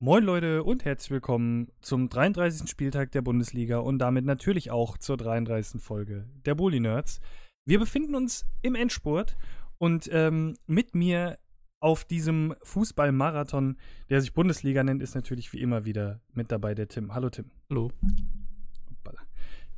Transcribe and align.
Moin 0.00 0.22
Leute 0.22 0.62
und 0.62 0.84
herzlich 0.84 1.10
willkommen 1.10 1.72
zum 1.80 2.08
33. 2.08 2.70
Spieltag 2.70 3.10
der 3.10 3.20
Bundesliga 3.20 3.78
und 3.78 3.98
damit 3.98 4.24
natürlich 4.24 4.70
auch 4.70 4.96
zur 4.96 5.16
33. 5.16 5.82
Folge 5.82 6.28
der 6.46 6.54
Bully 6.54 6.78
Nerds. 6.78 7.20
Wir 7.64 7.80
befinden 7.80 8.14
uns 8.14 8.46
im 8.62 8.76
Endspurt 8.76 9.36
und 9.76 10.08
ähm, 10.12 10.56
mit 10.68 10.94
mir 10.94 11.40
auf 11.80 12.04
diesem 12.04 12.54
Fußballmarathon, 12.62 13.76
der 14.08 14.20
sich 14.20 14.34
Bundesliga 14.34 14.84
nennt, 14.84 15.02
ist 15.02 15.16
natürlich 15.16 15.52
wie 15.52 15.60
immer 15.60 15.84
wieder 15.84 16.20
mit 16.32 16.52
dabei 16.52 16.76
der 16.76 16.86
Tim. 16.86 17.12
Hallo 17.12 17.28
Tim. 17.28 17.50
Hallo. 17.68 17.90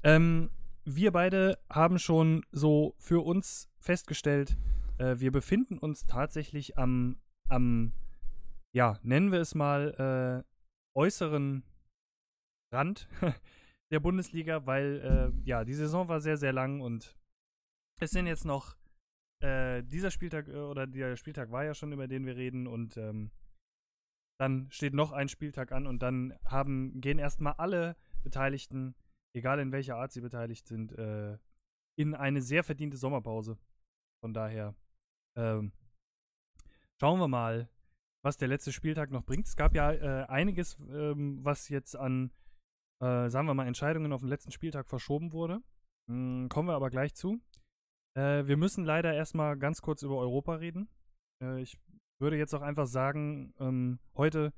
Ähm, 0.02 0.50
wir 0.84 1.12
beide 1.12 1.58
haben 1.70 1.98
schon 1.98 2.44
so 2.52 2.94
für 2.98 3.24
uns 3.24 3.70
festgestellt, 3.78 4.58
äh, 4.98 5.16
wir 5.18 5.32
befinden 5.32 5.78
uns 5.78 6.04
tatsächlich 6.04 6.76
am, 6.76 7.16
am 7.48 7.92
ja, 8.74 8.98
nennen 9.02 9.32
wir 9.32 9.40
es 9.40 9.54
mal, 9.54 10.44
äh, 10.44 10.98
äußeren 10.98 11.64
Rand 12.72 13.08
der 13.92 14.00
Bundesliga, 14.00 14.66
weil 14.66 15.32
äh, 15.34 15.48
ja, 15.48 15.64
die 15.64 15.74
Saison 15.74 16.08
war 16.08 16.20
sehr, 16.20 16.36
sehr 16.36 16.52
lang 16.52 16.80
und 16.80 17.16
es 18.00 18.10
sind 18.10 18.26
jetzt 18.26 18.44
noch 18.44 18.76
äh, 19.42 19.82
dieser 19.82 20.10
Spieltag 20.10 20.48
äh, 20.48 20.56
oder 20.56 20.86
der 20.86 21.16
Spieltag 21.16 21.50
war 21.50 21.64
ja 21.64 21.74
schon, 21.74 21.92
über 21.92 22.06
den 22.06 22.26
wir 22.26 22.36
reden 22.36 22.66
und 22.66 22.96
ähm, 22.96 23.30
dann 24.40 24.70
steht 24.70 24.94
noch 24.94 25.12
ein 25.12 25.28
Spieltag 25.28 25.72
an 25.72 25.86
und 25.86 26.00
dann 26.00 26.34
haben, 26.44 27.00
gehen 27.00 27.18
erstmal 27.18 27.54
alle 27.54 27.96
Beteiligten, 28.22 28.94
egal 29.34 29.58
in 29.58 29.72
welcher 29.72 29.96
Art 29.96 30.12
sie 30.12 30.20
beteiligt 30.20 30.66
sind, 30.66 30.92
äh, 30.92 31.36
in 31.98 32.14
eine 32.14 32.40
sehr 32.40 32.64
verdiente 32.64 32.96
Sommerpause. 32.96 33.58
Von 34.22 34.32
daher 34.32 34.74
ähm, 35.36 35.72
schauen 37.00 37.20
wir 37.20 37.28
mal, 37.28 37.68
was 38.22 38.36
der 38.36 38.48
letzte 38.48 38.72
Spieltag 38.72 39.10
noch 39.10 39.24
bringt. 39.24 39.46
Es 39.46 39.56
gab 39.56 39.74
ja 39.74 39.92
äh, 39.92 40.26
einiges, 40.26 40.78
ähm, 40.90 41.44
was 41.44 41.68
jetzt 41.68 41.96
an, 41.96 42.30
äh, 43.02 43.28
sagen 43.28 43.46
wir 43.46 43.54
mal, 43.54 43.66
Entscheidungen 43.66 44.12
auf 44.12 44.20
den 44.20 44.28
letzten 44.28 44.52
Spieltag 44.52 44.88
verschoben 44.88 45.32
wurde. 45.32 45.62
Hm, 46.10 46.48
kommen 46.48 46.68
wir 46.68 46.74
aber 46.74 46.90
gleich 46.90 47.14
zu. 47.14 47.40
Äh, 48.16 48.46
wir 48.46 48.56
müssen 48.56 48.84
leider 48.84 49.14
erstmal 49.14 49.56
ganz 49.56 49.80
kurz 49.82 50.02
über 50.02 50.18
Europa 50.18 50.56
reden. 50.56 50.88
Äh, 51.42 51.62
ich 51.62 51.78
würde 52.20 52.36
jetzt 52.36 52.54
auch 52.54 52.62
einfach 52.62 52.86
sagen, 52.86 53.54
ähm, 53.58 53.98
heute 54.14 54.52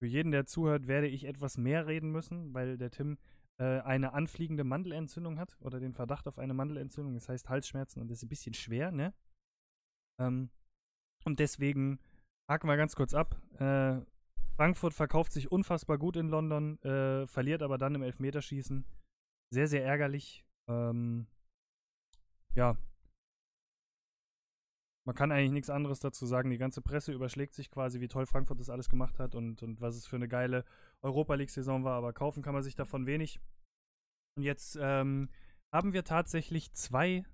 für 0.00 0.06
jeden, 0.06 0.32
der 0.32 0.46
zuhört, 0.46 0.86
werde 0.86 1.06
ich 1.06 1.24
etwas 1.24 1.56
mehr 1.56 1.86
reden 1.86 2.10
müssen, 2.10 2.52
weil 2.52 2.76
der 2.76 2.90
Tim 2.90 3.18
äh, 3.58 3.80
eine 3.80 4.12
anfliegende 4.12 4.64
Mandelentzündung 4.64 5.38
hat 5.38 5.56
oder 5.60 5.80
den 5.80 5.94
Verdacht 5.94 6.26
auf 6.28 6.38
eine 6.38 6.54
Mandelentzündung. 6.54 7.14
Das 7.14 7.28
heißt 7.28 7.48
Halsschmerzen 7.48 8.00
und 8.00 8.08
das 8.08 8.18
ist 8.18 8.24
ein 8.24 8.28
bisschen 8.28 8.54
schwer, 8.54 8.90
ne? 8.90 9.14
Ähm, 10.20 10.50
und 11.24 11.40
deswegen 11.40 11.98
haken 12.48 12.68
wir 12.68 12.76
ganz 12.76 12.94
kurz 12.94 13.14
ab. 13.14 13.36
Äh, 13.58 14.00
Frankfurt 14.56 14.94
verkauft 14.94 15.32
sich 15.32 15.52
unfassbar 15.52 15.98
gut 15.98 16.16
in 16.16 16.28
London, 16.28 16.80
äh, 16.82 17.26
verliert 17.26 17.62
aber 17.62 17.78
dann 17.78 17.94
im 17.94 18.02
Elfmeterschießen. 18.02 18.86
Sehr, 19.52 19.68
sehr 19.68 19.84
ärgerlich. 19.84 20.44
Ähm, 20.68 21.26
ja. 22.54 22.76
Man 25.06 25.14
kann 25.14 25.30
eigentlich 25.30 25.52
nichts 25.52 25.70
anderes 25.70 26.00
dazu 26.00 26.26
sagen. 26.26 26.50
Die 26.50 26.58
ganze 26.58 26.82
Presse 26.82 27.12
überschlägt 27.12 27.54
sich 27.54 27.70
quasi, 27.70 28.00
wie 28.00 28.08
toll 28.08 28.26
Frankfurt 28.26 28.58
das 28.58 28.70
alles 28.70 28.88
gemacht 28.88 29.18
hat 29.18 29.34
und, 29.34 29.62
und 29.62 29.80
was 29.80 29.94
es 29.94 30.06
für 30.06 30.16
eine 30.16 30.26
geile 30.26 30.64
Europa 31.02 31.34
League-Saison 31.34 31.84
war. 31.84 31.96
Aber 31.96 32.12
kaufen 32.12 32.42
kann 32.42 32.54
man 32.54 32.62
sich 32.62 32.74
davon 32.74 33.06
wenig. 33.06 33.40
Und 34.36 34.42
jetzt 34.42 34.76
ähm, 34.80 35.28
haben 35.72 35.92
wir 35.92 36.02
tatsächlich 36.02 36.72
zwei 36.72 37.24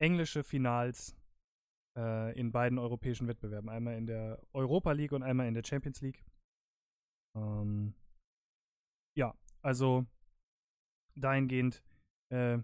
englische 0.00 0.44
Finals 0.44 1.16
äh, 1.98 2.38
in 2.38 2.52
beiden 2.52 2.78
europäischen 2.78 3.26
Wettbewerben. 3.26 3.68
Einmal 3.68 3.96
in 3.96 4.06
der 4.06 4.40
Europa 4.52 4.92
League 4.92 5.12
und 5.12 5.22
einmal 5.22 5.48
in 5.48 5.54
der 5.54 5.64
Champions 5.64 6.00
League. 6.00 6.24
Ähm, 7.36 7.94
ja, 9.16 9.34
also 9.62 10.06
dahingehend 11.16 11.82
äh, 12.32 12.58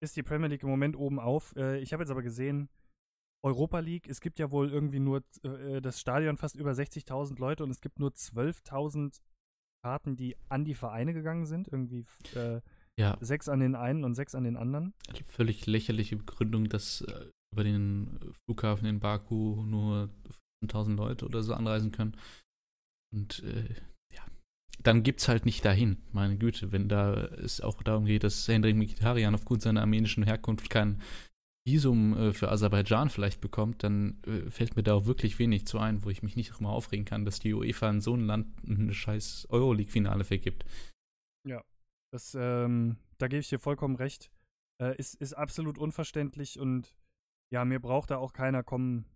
ist 0.00 0.16
die 0.16 0.22
Premier 0.22 0.48
League 0.48 0.62
im 0.62 0.68
Moment 0.68 0.96
oben 0.96 1.18
auf. 1.18 1.54
Äh, 1.56 1.80
ich 1.80 1.92
habe 1.92 2.02
jetzt 2.02 2.10
aber 2.10 2.22
gesehen, 2.22 2.68
Europa 3.44 3.80
League, 3.80 4.08
es 4.08 4.20
gibt 4.20 4.38
ja 4.38 4.50
wohl 4.50 4.70
irgendwie 4.70 5.00
nur 5.00 5.24
äh, 5.42 5.80
das 5.80 6.00
Stadion 6.00 6.36
fast 6.36 6.54
über 6.54 6.72
60.000 6.72 7.38
Leute 7.38 7.64
und 7.64 7.70
es 7.70 7.80
gibt 7.80 7.98
nur 7.98 8.10
12.000 8.10 9.20
Karten, 9.82 10.16
die 10.16 10.36
an 10.48 10.64
die 10.64 10.74
Vereine 10.74 11.12
gegangen 11.12 11.46
sind. 11.46 11.68
Irgendwie 11.68 12.04
äh, 12.34 12.60
ja. 12.98 13.16
sechs 13.20 13.48
an 13.48 13.60
den 13.60 13.74
einen 13.74 14.04
und 14.04 14.14
sechs 14.14 14.34
an 14.34 14.44
den 14.44 14.56
anderen. 14.56 14.94
Völlig 15.26 15.66
lächerliche 15.66 16.16
Begründung, 16.16 16.68
dass 16.68 17.02
äh, 17.02 17.30
über 17.52 17.64
den 17.64 18.18
Flughafen 18.44 18.86
in 18.86 19.00
Baku 19.00 19.64
nur 19.64 20.10
1000 20.62 20.96
Leute 20.96 21.24
oder 21.24 21.42
so 21.42 21.54
anreisen 21.54 21.92
können. 21.92 22.16
Und 23.14 23.42
äh, 23.44 23.74
ja, 24.14 24.26
dann 24.82 25.02
gibt's 25.02 25.28
halt 25.28 25.46
nicht 25.46 25.64
dahin, 25.64 26.02
meine 26.12 26.36
Güte, 26.36 26.72
wenn 26.72 26.88
da 26.88 27.14
es 27.14 27.60
auch 27.60 27.82
darum 27.82 28.04
geht, 28.04 28.24
dass 28.24 28.46
Hendrik 28.46 28.76
Mikitarian 28.76 29.34
aufgrund 29.34 29.62
seiner 29.62 29.80
armenischen 29.80 30.24
Herkunft 30.24 30.68
kein 30.68 31.00
Visum 31.68 32.16
äh, 32.16 32.32
für 32.32 32.50
Aserbaidschan 32.50 33.10
vielleicht 33.10 33.40
bekommt, 33.40 33.82
dann 33.82 34.22
äh, 34.26 34.50
fällt 34.50 34.76
mir 34.76 34.82
da 34.82 34.94
auch 34.94 35.06
wirklich 35.06 35.38
wenig 35.38 35.66
zu 35.66 35.78
ein, 35.78 36.04
wo 36.04 36.10
ich 36.10 36.22
mich 36.22 36.36
nicht 36.36 36.60
mal 36.60 36.70
aufregen 36.70 37.04
kann, 37.04 37.24
dass 37.24 37.40
die 37.40 37.52
UEFA 37.52 37.90
in 37.90 38.00
so 38.00 38.14
ein 38.14 38.26
Land 38.26 38.46
ein 38.66 38.92
scheiß 38.92 39.46
Euroleague-Finale 39.50 40.24
vergibt. 40.24 40.64
Ja, 41.46 41.62
das, 42.12 42.34
ähm, 42.38 42.96
da 43.18 43.28
gebe 43.28 43.40
ich 43.40 43.48
dir 43.48 43.58
vollkommen 43.58 43.96
recht. 43.96 44.30
Äh, 44.80 44.96
ist, 44.96 45.14
ist 45.16 45.34
absolut 45.34 45.78
unverständlich 45.78 46.58
und 46.58 46.94
ja, 47.50 47.64
mir 47.64 47.80
braucht 47.80 48.10
da 48.10 48.18
auch 48.18 48.32
keiner 48.32 48.62
kommen 48.62 49.06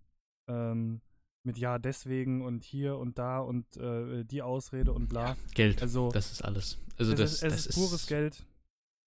ähm, 0.49 1.01
mit 1.45 1.59
ja, 1.59 1.79
deswegen 1.79 2.43
und 2.43 2.65
hier 2.65 2.97
und 2.99 3.19
da 3.19 3.41
und 3.41 3.77
äh, 3.77 4.25
die 4.25 4.43
Ausrede 4.43 4.93
und 4.93 5.09
bla. 5.09 5.31
Ja, 5.31 5.37
Geld. 5.55 5.83
Also, 5.83 6.11
das 6.11 6.33
ist 6.33 6.43
alles. 6.43 6.79
Also, 6.99 7.15
das, 7.15 7.35
ist, 7.35 7.43
es 7.43 7.53
das 7.53 7.67
ist 7.67 7.75
pures 7.75 8.07
Geld. 8.07 8.47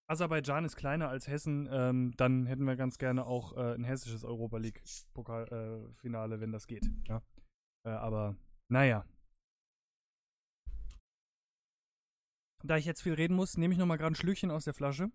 Aserbaidschan 0.08 0.64
ist 0.64 0.76
kleiner 0.76 1.08
als 1.08 1.26
Hessen, 1.26 1.68
ähm, 1.70 2.14
dann 2.16 2.46
hätten 2.46 2.64
wir 2.64 2.76
ganz 2.76 2.98
gerne 2.98 3.26
auch 3.26 3.56
äh, 3.56 3.74
ein 3.74 3.82
hessisches 3.82 4.24
Europa 4.24 4.58
League-Finale, 4.58 6.36
äh, 6.36 6.40
wenn 6.40 6.52
das 6.52 6.68
geht. 6.68 6.88
Ja? 7.08 7.22
Äh, 7.84 7.90
aber 7.90 8.36
naja. 8.68 9.04
Da 12.62 12.76
ich 12.76 12.84
jetzt 12.84 13.02
viel 13.02 13.14
reden 13.14 13.34
muss, 13.34 13.56
nehme 13.56 13.74
ich 13.74 13.78
nochmal 13.78 13.98
gerade 13.98 14.12
ein 14.12 14.16
Schlückchen 14.16 14.50
aus 14.50 14.64
der 14.64 14.74
Flasche. 14.74 15.10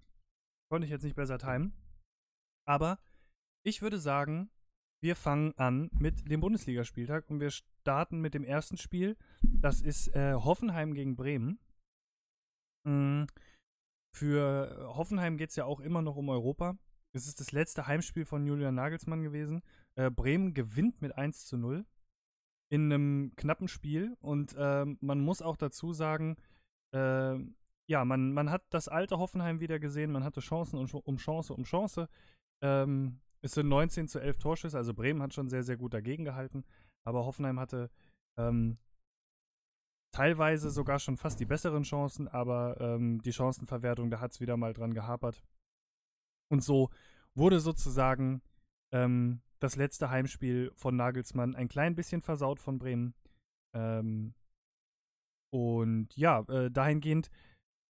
Konnte 0.70 0.86
ich 0.86 0.92
jetzt 0.92 1.04
nicht 1.04 1.16
besser 1.16 1.38
timen. 1.38 1.74
Aber 2.68 3.00
ich 3.64 3.82
würde 3.82 4.00
sagen, 4.00 4.50
wir 5.04 5.16
fangen 5.16 5.54
an 5.58 5.90
mit 5.94 6.30
dem 6.30 6.42
Bundesligaspieltag 6.42 7.30
und 7.30 7.40
wir 7.40 7.50
starten 7.50 8.22
mit 8.22 8.34
dem 8.34 8.44
ersten 8.44 8.78
Spiel. 8.78 9.18
Das 9.42 9.82
ist 9.82 10.16
äh, 10.16 10.34
Hoffenheim 10.34 10.94
gegen 10.94 11.16
Bremen. 11.16 11.60
Mhm. 12.86 13.28
Für 14.14 14.92
Hoffenheim 14.96 15.38
geht 15.38 15.52
es 15.52 15.56
ja 15.56 15.66
auch 15.66 15.80
immer 15.80 16.02
noch 16.02 16.18
um 16.18 16.30
Europa. 16.30 16.78
Es 17.14 17.28
ist 17.28 17.40
das 17.40 17.52
letzte 17.52 17.88
Heimspiel 17.88 18.26
von 18.26 18.46
Julian 18.46 18.76
Nagelsmann 18.76 19.24
gewesen. 19.24 19.62
Äh, 19.96 20.12
Bremen 20.12 20.54
gewinnt 20.54 21.02
mit 21.02 21.18
1 21.18 21.46
zu 21.46 21.58
0 21.58 21.86
in 22.70 22.92
einem 22.92 23.34
knappen 23.36 23.68
Spiel. 23.68 24.16
Und 24.20 24.54
äh, 24.56 24.86
man 24.86 25.20
muss 25.20 25.42
auch 25.42 25.58
dazu 25.58 25.94
sagen, 25.94 26.38
äh, 26.94 27.38
ja, 27.90 28.06
man, 28.06 28.34
man 28.34 28.50
hat 28.50 28.64
das 28.70 28.88
alte 28.88 29.18
Hoffenheim 29.18 29.60
wieder 29.60 29.80
gesehen. 29.80 30.12
Man 30.12 30.24
hatte 30.24 30.42
Chancen 30.42 30.78
um 30.78 31.18
Chance 31.18 31.54
um 31.54 31.64
Chance. 31.64 32.08
Ähm, 32.62 33.20
es 33.42 33.54
sind 33.54 33.68
19 33.68 34.08
zu 34.08 34.20
11 34.20 34.38
Torschüsse, 34.38 34.78
also 34.78 34.94
Bremen 34.94 35.22
hat 35.22 35.34
schon 35.34 35.50
sehr, 35.50 35.64
sehr 35.64 35.78
gut 35.78 35.94
dagegen 35.94 36.26
gehalten. 36.26 36.64
Aber 37.04 37.26
Hoffenheim 37.26 37.60
hatte 37.60 37.90
ähm, 38.38 38.78
teilweise 40.14 40.70
sogar 40.70 41.00
schon 41.00 41.18
fast 41.18 41.40
die 41.40 41.46
besseren 41.46 41.84
Chancen, 41.84 42.28
aber 42.28 42.80
ähm, 42.80 43.22
die 43.24 43.34
Chancenverwertung, 43.34 44.12
da 44.12 44.20
hat 44.20 44.32
es 44.32 44.40
wieder 44.40 44.58
mal 44.58 44.74
dran 44.74 44.94
gehapert. 44.94 45.44
Und 46.52 46.64
so 46.64 46.90
wurde 47.34 47.60
sozusagen 47.60 48.42
ähm, 48.94 49.42
das 49.60 49.76
letzte 49.76 50.10
Heimspiel 50.10 50.72
von 50.76 50.96
Nagelsmann 50.96 51.56
ein 51.56 51.70
klein 51.70 51.96
bisschen 51.96 52.22
versaut 52.22 52.60
von 52.60 52.78
Bremen. 52.78 53.16
Ähm, 53.74 54.34
und 55.54 56.16
ja, 56.16 56.42
äh, 56.50 56.70
dahingehend 56.70 57.30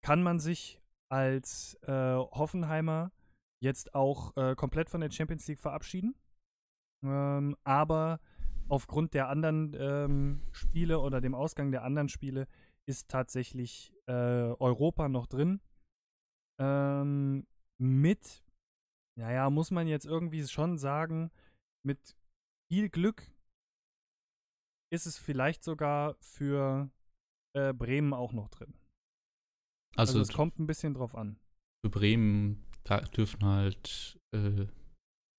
kann 0.04 0.24
man 0.24 0.39
sich 0.39 0.80
als 1.09 1.75
äh, 1.83 2.15
Hoffenheimer 2.15 3.12
jetzt 3.62 3.96
auch 3.96 4.36
äh, 4.38 4.56
komplett 4.56 4.90
von 4.90 5.02
der 5.02 5.12
Champions 5.12 5.48
League 5.48 5.60
verabschieden. 5.60 6.16
Ähm, 7.04 7.56
aber 7.63 8.19
aufgrund 8.68 9.13
der 9.13 9.30
anderen 9.30 9.75
ähm, 9.78 10.42
Spiele 10.52 11.00
oder 11.00 11.22
dem 11.22 11.36
Ausgang 11.36 11.72
der 11.72 11.84
anderen 11.84 12.10
Spiele 12.10 12.48
ist 12.88 13.10
tatsächlich 13.10 13.94
äh, 14.08 14.13
Europa 14.13 15.10
noch 15.10 15.28
drin. 15.28 15.62
Ähm, 16.60 17.46
mit, 17.80 18.44
naja, 19.18 19.50
muss 19.50 19.72
man 19.72 19.88
jetzt 19.88 20.06
irgendwie 20.06 20.46
schon 20.48 20.78
sagen, 20.78 21.31
mit 21.86 22.16
viel 22.72 22.90
Glück 22.90 23.31
ist 24.92 25.06
es 25.06 25.18
vielleicht 25.18 25.64
sogar 25.64 26.16
für 26.19 26.92
äh, 27.56 27.74
Bremen 27.74 28.14
auch 28.14 28.34
noch 28.34 28.50
drin. 28.50 28.74
Also, 29.96 30.14
also 30.14 30.22
es 30.22 30.34
kommt 30.34 30.60
ein 30.60 30.68
bisschen 30.68 30.94
drauf 30.94 31.16
an. 31.16 31.40
Für 31.84 31.90
Bremen 31.90 32.70
da 32.83 33.01
dürfen 33.01 33.44
halt 33.45 34.19
äh, 34.36 34.68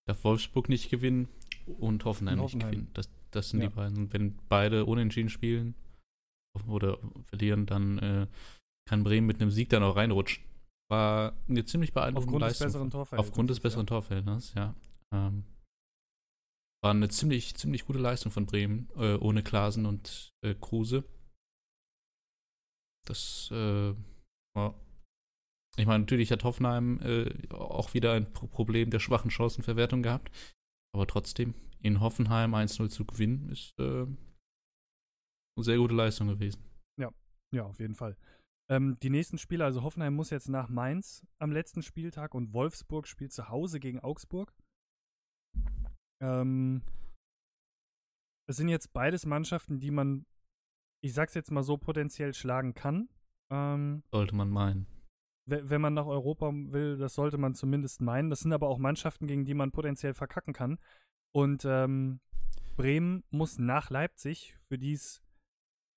darf 0.07 0.25
Wolfsburg 0.25 0.69
nicht 0.69 0.91
gewinnen 0.91 1.29
und 1.67 2.05
Hoffenheim, 2.05 2.41
Hoffenheim. 2.41 2.71
nicht 2.71 2.79
gewinnen. 2.79 2.91
Das, 2.95 3.11
das 3.31 3.51
sind 3.51 3.61
ja. 3.61 3.69
die 3.69 3.75
beiden. 3.75 3.99
Und 3.99 4.13
wenn 4.13 4.37
beide 4.49 4.85
unentschieden 4.85 5.31
spielen, 5.31 5.75
oder 6.69 6.99
verlieren, 7.27 7.67
dann 7.67 7.99
äh, 7.99 8.27
kann 8.89 9.05
Bremen 9.05 9.27
mit 9.27 9.41
einem 9.41 9.51
Sieg 9.51 9.69
dann 9.71 9.83
auch 9.83 9.97
reinrutschen. 9.97 10.45
War 10.91 11.35
eine 11.49 11.65
ziemlich 11.65 11.93
beeindruckende 11.93 12.27
Aufgrund 12.27 12.41
Leistung. 12.43 12.67
des 12.67 12.73
besseren 12.73 12.91
Torverhältnisses. 12.91 13.31
Aufgrund 13.31 13.51
des 13.51 13.61
besseren 13.61 13.87
ja. 13.87 13.89
Torverhältnisses, 13.89 14.55
ja. 14.55 14.75
Ähm, 15.15 15.45
war 16.83 16.91
eine 16.91 17.09
ziemlich, 17.09 17.55
ziemlich 17.55 17.87
gute 17.87 18.01
Leistung 18.01 18.33
von 18.33 18.47
Bremen, 18.47 18.89
äh, 18.97 19.15
ohne 19.15 19.43
Klasen 19.43 19.87
und 19.87 20.33
äh, 20.43 20.55
Kruse. 20.55 21.05
Das, 23.07 23.51
äh, 23.53 23.95
war. 24.55 24.75
Ich 25.77 25.87
meine, 25.87 26.01
natürlich 26.01 26.31
hat 26.31 26.45
Hoffenheim 26.45 27.01
äh, 27.01 27.49
auch 27.51 27.95
wieder 27.95 28.13
ein 28.13 28.33
Pro 28.33 28.47
Problem 28.47 28.91
der 28.91 29.01
schwachen 29.01 29.31
Chancenverwertung 29.31 30.03
gehabt. 30.03 30.31
Aber 30.95 31.07
trotzdem, 31.07 31.55
in 31.81 32.01
Hoffenheim 32.01 32.55
1-0 32.55 32.91
zu 32.91 33.07
gewinnen, 33.07 33.49
ist 33.49 33.79
äh, 33.79 34.03
eine 34.03 34.17
sehr 35.57 35.79
gute 35.79 35.95
Leistung 35.95 36.29
gewesen. 36.29 36.63
Ja, 37.53 37.65
auf 37.65 37.79
jeden 37.79 37.95
Fall. 37.95 38.17
Ähm, 38.71 38.97
die 39.03 39.11
nächsten 39.11 39.39
Spiele, 39.39 39.65
also 39.65 39.83
Hoffenheim 39.83 40.15
muss 40.15 40.31
jetzt 40.31 40.49
nach 40.49 40.69
Mainz 40.69 41.27
am 41.39 41.53
letzten 41.53 41.83
Spieltag 41.83 42.35
und 42.35 42.53
Wolfsburg 42.53 43.07
spielt 43.07 43.33
zu 43.33 43.49
Hause 43.49 43.79
gegen 43.79 44.01
Augsburg. 44.01 44.55
Ähm, 46.23 46.83
es 48.49 48.57
sind 48.57 48.69
jetzt 48.69 48.93
beides 48.93 49.27
Mannschaften, 49.27 49.81
die 49.81 49.91
man, 49.91 50.25
ich 51.03 51.13
sag's 51.13 51.35
jetzt 51.35 51.51
mal 51.51 51.63
so, 51.63 51.77
potenziell 51.77 52.33
schlagen 52.33 52.75
kann. 52.75 53.09
Ähm, 53.51 54.03
Sollte 54.11 54.35
man 54.35 54.49
meinen. 54.49 54.87
We- 55.47 55.69
wenn 55.71 55.81
man 55.81 55.95
nach 55.95 56.07
Europa 56.07 56.51
will, 56.53 56.97
das 56.97 57.15
sollte 57.15 57.39
man 57.39 57.55
zumindest 57.55 58.01
meinen. 58.01 58.31
Das 58.31 58.41
sind 58.41 58.53
aber 58.53 58.69
auch 58.69 58.79
Mannschaften, 58.79 59.27
gegen 59.27 59.45
die 59.45 59.55
man 59.55 59.73
potenziell 59.73 60.15
verkacken 60.15 60.53
kann. 60.53 60.79
Und 61.35 61.65
ähm, 61.65 62.21
Bremen 62.77 63.25
muss 63.31 63.59
nach 63.59 63.91
Leipzig, 63.91 64.57
für 64.69 64.79
die 64.79 64.93
es, 64.93 65.23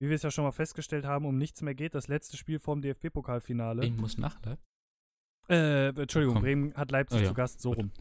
wie 0.01 0.09
wir 0.09 0.15
es 0.15 0.24
ja 0.24 0.31
schon 0.31 0.44
mal 0.45 0.51
festgestellt 0.51 1.06
haben, 1.06 1.25
um 1.25 1.38
nichts 1.38 1.62
mehr 1.62 1.75
geht, 1.75 1.94
das 1.95 2.07
letzte 2.07 2.38
Spiel 2.38 2.59
vorm 2.59 2.81
DFB-Pokalfinale. 2.81 3.81
Bremen 3.81 3.97
muss 4.00 4.18
nachleiten. 4.18 4.63
Äh, 5.50 5.89
Entschuldigung, 5.89 6.36
Komm. 6.36 6.44
Bremen 6.44 6.74
hat 6.75 6.92
Leipzig 6.92 7.19
Oh 7.19 7.21
ja, 7.24 7.27
zu 7.30 7.33
Gast, 7.33 7.62
so 7.62 7.71
rum. 7.74 7.92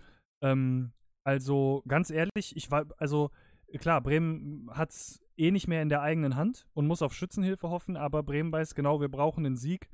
Ähm, 0.42 0.92
also 1.24 1.82
ganz 1.86 2.10
ehrlich, 2.10 2.56
ich 2.56 2.70
war, 2.70 2.86
also 2.98 3.30
klar, 3.78 4.00
Bremen 4.00 4.68
hat 4.72 4.90
es 4.90 5.20
eh 5.36 5.50
nicht 5.50 5.68
mehr 5.68 5.82
in 5.82 5.88
der 5.88 6.00
eigenen 6.02 6.36
Hand 6.36 6.66
und 6.74 6.86
muss 6.86 7.02
auf 7.02 7.12
Schützenhilfe 7.14 7.68
hoffen, 7.68 7.96
aber 7.96 8.22
Bremen 8.22 8.52
weiß 8.52 8.74
genau, 8.74 9.00
wir 9.00 9.08
brauchen 9.08 9.44
einen 9.44 9.56
Sieg. 9.56 9.88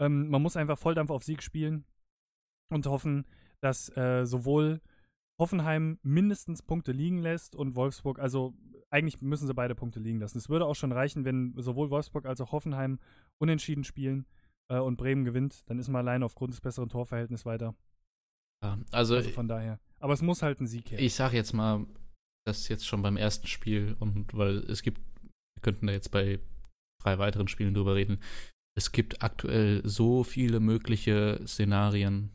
Ähm, 0.00 0.28
man 0.28 0.42
muss 0.42 0.56
einfach 0.56 0.78
Volldampf 0.78 1.10
auf 1.10 1.22
Sieg 1.22 1.42
spielen 1.42 1.84
und 2.72 2.86
hoffen, 2.86 3.26
dass 3.60 3.94
äh, 3.96 4.24
sowohl 4.24 4.80
Hoffenheim 5.38 5.98
mindestens 6.02 6.62
Punkte 6.62 6.92
liegen 6.92 7.18
lässt 7.18 7.54
und 7.54 7.74
Wolfsburg, 7.76 8.18
also 8.18 8.54
eigentlich 8.90 9.20
müssen 9.22 9.46
sie 9.46 9.54
beide 9.54 9.74
Punkte 9.74 10.00
liegen 10.00 10.20
lassen. 10.20 10.38
Es 10.38 10.48
würde 10.48 10.66
auch 10.66 10.74
schon 10.74 10.92
reichen, 10.92 11.24
wenn 11.24 11.54
sowohl 11.56 11.90
Wolfsburg 11.90 12.26
als 12.26 12.40
auch 12.40 12.52
Hoffenheim 12.52 12.98
unentschieden 13.38 13.84
spielen 13.84 14.26
äh, 14.68 14.78
und 14.78 14.96
Bremen 14.96 15.24
gewinnt, 15.24 15.68
dann 15.68 15.78
ist 15.78 15.88
man 15.88 16.06
allein 16.06 16.22
aufgrund 16.22 16.52
des 16.52 16.60
besseren 16.60 16.88
Torverhältnisses 16.88 17.46
weiter. 17.46 17.74
Also, 18.90 19.16
Also 19.16 19.30
von 19.30 19.48
daher. 19.48 19.80
Aber 19.98 20.12
es 20.12 20.22
muss 20.22 20.42
halt 20.42 20.60
ein 20.60 20.66
Sieg 20.66 20.90
her. 20.90 20.98
ich 20.98 21.14
sag 21.14 21.32
jetzt 21.32 21.52
mal, 21.52 21.86
das 22.46 22.68
jetzt 22.68 22.86
schon 22.86 23.02
beim 23.02 23.16
ersten 23.16 23.46
Spiel 23.46 23.96
und 23.98 24.34
weil 24.34 24.58
es 24.70 24.82
gibt, 24.82 25.00
wir 25.22 25.62
könnten 25.62 25.86
da 25.86 25.92
jetzt 25.92 26.10
bei 26.10 26.40
drei 27.02 27.18
weiteren 27.18 27.48
Spielen 27.48 27.74
drüber 27.74 27.94
reden. 27.94 28.18
Es 28.80 28.92
gibt 28.92 29.22
aktuell 29.22 29.82
so 29.86 30.24
viele 30.24 30.58
mögliche 30.58 31.42
Szenarien, 31.46 32.30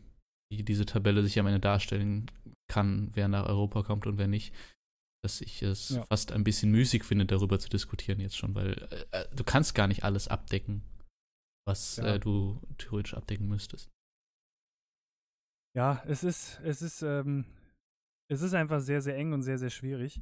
wie 0.51 0.61
diese 0.61 0.85
Tabelle 0.85 1.23
sich 1.23 1.39
am 1.39 1.47
Ende 1.47 1.59
darstellen 1.59 2.29
kann, 2.71 3.09
wer 3.15 3.27
nach 3.27 3.47
Europa 3.47 3.81
kommt 3.81 4.05
und 4.05 4.19
wer 4.19 4.27
nicht, 4.27 4.53
dass 5.23 5.41
ich 5.41 5.63
es 5.63 5.89
Ja. 5.89 6.05
fast 6.05 6.31
ein 6.31 6.43
bisschen 6.43 6.69
müßig 6.69 7.03
finde, 7.03 7.25
darüber 7.25 7.57
zu 7.57 7.67
diskutieren 7.67 8.19
jetzt 8.19 8.37
schon, 8.37 8.53
weil 8.53 8.73
äh, 9.11 9.23
äh, 9.23 9.35
du 9.35 9.43
kannst 9.43 9.73
gar 9.73 9.87
nicht 9.87 10.03
alles 10.03 10.27
abdecken, 10.27 10.83
was 11.67 11.97
Ja. 11.97 12.13
äh, 12.13 12.19
du 12.19 12.61
theoretisch 12.77 13.15
abdecken 13.15 13.47
müsstest. 13.47 13.89
Ja, 15.75 16.03
es 16.05 16.23
ist, 16.23 16.59
es 16.59 16.83
ist, 16.83 17.01
ähm, 17.01 17.45
es 18.31 18.43
ist 18.43 18.53
einfach 18.53 18.81
sehr, 18.81 19.01
sehr 19.01 19.15
eng 19.17 19.33
und 19.33 19.41
sehr, 19.41 19.57
sehr 19.57 19.71
schwierig. 19.71 20.21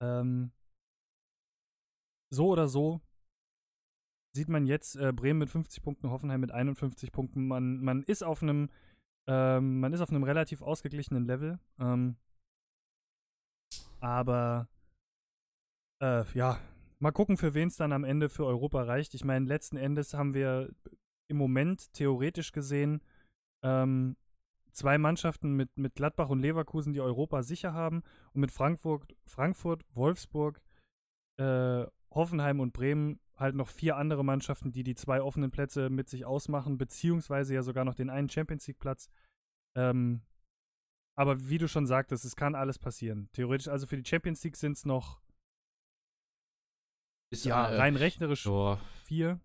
Ähm, 0.00 0.50
so 2.32 2.48
oder 2.48 2.68
so 2.68 3.02
sieht 4.38 4.48
man 4.48 4.66
jetzt 4.66 4.94
äh, 4.96 5.12
Bremen 5.12 5.40
mit 5.40 5.50
50 5.50 5.82
Punkten, 5.82 6.10
Hoffenheim 6.10 6.40
mit 6.40 6.52
51 6.52 7.10
Punkten. 7.10 7.48
Man, 7.48 7.82
man 7.82 8.04
ist 8.04 8.22
auf 8.22 8.40
einem, 8.42 8.70
ähm, 9.26 9.80
man 9.80 9.92
ist 9.92 10.00
auf 10.00 10.10
einem 10.10 10.22
relativ 10.22 10.62
ausgeglichenen 10.62 11.26
Level. 11.26 11.58
Ähm, 11.80 12.16
aber 14.00 14.68
äh, 16.00 16.24
ja, 16.34 16.60
mal 17.00 17.10
gucken, 17.10 17.36
für 17.36 17.52
wen 17.54 17.66
es 17.66 17.76
dann 17.76 17.92
am 17.92 18.04
Ende 18.04 18.28
für 18.28 18.46
Europa 18.46 18.82
reicht. 18.82 19.14
Ich 19.14 19.24
meine, 19.24 19.44
letzten 19.44 19.76
Endes 19.76 20.14
haben 20.14 20.34
wir 20.34 20.70
im 21.28 21.36
Moment 21.36 21.92
theoretisch 21.92 22.52
gesehen 22.52 23.02
ähm, 23.64 24.16
zwei 24.72 24.98
Mannschaften 24.98 25.54
mit, 25.54 25.76
mit 25.76 25.96
Gladbach 25.96 26.28
und 26.28 26.38
Leverkusen, 26.38 26.92
die 26.92 27.00
Europa 27.00 27.42
sicher 27.42 27.72
haben 27.72 28.04
und 28.34 28.40
mit 28.40 28.52
Frankfurt, 28.52 29.16
Frankfurt 29.26 29.84
Wolfsburg, 29.94 30.62
äh, 31.38 31.84
Hoffenheim 32.14 32.60
und 32.60 32.72
Bremen 32.72 33.18
halt 33.38 33.54
noch 33.54 33.68
vier 33.68 33.96
andere 33.96 34.24
Mannschaften, 34.24 34.72
die 34.72 34.82
die 34.82 34.94
zwei 34.94 35.22
offenen 35.22 35.50
Plätze 35.50 35.90
mit 35.90 36.08
sich 36.08 36.24
ausmachen, 36.24 36.76
beziehungsweise 36.76 37.54
ja 37.54 37.62
sogar 37.62 37.84
noch 37.84 37.94
den 37.94 38.10
einen 38.10 38.28
Champions 38.28 38.66
League 38.66 38.80
Platz. 38.80 39.08
Ähm, 39.76 40.22
aber 41.16 41.48
wie 41.48 41.58
du 41.58 41.68
schon 41.68 41.86
sagtest, 41.86 42.24
es 42.24 42.36
kann 42.36 42.54
alles 42.54 42.78
passieren. 42.78 43.28
Theoretisch, 43.32 43.68
also 43.68 43.86
für 43.86 43.96
die 43.96 44.08
Champions 44.08 44.42
League 44.44 44.56
sind 44.56 44.76
es 44.76 44.84
noch, 44.84 45.20
Ist, 47.30 47.44
ja, 47.44 47.68
äh, 47.68 47.76
rein 47.76 47.96
rechnerisch 47.96 48.44
Boah, 48.44 48.80
vier. 49.04 49.40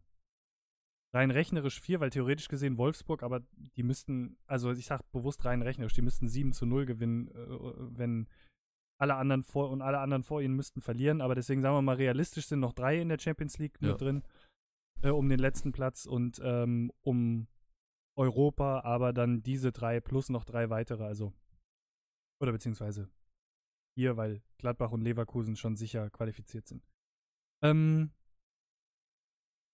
Rein 1.13 1.30
rechnerisch 1.30 1.80
vier, 1.80 2.00
weil 2.00 2.10
theoretisch 2.10 2.48
gesehen 2.48 2.78
Wolfsburg, 2.78 3.22
aber 3.22 3.42
die 3.75 3.84
müssten, 3.84 4.38
also 4.48 4.72
ich 4.72 4.88
sag 4.88 5.04
bewusst 5.12 5.45
rein 5.45 5.62
rechnerisch, 5.62 5.94
die 5.94 6.01
müssten 6.01 6.28
7 6.28 6.54
zu 6.54 6.66
0 6.66 6.88
gewinnen, 6.88 7.28
äh, 7.28 7.98
wenn 7.98 8.28
alle 9.00 9.16
anderen 9.16 9.44
vor 9.44 9.69
und 9.69 9.81
alle 9.81 10.00
anderen 10.00 10.24
vor 10.24 10.42
ihnen 10.42 10.56
müssten 10.56 10.81
verlieren. 10.81 11.22
Aber 11.22 11.36
deswegen 11.36 11.62
sagen 11.62 11.75
wir 11.75 11.81
mal, 11.81 11.95
realistisch 11.95 12.48
sind 12.48 12.60
noch 12.60 12.74
drei 12.74 13.00
in 13.01 13.10
der 13.10 13.19
Champions 13.19 13.57
League 13.57 13.78
Ja. 13.81 13.92
mit 13.92 14.01
drin, 14.01 14.24
äh, 15.01 15.10
um 15.10 15.28
den 15.30 15.40
letzten 15.40 15.72
Platz 15.72 16.06
und 16.06 16.40
ähm, 16.44 16.92
um 17.01 17.48
Europa, 18.18 18.81
aber 18.81 19.12
dann 19.13 19.42
diese 19.42 19.72
drei 19.72 20.00
plus 20.00 20.30
noch 20.30 20.45
drei 20.45 20.69
weitere, 20.69 21.04
also 21.04 21.34
oder 22.42 22.51
beziehungsweise 22.51 23.10
hier, 23.98 24.18
weil 24.18 24.42
Gladbach 24.57 24.92
und 24.92 25.01
Leverkusen 25.01 25.56
schon 25.56 25.75
sicher 25.75 26.10
qualifiziert 26.10 26.68
sind. 26.68 26.84
Ähm, 27.63 28.12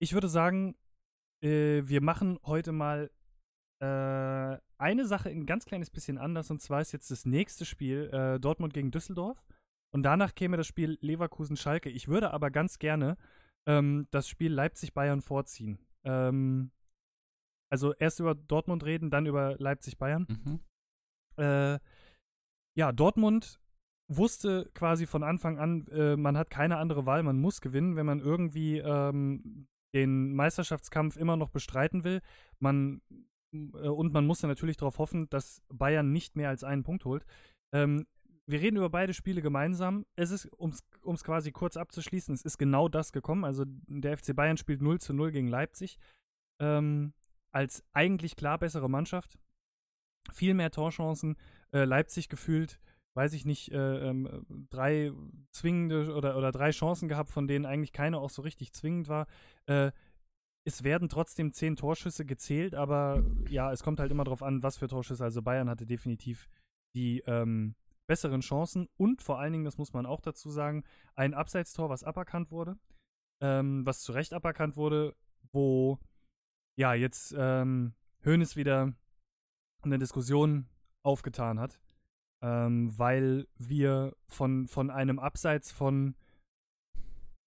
ich 0.01 0.13
würde 0.13 0.29
sagen, 0.29 0.75
äh, 1.43 1.81
wir 1.85 2.01
machen 2.01 2.39
heute 2.43 2.71
mal 2.71 3.11
äh, 3.81 4.57
eine 4.79 5.05
Sache 5.05 5.29
ein 5.29 5.45
ganz 5.45 5.65
kleines 5.65 5.89
bisschen 5.89 6.17
anders 6.17 6.49
und 6.51 6.61
zwar 6.61 6.81
ist 6.81 6.91
jetzt 6.91 7.11
das 7.11 7.25
nächste 7.25 7.65
Spiel 7.65 8.09
äh, 8.13 8.39
Dortmund 8.39 8.73
gegen 8.73 8.91
Düsseldorf 8.91 9.43
und 9.93 10.03
danach 10.03 10.35
käme 10.35 10.57
das 10.57 10.67
Spiel 10.67 10.97
Leverkusen-Schalke. 11.01 11.89
Ich 11.89 12.07
würde 12.07 12.31
aber 12.31 12.51
ganz 12.51 12.79
gerne 12.79 13.17
ähm, 13.67 14.07
das 14.11 14.27
Spiel 14.27 14.53
Leipzig-Bayern 14.53 15.21
vorziehen. 15.21 15.79
Ähm, 16.03 16.71
also 17.71 17.93
erst 17.93 18.19
über 18.19 18.35
Dortmund 18.35 18.83
reden, 18.85 19.11
dann 19.11 19.25
über 19.25 19.55
Leipzig-Bayern. 19.57 20.27
mhm. 20.29 20.59
Äh, 21.37 21.79
ja, 22.77 22.91
Dortmund 22.91 23.59
wusste 24.09 24.69
quasi 24.73 25.05
von 25.05 25.23
Anfang 25.23 25.59
an, 25.59 25.87
äh, 25.87 26.15
man 26.15 26.37
hat 26.37 26.49
keine 26.49 26.77
andere 26.77 27.05
Wahl, 27.05 27.23
man 27.23 27.39
muss 27.39 27.61
gewinnen, 27.61 27.95
wenn 27.95 28.05
man 28.05 28.19
irgendwie 28.19 28.79
ähm, 28.79 29.67
den 29.93 30.33
Meisterschaftskampf 30.35 31.15
immer 31.17 31.37
noch 31.37 31.49
bestreiten 31.49 32.03
will. 32.03 32.21
Man 32.59 33.01
und 33.51 34.13
man 34.13 34.25
muss 34.25 34.41
dann 34.41 34.49
natürlich 34.49 34.77
darauf 34.77 34.99
hoffen, 34.99 35.29
dass 35.29 35.61
Bayern 35.69 36.11
nicht 36.11 36.35
mehr 36.35 36.49
als 36.49 36.63
einen 36.63 36.83
Punkt 36.83 37.05
holt. 37.05 37.25
Ähm, 37.73 38.05
wir 38.49 38.61
reden 38.61 38.77
über 38.77 38.89
beide 38.89 39.13
Spiele 39.13 39.41
gemeinsam. 39.41 40.05
Es 40.15 40.31
ist, 40.31 40.45
um 40.57 40.73
es 41.13 41.23
quasi 41.23 41.51
kurz 41.51 41.77
abzuschließen, 41.77 42.33
es 42.33 42.41
ist 42.41 42.57
genau 42.57 42.89
das 42.89 43.11
gekommen. 43.11 43.45
Also 43.45 43.63
der 43.65 44.17
FC 44.17 44.35
Bayern 44.35 44.57
spielt 44.57 44.81
0 44.81 44.99
zu 44.99 45.13
0 45.13 45.31
gegen 45.31 45.47
Leipzig. 45.47 45.99
Ähm, 46.59 47.13
als 47.51 47.83
eigentlich 47.93 48.35
klar 48.35 48.57
bessere 48.57 48.89
Mannschaft. 48.89 49.37
Viel 50.31 50.55
mehr 50.55 50.71
Torchancen. 50.71 51.37
Äh, 51.71 51.85
Leipzig 51.85 52.27
gefühlt, 52.27 52.79
weiß 53.13 53.33
ich 53.33 53.45
nicht, 53.45 53.71
äh, 53.71 54.09
ähm, 54.09 54.45
drei 54.69 55.11
zwingende 55.51 56.15
oder, 56.15 56.35
oder 56.35 56.51
drei 56.51 56.71
Chancen 56.71 57.07
gehabt, 57.07 57.29
von 57.29 57.47
denen 57.47 57.65
eigentlich 57.65 57.93
keine 57.93 58.17
auch 58.17 58.31
so 58.31 58.41
richtig 58.41 58.73
zwingend 58.73 59.09
war. 59.09 59.27
Es 60.67 60.83
werden 60.83 61.09
trotzdem 61.09 61.53
zehn 61.53 61.75
Torschüsse 61.75 62.25
gezählt, 62.25 62.75
aber 62.75 63.23
ja, 63.49 63.71
es 63.71 63.83
kommt 63.83 63.99
halt 63.99 64.11
immer 64.11 64.23
drauf 64.23 64.43
an, 64.43 64.61
was 64.61 64.77
für 64.77 64.87
Torschüsse. 64.87 65.23
Also 65.23 65.41
Bayern 65.41 65.69
hatte 65.69 65.85
definitiv 65.85 66.47
die 66.95 67.19
ähm, 67.25 67.75
besseren 68.07 68.41
Chancen 68.41 68.87
und 68.97 69.21
vor 69.21 69.39
allen 69.39 69.53
Dingen, 69.53 69.65
das 69.65 69.77
muss 69.77 69.93
man 69.93 70.05
auch 70.05 70.21
dazu 70.21 70.49
sagen, 70.49 70.83
ein 71.15 71.33
Abseitstor, 71.33 71.89
was 71.89 72.03
aberkannt 72.03 72.51
wurde, 72.51 72.77
ähm, 73.41 73.85
was 73.85 74.01
zu 74.01 74.11
Recht 74.11 74.33
aberkannt 74.33 74.75
wurde, 74.75 75.15
wo 75.51 75.99
ja 76.77 76.93
jetzt 76.93 77.35
ähm, 77.37 77.93
Hoeneß 78.25 78.55
wieder 78.55 78.93
eine 79.81 79.99
Diskussion 79.99 80.67
aufgetan 81.03 81.59
hat, 81.59 81.79
ähm, 82.41 82.97
weil 82.97 83.47
wir 83.57 84.15
von, 84.27 84.67
von 84.67 84.89
einem 84.89 85.19
Abseits 85.19 85.71
von 85.71 86.15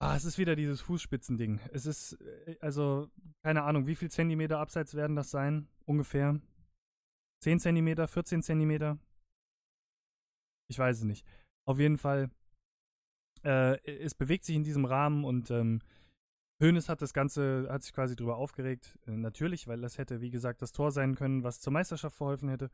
Ah, 0.02 0.16
es 0.16 0.24
ist 0.24 0.36
wieder 0.36 0.56
dieses 0.56 0.80
Fußspitzending. 0.80 1.60
Es 1.72 1.86
ist, 1.86 2.20
äh, 2.20 2.56
also, 2.58 3.08
keine 3.44 3.62
Ahnung, 3.62 3.86
wie 3.86 3.94
viel 3.94 4.10
Zentimeter 4.10 4.58
abseits 4.58 4.96
werden 4.96 5.14
das 5.14 5.30
sein? 5.30 5.68
Ungefähr. 5.86 6.40
10 7.40 7.60
Zentimeter, 7.60 8.08
14 8.08 8.42
Zentimeter? 8.42 8.98
Ich 10.68 10.76
weiß 10.76 10.98
es 10.98 11.04
nicht. 11.04 11.24
Auf 11.68 11.78
jeden 11.78 11.98
Fall, 11.98 12.32
äh, 13.44 13.78
es 14.00 14.16
bewegt 14.16 14.44
sich 14.44 14.56
in 14.56 14.64
diesem 14.64 14.86
Rahmen 14.86 15.24
und 15.24 15.52
ähm, 15.52 15.78
hat 16.60 17.00
das 17.00 17.14
Ganze, 17.14 17.68
hat 17.70 17.84
sich 17.84 17.92
quasi 17.92 18.16
drüber 18.16 18.38
aufgeregt. 18.38 18.98
Äh, 19.06 19.12
natürlich, 19.12 19.68
weil 19.68 19.82
das 19.82 19.98
hätte, 19.98 20.20
wie 20.20 20.30
gesagt, 20.30 20.62
das 20.62 20.72
Tor 20.72 20.90
sein 20.90 21.14
können, 21.14 21.44
was 21.44 21.60
zur 21.60 21.72
Meisterschaft 21.72 22.16
verholfen 22.16 22.48
hätte. 22.48 22.70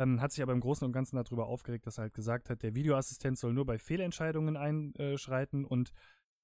Ähm, 0.00 0.20
hat 0.20 0.32
sich 0.32 0.42
aber 0.42 0.52
im 0.52 0.60
Großen 0.60 0.84
und 0.84 0.92
Ganzen 0.92 1.14
darüber 1.14 1.46
aufgeregt, 1.46 1.86
dass 1.86 1.98
er 1.98 2.02
halt 2.02 2.14
gesagt 2.14 2.50
hat, 2.50 2.64
der 2.64 2.74
Videoassistent 2.74 3.38
soll 3.38 3.52
nur 3.52 3.66
bei 3.66 3.78
Fehlentscheidungen 3.78 4.56
einschreiten 4.56 5.64
und 5.64 5.92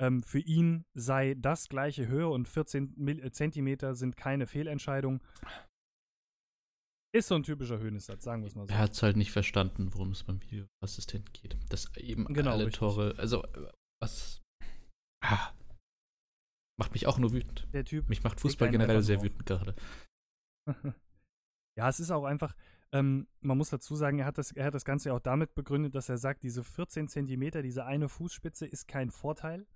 ähm, 0.01 0.23
für 0.23 0.39
ihn 0.39 0.85
sei 0.95 1.35
das 1.35 1.69
gleiche 1.69 2.07
Höhe 2.07 2.29
und 2.29 2.49
14 2.49 3.09
äh, 3.09 3.31
Zentimeter 3.31 3.95
sind 3.95 4.17
keine 4.17 4.47
Fehlentscheidung. 4.47 5.23
Ist 7.15 7.29
so 7.29 7.35
ein 7.35 7.43
typischer 7.43 7.79
Höhnesatz, 7.79 8.23
sagen 8.25 8.43
wir 8.43 8.49
es 8.49 8.55
mal 8.55 8.67
so. 8.67 8.73
Er 8.73 8.81
hat 8.81 8.93
es 8.93 9.03
halt 9.03 9.17
nicht 9.17 9.33
verstanden, 9.33 9.95
worum 9.95 10.13
es 10.13 10.25
beim 10.25 10.41
Videoassistenten 10.43 11.33
geht. 11.33 11.57
Dass 11.71 11.95
eben 11.97 12.27
genau, 12.27 12.53
alle 12.53 12.67
richtig. 12.67 12.81
Tore, 12.81 13.15
also 13.17 13.43
was. 14.01 14.43
Ah, 15.25 15.53
macht 16.79 16.93
mich 16.93 17.07
auch 17.07 17.19
nur 17.19 17.33
wütend. 17.33 17.67
Der 17.73 17.85
Typ. 17.85 18.09
Mich 18.09 18.23
macht 18.23 18.41
Fußball 18.41 18.71
generell 18.71 19.03
sehr 19.03 19.23
wütend 19.23 19.47
gerade. 19.47 19.75
ja, 21.79 21.89
es 21.89 21.99
ist 21.99 22.11
auch 22.11 22.25
einfach, 22.25 22.55
ähm, 22.93 23.27
man 23.41 23.59
muss 23.59 23.71
dazu 23.71 23.97
sagen, 23.97 24.19
er 24.19 24.27
hat, 24.27 24.39
das, 24.39 24.53
er 24.53 24.67
hat 24.67 24.75
das 24.75 24.85
Ganze 24.85 25.13
auch 25.13 25.21
damit 25.21 25.55
begründet, 25.55 25.95
dass 25.95 26.09
er 26.09 26.19
sagt, 26.19 26.43
diese 26.43 26.63
14 26.63 27.09
Zentimeter, 27.09 27.63
diese 27.63 27.85
eine 27.87 28.09
Fußspitze 28.09 28.67
ist 28.67 28.87
kein 28.87 29.11
Vorteil. 29.11 29.67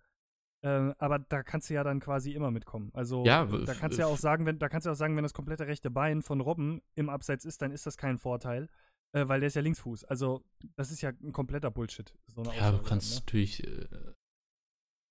Äh, 0.62 0.94
aber 0.98 1.18
da 1.18 1.42
kannst 1.42 1.68
du 1.68 1.74
ja 1.74 1.82
dann 1.82 1.98
quasi 1.98 2.32
immer 2.32 2.50
mitkommen. 2.50 2.90
Also 2.94 3.24
ja, 3.24 3.44
da 3.44 3.74
kannst 3.74 3.98
du 3.98 4.02
ja 4.02 4.06
auch 4.06 4.16
sagen, 4.16 4.46
wenn, 4.46 4.58
da 4.58 4.68
kannst 4.68 4.86
du 4.86 4.90
auch 4.90 4.96
sagen, 4.96 5.16
wenn 5.16 5.24
das 5.24 5.34
komplette 5.34 5.66
rechte 5.66 5.90
Bein 5.90 6.22
von 6.22 6.40
Robben 6.40 6.80
im 6.94 7.08
Abseits 7.08 7.44
ist, 7.44 7.62
dann 7.62 7.72
ist 7.72 7.84
das 7.84 7.96
kein 7.96 8.18
Vorteil, 8.18 8.68
äh, 9.12 9.26
weil 9.26 9.40
der 9.40 9.48
ist 9.48 9.56
ja 9.56 9.62
Linksfuß. 9.62 10.04
Also 10.04 10.44
das 10.76 10.92
ist 10.92 11.02
ja 11.02 11.10
ein 11.10 11.32
kompletter 11.32 11.70
Bullshit. 11.72 12.14
So 12.28 12.44
ja, 12.44 12.70
du 12.70 12.78
kannst 12.78 13.10
ne? 13.10 13.20
natürlich, 13.20 13.64
äh, 13.66 13.86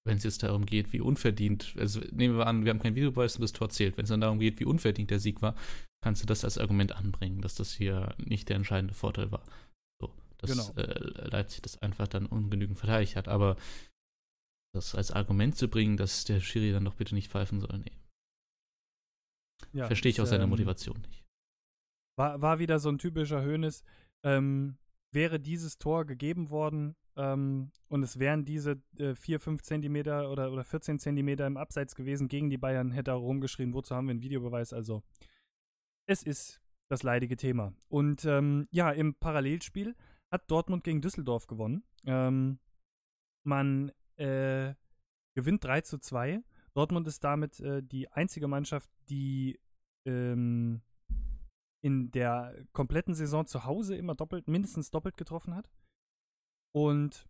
wenn 0.05 0.17
es 0.17 0.23
jetzt 0.23 0.41
darum 0.41 0.65
geht, 0.65 0.93
wie 0.93 1.01
unverdient, 1.01 1.75
also 1.77 1.99
nehmen 2.11 2.37
wir 2.37 2.47
an, 2.47 2.63
wir 2.63 2.69
haben 2.69 2.79
kein 2.79 2.95
Videobeweis 2.95 3.35
und 3.35 3.41
das 3.41 3.51
Tor 3.51 3.69
zählt. 3.69 3.97
Wenn 3.97 4.03
es 4.03 4.09
dann 4.09 4.21
darum 4.21 4.39
geht, 4.39 4.61
wie 4.61 4.65
unverdient 4.65 5.11
der 5.11 5.19
Sieg 5.19 5.41
war, 5.41 5.55
kannst 6.01 6.23
du 6.23 6.27
das 6.27 6.45
als 6.45 6.57
Argument 6.57 6.95
anbringen, 6.95 7.41
dass 7.41 7.55
das 7.55 7.73
hier 7.73 8.15
nicht 8.17 8.47
der 8.47 8.55
entscheidende 8.55 8.93
Vorteil 8.93 9.33
war. 9.33 9.43
So, 10.01 10.13
dass 10.37 10.49
genau. 10.49 10.71
Äh, 10.77 11.27
Leipzig 11.27 11.61
das 11.61 11.81
einfach 11.81 12.07
dann 12.07 12.25
ungenügend 12.25 12.79
verteidigt 12.79 13.17
hat. 13.17 13.27
Aber 13.27 13.57
das 14.73 14.95
als 14.95 15.11
Argument 15.11 15.55
zu 15.55 15.69
bringen, 15.69 15.97
dass 15.97 16.23
der 16.25 16.39
Schiri 16.39 16.71
dann 16.71 16.85
doch 16.85 16.95
bitte 16.95 17.15
nicht 17.15 17.29
pfeifen 17.29 17.59
soll, 17.59 17.79
nee. 17.79 17.97
Ja, 19.73 19.87
Verstehe 19.87 20.11
ich 20.11 20.21
auch 20.21 20.25
seine 20.25 20.43
ähm, 20.45 20.49
Motivation 20.49 20.99
nicht. 21.01 21.23
War, 22.17 22.41
war 22.41 22.59
wieder 22.59 22.79
so 22.79 22.89
ein 22.89 22.97
typischer 22.97 23.41
Hönes. 23.41 23.83
Ähm, 24.23 24.77
wäre 25.11 25.39
dieses 25.39 25.77
Tor 25.77 26.05
gegeben 26.05 26.49
worden 26.49 26.95
ähm, 27.15 27.71
und 27.87 28.03
es 28.03 28.19
wären 28.19 28.45
diese 28.45 28.81
äh, 28.97 29.15
4, 29.15 29.39
5 29.39 29.61
Zentimeter 29.61 30.31
oder, 30.31 30.51
oder 30.51 30.63
14 30.63 30.99
Zentimeter 30.99 31.45
im 31.47 31.57
Abseits 31.57 31.95
gewesen 31.95 32.27
gegen 32.27 32.49
die 32.49 32.57
Bayern, 32.57 32.91
hätte 32.91 33.11
er 33.11 33.15
rumgeschrien, 33.15 33.73
wozu 33.73 33.95
haben 33.95 34.07
wir 34.07 34.11
einen 34.11 34.21
Videobeweis? 34.21 34.73
Also, 34.73 35.03
es 36.07 36.23
ist 36.23 36.61
das 36.89 37.03
leidige 37.03 37.37
Thema. 37.37 37.73
Und 37.87 38.25
ähm, 38.25 38.67
ja, 38.71 38.91
im 38.91 39.15
Parallelspiel 39.15 39.95
hat 40.31 40.49
Dortmund 40.49 40.83
gegen 40.83 41.01
Düsseldorf 41.01 41.47
gewonnen. 41.47 41.83
Ähm, 42.05 42.59
man 43.43 43.91
äh, 44.21 44.75
gewinnt 45.35 45.63
3 45.63 45.81
zu 45.81 45.97
2. 45.97 46.43
Dortmund 46.73 47.07
ist 47.07 47.23
damit 47.23 47.59
äh, 47.59 47.83
die 47.83 48.09
einzige 48.09 48.47
Mannschaft, 48.47 48.89
die 49.09 49.59
ähm, 50.07 50.81
in 51.83 52.11
der 52.11 52.55
kompletten 52.73 53.15
Saison 53.15 53.45
zu 53.45 53.65
Hause 53.65 53.95
immer 53.95 54.15
doppelt, 54.15 54.47
mindestens 54.47 54.91
doppelt 54.91 55.17
getroffen 55.17 55.55
hat. 55.55 55.69
Und 56.73 57.27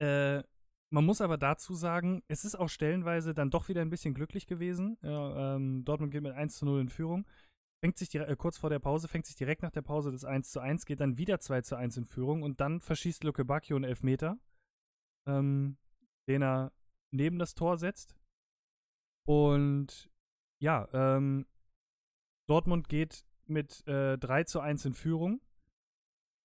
äh, 0.00 0.42
man 0.90 1.06
muss 1.06 1.20
aber 1.20 1.38
dazu 1.38 1.74
sagen, 1.74 2.22
es 2.28 2.44
ist 2.44 2.54
auch 2.54 2.68
stellenweise 2.68 3.34
dann 3.34 3.50
doch 3.50 3.68
wieder 3.68 3.80
ein 3.80 3.90
bisschen 3.90 4.14
glücklich 4.14 4.46
gewesen. 4.46 4.98
Ja, 5.02 5.56
ähm, 5.56 5.84
Dortmund 5.84 6.12
geht 6.12 6.22
mit 6.22 6.32
1 6.32 6.56
zu 6.56 6.64
0 6.64 6.80
in 6.80 6.88
Führung. 6.88 7.26
Fängt 7.82 7.98
sich 7.98 8.14
äh, 8.14 8.36
kurz 8.36 8.58
vor 8.58 8.70
der 8.70 8.78
Pause, 8.78 9.08
fängt 9.08 9.26
sich 9.26 9.36
direkt 9.36 9.62
nach 9.62 9.70
der 9.70 9.82
Pause 9.82 10.10
das 10.10 10.24
1 10.24 10.50
zu 10.50 10.60
1, 10.60 10.86
geht 10.86 11.00
dann 11.00 11.18
wieder 11.18 11.38
2 11.40 11.62
zu 11.62 11.76
1 11.76 11.96
in 11.98 12.04
Führung 12.04 12.42
und 12.42 12.60
dann 12.60 12.80
verschießt 12.80 13.24
Luke 13.24 13.44
Bacchio 13.44 13.76
einen 13.76 13.84
Elfmeter 13.84 14.38
ähm, 15.26 15.76
den 16.28 16.42
er 16.42 16.72
neben 17.10 17.38
das 17.38 17.54
Tor 17.54 17.78
setzt. 17.78 18.16
Und 19.26 20.10
ja, 20.60 20.88
ähm, 20.92 21.46
Dortmund 22.48 22.88
geht 22.88 23.24
mit 23.46 23.86
äh, 23.86 24.18
3 24.18 24.44
zu 24.44 24.60
1 24.60 24.84
in 24.86 24.94
Führung, 24.94 25.40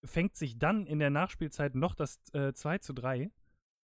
fängt 0.03 0.35
sich 0.35 0.57
dann 0.57 0.85
in 0.85 0.99
der 0.99 1.09
Nachspielzeit 1.09 1.75
noch 1.75 1.95
das 1.95 2.19
äh, 2.33 2.53
2 2.53 2.79
zu 2.79 2.93
3 2.93 3.31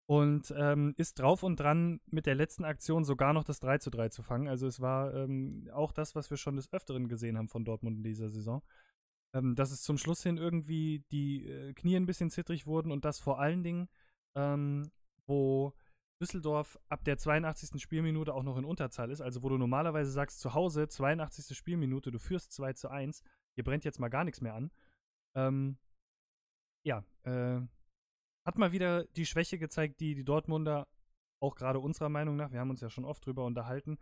und 0.08 0.54
ähm, 0.58 0.94
ist 0.98 1.20
drauf 1.20 1.44
und 1.44 1.58
dran, 1.58 2.02
mit 2.06 2.26
der 2.26 2.36
letzten 2.36 2.66
Aktion 2.66 3.06
sogar 3.06 3.34
noch 3.34 3.44
das 3.44 3.60
3 3.60 3.78
zu 3.78 3.90
3 3.90 4.10
zu 4.10 4.24
fangen. 4.24 4.50
Also 4.50 4.68
es 4.68 4.82
war 4.82 5.14
ähm, 5.14 5.70
auch 5.74 5.94
das, 5.94 6.16
was 6.16 6.30
wir 6.30 6.38
schon 6.38 6.58
des 6.58 6.72
Öfteren 6.74 7.08
gesehen 7.08 7.38
haben 7.38 7.48
von 7.48 7.64
Dortmund 7.64 7.98
in 7.98 8.04
dieser 8.04 8.30
Saison. 8.30 8.62
Ähm, 9.34 9.56
dass 9.56 9.72
es 9.72 9.82
zum 9.82 9.98
Schluss 9.98 10.24
hin 10.24 10.38
irgendwie 10.38 11.06
die 11.12 11.48
äh, 11.48 11.74
Knie 11.74 11.96
ein 11.96 12.06
bisschen 12.06 12.30
zittrig 12.30 12.68
wurden 12.68 12.92
und 12.92 13.06
das 13.06 13.20
vor 13.20 13.40
allen 13.40 13.64
Dingen 13.64 13.88
ähm, 14.36 14.92
wo 15.26 15.74
Düsseldorf 16.22 16.78
ab 16.88 17.04
der 17.04 17.18
82. 17.18 17.82
Spielminute 17.82 18.34
auch 18.34 18.44
noch 18.44 18.58
in 18.58 18.66
Unterzahl 18.66 19.10
ist, 19.10 19.22
also 19.22 19.42
wo 19.44 19.50
du 19.50 19.58
normalerweise 19.58 20.12
sagst, 20.12 20.40
zu 20.40 20.54
Hause, 20.54 20.88
82. 20.88 21.58
Spielminute, 21.58 22.12
du 22.12 22.20
führst 22.20 22.52
2 22.54 22.74
zu 22.74 22.90
1, 22.90 23.24
hier 23.56 23.64
brennt 23.64 23.84
jetzt 23.84 24.00
mal 24.00 24.10
gar 24.10 24.24
nichts 24.24 24.42
mehr 24.42 24.54
an. 24.54 24.72
Ähm, 25.36 25.78
ja, 26.84 27.04
äh, 27.24 27.62
hat 28.46 28.58
mal 28.58 28.72
wieder 28.72 29.06
die 29.06 29.26
Schwäche 29.26 29.58
gezeigt, 29.58 30.00
die 30.00 30.16
die 30.16 30.24
Dortmunder, 30.24 30.88
auch 31.42 31.56
gerade 31.56 31.80
unserer 31.80 32.10
Meinung 32.10 32.36
nach, 32.36 32.52
wir 32.52 32.60
haben 32.60 32.70
uns 32.70 32.82
ja 32.82 32.90
schon 32.90 33.06
oft 33.06 33.26
drüber 33.26 33.46
unterhalten, 33.46 33.98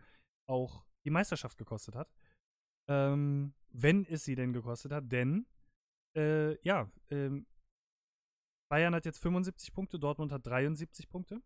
auch 0.46 0.84
die 1.04 1.10
Meisterschaft 1.10 1.56
gekostet 1.56 1.96
hat. 1.96 2.12
Ähm, 2.88 3.54
wenn 3.72 4.04
es 4.04 4.24
sie 4.24 4.34
denn 4.34 4.52
gekostet 4.52 4.92
hat, 4.92 5.10
denn, 5.10 5.46
äh, 6.16 6.60
ja, 6.62 6.90
ähm, 7.10 7.46
Bayern 8.70 8.94
hat 8.94 9.04
jetzt 9.04 9.18
75 9.18 9.72
Punkte, 9.72 9.98
Dortmund 9.98 10.32
hat 10.32 10.46
73 10.46 11.08
Punkte. 11.10 11.42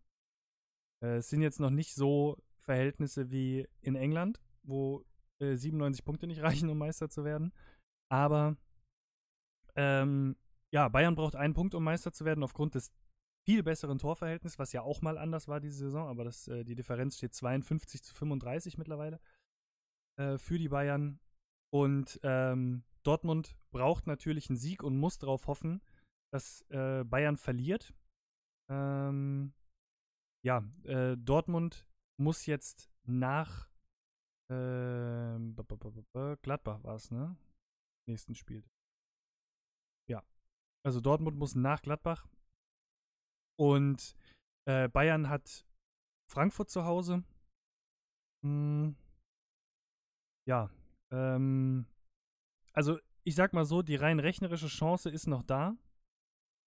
Äh, 1.03 1.17
es 1.17 1.29
sind 1.29 1.41
jetzt 1.41 1.59
noch 1.59 1.71
nicht 1.71 1.95
so 1.95 2.37
Verhältnisse 2.59 3.31
wie 3.31 3.67
in 3.81 3.95
England, 3.95 4.41
wo 4.63 5.03
äh, 5.39 5.55
97 5.55 6.05
Punkte 6.05 6.27
nicht 6.27 6.41
reichen, 6.43 6.69
um 6.69 6.77
Meister 6.77 7.09
zu 7.09 7.23
werden. 7.23 7.51
Aber 8.09 8.55
ähm, 9.75 10.37
ja, 10.71 10.87
Bayern 10.87 11.15
braucht 11.15 11.35
einen 11.35 11.53
Punkt, 11.53 11.73
um 11.73 11.83
Meister 11.83 12.13
zu 12.13 12.25
werden, 12.25 12.43
aufgrund 12.43 12.75
des 12.75 12.91
viel 13.45 13.63
besseren 13.63 13.97
Torverhältnisses, 13.97 14.59
was 14.59 14.73
ja 14.73 14.81
auch 14.81 15.01
mal 15.01 15.17
anders 15.17 15.47
war 15.47 15.59
diese 15.59 15.77
Saison, 15.77 16.07
aber 16.07 16.23
das, 16.23 16.47
äh, 16.47 16.63
die 16.63 16.75
Differenz 16.75 17.17
steht 17.17 17.33
52 17.33 18.03
zu 18.03 18.13
35 18.13 18.77
mittlerweile 18.77 19.19
äh, 20.17 20.37
für 20.37 20.59
die 20.59 20.69
Bayern. 20.69 21.19
Und 21.71 22.19
ähm, 22.23 22.83
Dortmund 23.03 23.55
braucht 23.71 24.07
natürlich 24.07 24.49
einen 24.49 24.57
Sieg 24.57 24.83
und 24.83 24.97
muss 24.97 25.17
darauf 25.17 25.47
hoffen, 25.47 25.81
dass 26.35 26.65
äh, 26.69 27.05
Bayern 27.05 27.37
verliert. 27.37 27.93
Ähm, 28.69 29.53
ja, 30.45 30.69
äh, 30.83 31.15
Dortmund 31.15 31.87
muss 32.19 32.45
jetzt 32.45 32.91
nach 33.07 33.69
äh, 34.51 35.39
Gladbach 36.41 36.83
war 36.83 36.95
es, 36.95 37.09
ne? 37.09 37.37
Nächsten 38.07 38.35
Spiel. 38.35 38.65
Ja. 40.09 40.23
Also 40.85 40.99
Dortmund 40.99 41.37
muss 41.37 41.55
nach 41.55 41.81
Gladbach. 41.81 42.27
Und 43.57 44.13
äh, 44.67 44.89
Bayern 44.89 45.29
hat 45.29 45.65
Frankfurt 46.29 46.69
zu 46.69 46.83
Hause. 46.83 47.23
Hm. 48.43 48.97
Ja. 50.45 50.69
Ähm, 51.13 51.87
also 52.73 52.99
ich 53.23 53.35
sag 53.35 53.53
mal 53.53 53.63
so, 53.65 53.81
die 53.81 53.95
rein 53.95 54.19
rechnerische 54.19 54.67
Chance 54.67 55.09
ist 55.09 55.27
noch 55.27 55.41
da. 55.41 55.77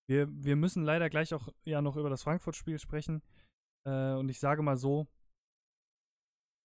Wir, 0.09 0.27
wir 0.31 0.57
müssen 0.57 0.85
leider 0.85 1.11
gleich 1.11 1.35
auch 1.35 1.49
ja 1.65 1.83
noch 1.83 1.97
über 1.97 2.11
das 2.11 2.23
Frankfurt-Spiel 2.23 2.79
sprechen. 2.79 3.23
Äh, 3.87 4.15
und 4.15 4.29
ich 4.29 4.41
sage 4.41 4.62
mal 4.62 4.77
so, 4.77 5.07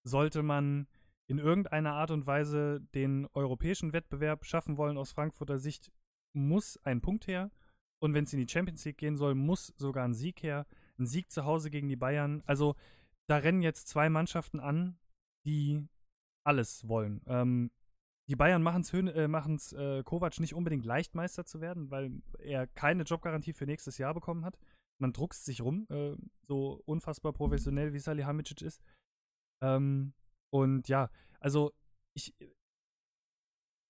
sollte 0.05 0.43
man 0.43 0.87
in 1.29 1.39
irgendeiner 1.39 1.93
Art 1.93 2.11
und 2.11 2.25
Weise 2.25 2.81
den 2.93 3.27
europäischen 3.33 3.93
Wettbewerb 3.93 4.45
schaffen 4.45 4.77
wollen 4.77 4.97
aus 4.97 5.11
Frankfurter 5.11 5.57
Sicht, 5.57 5.91
muss 6.33 6.77
ein 6.83 7.01
Punkt 7.01 7.27
her. 7.27 7.51
Und 8.01 8.13
wenn 8.13 8.25
es 8.25 8.33
in 8.33 8.39
die 8.39 8.51
Champions 8.51 8.83
League 8.83 8.97
gehen 8.97 9.15
soll, 9.15 9.33
muss 9.33 9.67
sogar 9.77 10.03
ein 10.03 10.13
Sieg 10.13 10.43
her. 10.43 10.65
Ein 10.97 11.05
Sieg 11.05 11.31
zu 11.31 11.45
Hause 11.45 11.69
gegen 11.69 11.87
die 11.87 11.95
Bayern. 11.95 12.43
Also 12.45 12.75
da 13.29 13.37
rennen 13.37 13.61
jetzt 13.61 13.87
zwei 13.87 14.09
Mannschaften 14.09 14.59
an, 14.59 14.97
die 15.45 15.87
alles 16.45 16.87
wollen. 16.87 17.21
Ähm, 17.27 17.71
die 18.29 18.35
Bayern 18.35 18.63
machen 18.63 18.81
es 18.81 19.73
äh, 19.73 19.99
äh, 19.99 20.03
Kovac 20.03 20.39
nicht 20.39 20.53
unbedingt 20.53 20.85
leicht 20.85 21.13
Meister 21.15 21.45
zu 21.45 21.59
werden, 21.61 21.91
weil 21.91 22.21
er 22.39 22.67
keine 22.67 23.03
Jobgarantie 23.03 23.53
für 23.53 23.65
nächstes 23.65 23.97
Jahr 23.97 24.13
bekommen 24.13 24.45
hat. 24.45 24.57
man 24.99 25.11
druckst 25.11 25.43
sich 25.43 25.61
rum, 25.61 25.85
äh, 25.89 26.15
so 26.47 26.81
unfassbar 26.85 27.33
professionell 27.33 27.93
wie 27.93 27.99
Salihamidzic 27.99 28.61
ist. 28.61 28.81
Ähm, 29.61 30.13
und 30.49 30.87
ja, 30.87 31.09
also 31.39 31.73
ich 32.15 32.33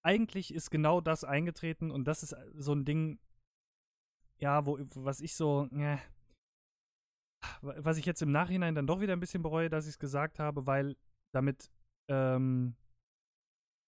eigentlich 0.03 0.53
ist 0.53 0.69
genau 0.69 1.01
das 1.01 1.23
eingetreten 1.23 1.91
und 1.91 2.05
das 2.05 2.23
ist 2.23 2.35
so 2.55 2.73
ein 2.73 2.85
Ding, 2.85 3.19
ja, 4.39 4.65
wo, 4.65 4.77
was 4.95 5.21
ich 5.21 5.35
so, 5.35 5.69
äh, 5.71 5.97
was 7.61 7.97
ich 7.97 8.05
jetzt 8.05 8.21
im 8.21 8.31
Nachhinein 8.31 8.75
dann 8.75 8.87
doch 8.87 8.99
wieder 8.99 9.13
ein 9.13 9.19
bisschen 9.19 9.43
bereue, 9.43 9.69
dass 9.69 9.85
ich 9.85 9.91
es 9.91 9.99
gesagt 9.99 10.39
habe, 10.39 10.65
weil 10.65 10.97
damit 11.33 11.71
ähm, 12.09 12.75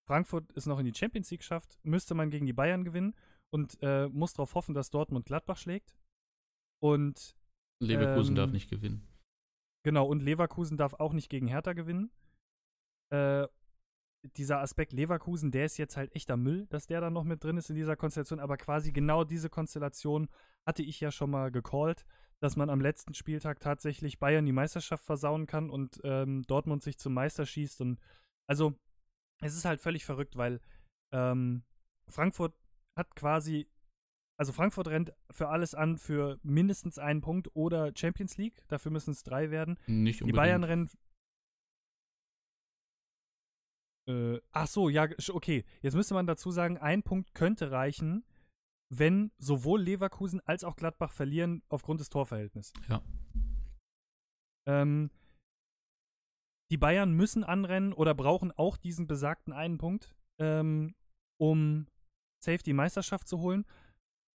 Frankfurt 0.05 0.45
es 0.55 0.65
noch 0.65 0.79
in 0.79 0.85
die 0.85 0.93
Champions 0.93 1.31
League 1.31 1.43
schafft, 1.43 1.79
müsste 1.83 2.13
man 2.13 2.29
gegen 2.29 2.45
die 2.45 2.53
Bayern 2.53 2.83
gewinnen 2.83 3.15
und 3.49 3.77
äh, 3.81 4.07
muss 4.09 4.33
darauf 4.33 4.55
hoffen, 4.55 4.75
dass 4.75 4.91
Dortmund 4.91 5.25
Gladbach 5.25 5.57
schlägt. 5.57 5.95
Und 6.79 7.35
Leverkusen 7.79 8.31
ähm, 8.31 8.35
darf 8.35 8.51
nicht 8.51 8.69
gewinnen. 8.69 9.07
Genau, 9.83 10.05
und 10.07 10.21
Leverkusen 10.21 10.77
darf 10.77 10.93
auch 10.95 11.13
nicht 11.13 11.29
gegen 11.29 11.47
Hertha 11.47 11.73
gewinnen. 11.73 12.11
Äh, 13.11 13.47
dieser 14.37 14.59
Aspekt 14.59 14.93
Leverkusen, 14.93 15.51
der 15.51 15.65
ist 15.65 15.77
jetzt 15.77 15.97
halt 15.97 16.15
echter 16.15 16.37
Müll, 16.37 16.65
dass 16.67 16.87
der 16.87 17.01
dann 17.01 17.13
noch 17.13 17.23
mit 17.23 17.43
drin 17.43 17.57
ist 17.57 17.69
in 17.69 17.75
dieser 17.75 17.95
Konstellation. 17.95 18.39
Aber 18.39 18.57
quasi 18.57 18.91
genau 18.91 19.23
diese 19.23 19.49
Konstellation 19.49 20.27
hatte 20.65 20.83
ich 20.83 20.99
ja 20.99 21.11
schon 21.11 21.29
mal 21.29 21.51
gecallt, 21.51 22.05
dass 22.39 22.55
man 22.55 22.69
am 22.69 22.81
letzten 22.81 23.13
Spieltag 23.13 23.59
tatsächlich 23.59 24.19
Bayern 24.19 24.45
die 24.45 24.51
Meisterschaft 24.51 25.03
versauen 25.03 25.45
kann 25.45 25.69
und 25.69 25.99
ähm, 26.03 26.43
Dortmund 26.43 26.83
sich 26.83 26.97
zum 26.97 27.13
Meister 27.13 27.45
schießt. 27.45 27.81
Und 27.81 27.99
also, 28.47 28.73
es 29.41 29.55
ist 29.55 29.65
halt 29.65 29.81
völlig 29.81 30.05
verrückt, 30.05 30.35
weil 30.35 30.61
ähm, 31.13 31.63
Frankfurt 32.07 32.53
hat 32.97 33.15
quasi, 33.15 33.67
also 34.39 34.53
Frankfurt 34.53 34.87
rennt 34.87 35.13
für 35.31 35.49
alles 35.49 35.75
an 35.75 35.97
für 35.97 36.39
mindestens 36.43 36.97
einen 36.97 37.21
Punkt 37.21 37.55
oder 37.55 37.91
Champions 37.95 38.37
League. 38.37 38.63
Dafür 38.67 38.91
müssen 38.91 39.11
es 39.11 39.23
drei 39.23 39.51
werden. 39.51 39.77
Nicht 39.87 40.21
unbedingt. 40.21 40.29
Die 40.29 40.31
Bayern 40.33 40.63
rennen 40.63 40.89
äh, 44.07 44.39
ach 44.51 44.67
so, 44.67 44.89
ja, 44.89 45.07
okay. 45.31 45.65
Jetzt 45.81 45.95
müsste 45.95 46.13
man 46.13 46.27
dazu 46.27 46.51
sagen, 46.51 46.77
ein 46.77 47.03
Punkt 47.03 47.33
könnte 47.33 47.71
reichen, 47.71 48.23
wenn 48.89 49.31
sowohl 49.37 49.81
Leverkusen 49.81 50.41
als 50.41 50.63
auch 50.63 50.75
Gladbach 50.75 51.11
verlieren 51.11 51.63
aufgrund 51.69 51.99
des 51.99 52.09
Torverhältnisses. 52.09 52.73
Ja. 52.87 53.01
Ähm, 54.67 55.09
die 56.71 56.77
Bayern 56.77 57.13
müssen 57.13 57.43
anrennen 57.43 57.93
oder 57.93 58.13
brauchen 58.13 58.51
auch 58.51 58.77
diesen 58.77 59.07
besagten 59.07 59.53
einen 59.53 59.77
Punkt, 59.77 60.15
ähm, 60.39 60.95
um 61.39 61.87
safe 62.43 62.63
die 62.63 62.73
Meisterschaft 62.73 63.27
zu 63.27 63.39
holen. 63.39 63.65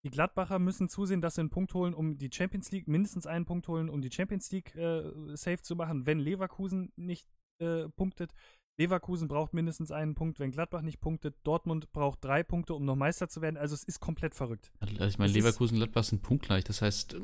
Die 0.04 0.10
Gladbacher 0.10 0.58
müssen 0.58 0.88
zusehen, 0.88 1.20
dass 1.20 1.34
sie 1.34 1.42
einen 1.42 1.50
Punkt 1.50 1.74
holen, 1.74 1.92
um 1.92 2.16
die 2.16 2.30
Champions 2.32 2.70
League, 2.70 2.88
mindestens 2.88 3.26
einen 3.26 3.44
Punkt 3.44 3.68
holen, 3.68 3.90
um 3.90 4.00
die 4.00 4.10
Champions 4.10 4.50
League 4.50 4.74
äh, 4.74 5.02
safe 5.36 5.60
zu 5.60 5.76
machen, 5.76 6.06
wenn 6.06 6.18
Leverkusen 6.18 6.92
nicht 6.96 7.28
äh, 7.58 7.88
punktet. 7.90 8.32
Leverkusen 8.78 9.28
braucht 9.28 9.52
mindestens 9.52 9.90
einen 9.90 10.14
Punkt, 10.14 10.40
wenn 10.40 10.52
Gladbach 10.52 10.80
nicht 10.80 11.00
punktet. 11.00 11.36
Dortmund 11.44 11.92
braucht 11.92 12.24
drei 12.24 12.42
Punkte, 12.42 12.72
um 12.72 12.86
noch 12.86 12.96
Meister 12.96 13.28
zu 13.28 13.42
werden. 13.42 13.58
Also 13.58 13.74
es 13.74 13.84
ist 13.84 14.00
komplett 14.00 14.34
verrückt. 14.34 14.72
Also 14.80 15.04
ich 15.04 15.18
meine, 15.18 15.32
Leverkusen 15.32 15.74
und 15.74 15.80
Gladbach 15.80 16.04
sind 16.04 16.22
punktgleich. 16.22 16.64
Das 16.64 16.80
heißt, 16.80 17.16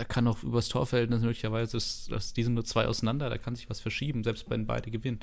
da 0.00 0.04
kann 0.04 0.26
auch 0.28 0.42
übers 0.42 0.68
Torverhältnis 0.70 1.20
möglicherweise, 1.20 1.76
dass 2.08 2.32
die 2.32 2.42
sind 2.42 2.54
nur 2.54 2.64
zwei 2.64 2.86
auseinander, 2.86 3.28
da 3.28 3.36
kann 3.36 3.54
sich 3.54 3.68
was 3.68 3.80
verschieben, 3.80 4.24
selbst 4.24 4.48
wenn 4.48 4.66
beide 4.66 4.90
gewinnen. 4.90 5.20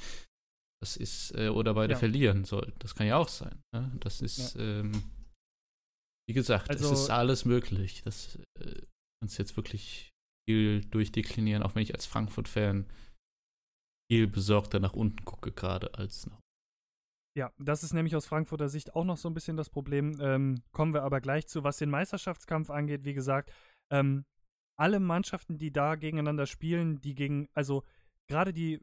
Das 0.79 0.97
ist, 0.97 1.33
äh, 1.35 1.49
oder 1.49 1.73
beide 1.73 1.93
ja. 1.93 1.99
verlieren 1.99 2.45
sollten. 2.45 2.77
Das 2.77 2.93
kann 2.93 3.07
ja 3.07 3.17
auch 3.17 3.27
sein. 3.27 3.63
Ne? 3.73 3.91
Das 3.99 4.21
ist, 4.21 4.53
ja. 4.53 4.61
ähm, 4.61 4.91
wie 6.29 6.33
gesagt, 6.33 6.69
also, 6.69 6.93
es 6.93 7.01
ist 7.01 7.09
alles 7.09 7.45
möglich. 7.45 8.03
Das 8.03 8.37
äh, 8.59 8.83
kannst 9.19 9.39
jetzt 9.39 9.57
wirklich 9.57 10.11
viel 10.47 10.81
durchdeklinieren, 10.81 11.63
auch 11.63 11.73
wenn 11.73 11.81
ich 11.81 11.95
als 11.95 12.05
Frankfurt-Fan 12.05 12.85
viel 14.11 14.27
besorgter 14.27 14.79
nach 14.79 14.93
unten 14.93 15.25
gucke, 15.25 15.51
gerade 15.51 15.95
als 15.95 16.27
nach 16.27 16.39
ja, 17.35 17.51
das 17.59 17.83
ist 17.83 17.93
nämlich 17.93 18.15
aus 18.15 18.25
Frankfurter 18.25 18.67
Sicht 18.67 18.95
auch 18.95 19.05
noch 19.05 19.17
so 19.17 19.29
ein 19.29 19.35
bisschen 19.35 19.57
das 19.57 19.69
Problem. 19.69 20.17
Ähm, 20.19 20.63
kommen 20.71 20.95
wir 20.95 21.03
aber 21.03 21.21
gleich 21.21 21.45
zu, 21.45 21.63
was 21.63 21.77
den 21.77 21.91
Meisterschaftskampf 21.91 22.71
angeht. 22.71 23.05
Wie 23.05 23.13
gesagt, 23.13 23.51
ähm, 23.91 24.25
alle 24.77 24.99
Mannschaften, 24.99 25.57
die 25.57 25.71
da 25.71 25.95
gegeneinander 25.95 26.45
spielen, 26.45 27.01
die 27.01 27.15
gegen, 27.15 27.49
also 27.53 27.83
gerade 28.27 28.53
die 28.53 28.81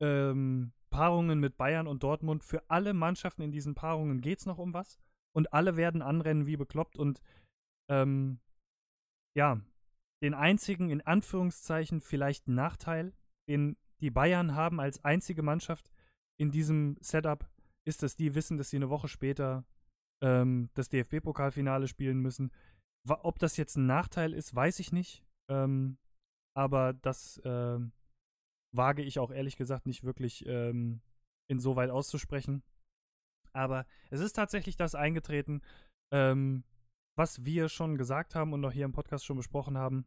ähm, 0.00 0.72
Paarungen 0.90 1.40
mit 1.40 1.56
Bayern 1.56 1.86
und 1.86 2.02
Dortmund, 2.02 2.44
für 2.44 2.62
alle 2.70 2.92
Mannschaften 2.92 3.42
in 3.42 3.50
diesen 3.50 3.74
Paarungen 3.74 4.20
geht 4.20 4.40
es 4.40 4.46
noch 4.46 4.58
um 4.58 4.74
was. 4.74 4.98
Und 5.34 5.52
alle 5.52 5.76
werden 5.76 6.02
anrennen 6.02 6.46
wie 6.46 6.56
bekloppt. 6.56 6.98
Und 6.98 7.22
ähm, 7.90 8.38
ja, 9.34 9.60
den 10.22 10.34
einzigen, 10.34 10.90
in 10.90 11.00
Anführungszeichen, 11.00 12.00
vielleicht 12.00 12.46
Nachteil, 12.48 13.14
den 13.48 13.76
die 14.00 14.10
Bayern 14.10 14.54
haben 14.54 14.80
als 14.80 15.04
einzige 15.04 15.42
Mannschaft 15.42 15.90
in 16.38 16.50
diesem 16.50 16.96
Setup, 17.00 17.48
ist, 17.84 18.02
dass 18.02 18.16
die 18.16 18.34
wissen, 18.34 18.58
dass 18.58 18.70
sie 18.70 18.76
eine 18.76 18.90
Woche 18.90 19.08
später 19.08 19.64
ähm, 20.22 20.70
das 20.74 20.88
DFB-Pokalfinale 20.88 21.88
spielen 21.88 22.18
müssen. 22.18 22.52
Ob 23.08 23.38
das 23.38 23.56
jetzt 23.56 23.76
ein 23.76 23.86
Nachteil 23.86 24.32
ist, 24.32 24.54
weiß 24.54 24.78
ich 24.78 24.92
nicht. 24.92 25.24
Ähm, 25.50 25.98
aber 26.54 26.92
das 26.92 27.38
äh, 27.38 27.78
wage 28.74 29.02
ich 29.02 29.18
auch 29.18 29.30
ehrlich 29.30 29.56
gesagt 29.56 29.86
nicht 29.86 30.04
wirklich 30.04 30.46
ähm, 30.46 31.00
insoweit 31.50 31.90
auszusprechen. 31.90 32.62
Aber 33.52 33.86
es 34.10 34.20
ist 34.20 34.34
tatsächlich 34.34 34.76
das 34.76 34.94
eingetreten, 34.94 35.62
ähm, 36.12 36.64
was 37.16 37.44
wir 37.44 37.68
schon 37.68 37.98
gesagt 37.98 38.34
haben 38.34 38.52
und 38.52 38.60
noch 38.60 38.72
hier 38.72 38.84
im 38.84 38.92
Podcast 38.92 39.24
schon 39.24 39.36
besprochen 39.36 39.76
haben. 39.76 40.06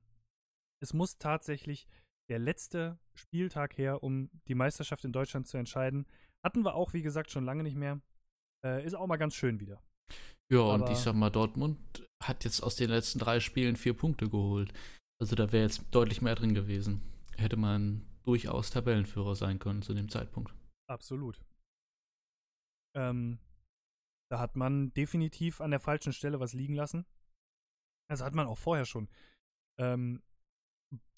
Es 0.82 0.94
muss 0.94 1.18
tatsächlich 1.18 1.88
der 2.30 2.40
letzte 2.40 2.98
Spieltag 3.14 3.78
her, 3.78 4.02
um 4.04 4.30
die 4.48 4.56
Meisterschaft 4.56 5.06
in 5.06 5.12
Deutschland 5.12 5.48
zu 5.48 5.58
entscheiden. 5.58 6.08
Hatten 6.44 6.64
wir 6.64 6.74
auch, 6.74 6.94
wie 6.94 7.04
gesagt, 7.04 7.30
schon 7.30 7.46
lange 7.46 7.64
nicht 7.64 7.76
mehr. 7.76 8.02
Äh, 8.66 8.84
ist 8.84 8.96
auch 8.96 9.06
mal 9.08 9.18
ganz 9.18 9.36
schön 9.36 9.60
wieder. 9.60 9.82
Ja, 10.52 10.60
Aber 10.60 10.74
und 10.74 10.90
ich 10.90 10.98
sag 10.98 11.16
mal, 11.16 11.30
Dortmund 11.30 11.80
hat 12.24 12.44
jetzt 12.44 12.62
aus 12.62 12.76
den 12.76 12.90
letzten 12.90 13.20
drei 13.20 13.40
Spielen 13.40 13.76
vier 13.76 13.94
Punkte 13.94 14.30
geholt. 14.30 14.74
Also 15.20 15.36
da 15.36 15.52
wäre 15.52 15.64
jetzt 15.64 15.84
deutlich 15.92 16.22
mehr 16.22 16.36
drin 16.36 16.54
gewesen. 16.54 17.02
Hätte 17.38 17.58
man 17.58 18.06
durchaus 18.24 18.70
Tabellenführer 18.70 19.36
sein 19.36 19.60
können 19.60 19.82
zu 19.82 19.94
dem 19.94 20.10
Zeitpunkt. 20.10 20.54
Absolut. 20.90 21.40
Ähm, 22.96 23.40
da 24.30 24.40
hat 24.40 24.56
man 24.56 24.94
definitiv 24.94 25.62
an 25.62 25.72
der 25.72 25.80
falschen 25.80 26.14
Stelle 26.14 26.40
was 26.40 26.54
liegen 26.54 26.76
lassen. 26.76 27.06
Das 28.10 28.22
hat 28.22 28.34
man 28.34 28.48
auch 28.48 28.58
vorher 28.58 28.86
schon. 28.86 29.10
Ähm, 29.80 30.24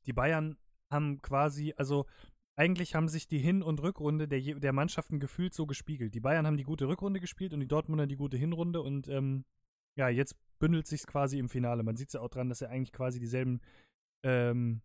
die 0.06 0.13
Bayern 0.13 0.58
haben 0.91 1.21
quasi, 1.21 1.73
also 1.78 2.06
eigentlich 2.58 2.96
haben 2.96 3.08
sich 3.08 3.28
die 3.28 3.38
Hin- 3.38 3.62
und 3.62 3.82
Rückrunde 3.82 4.28
der, 4.28 4.41
der 4.41 4.74
Mannschaften 4.74 5.20
gefühlt 5.20 5.54
so 5.54 5.67
gespiegelt. 5.67 6.15
Die 6.15 6.20
Bayern 6.20 6.48
haben 6.48 6.58
die 6.58 6.63
gute 6.63 6.88
Rückrunde 6.88 7.20
gespielt 7.20 7.54
und 7.54 7.60
die 7.60 7.67
Dortmunder 7.67 8.08
die 8.08 8.15
gute 8.15 8.36
Hinrunde 8.36 8.82
und 8.82 9.08
ähm, 9.08 9.46
ja, 9.96 10.10
jetzt 10.10 10.36
bündelt 10.60 10.88
sich 10.88 11.06
quasi 11.06 11.38
im 11.38 11.50
Finale. 11.50 11.84
Man 11.84 11.96
sieht 11.96 12.08
es 12.10 12.13
ja 12.13 12.22
auch 12.22 12.30
dran, 12.30 12.50
dass 12.50 12.60
sie 12.60 12.70
eigentlich 12.70 12.91
quasi 12.91 13.20
dieselben, 13.20 13.62
ähm, 14.24 14.82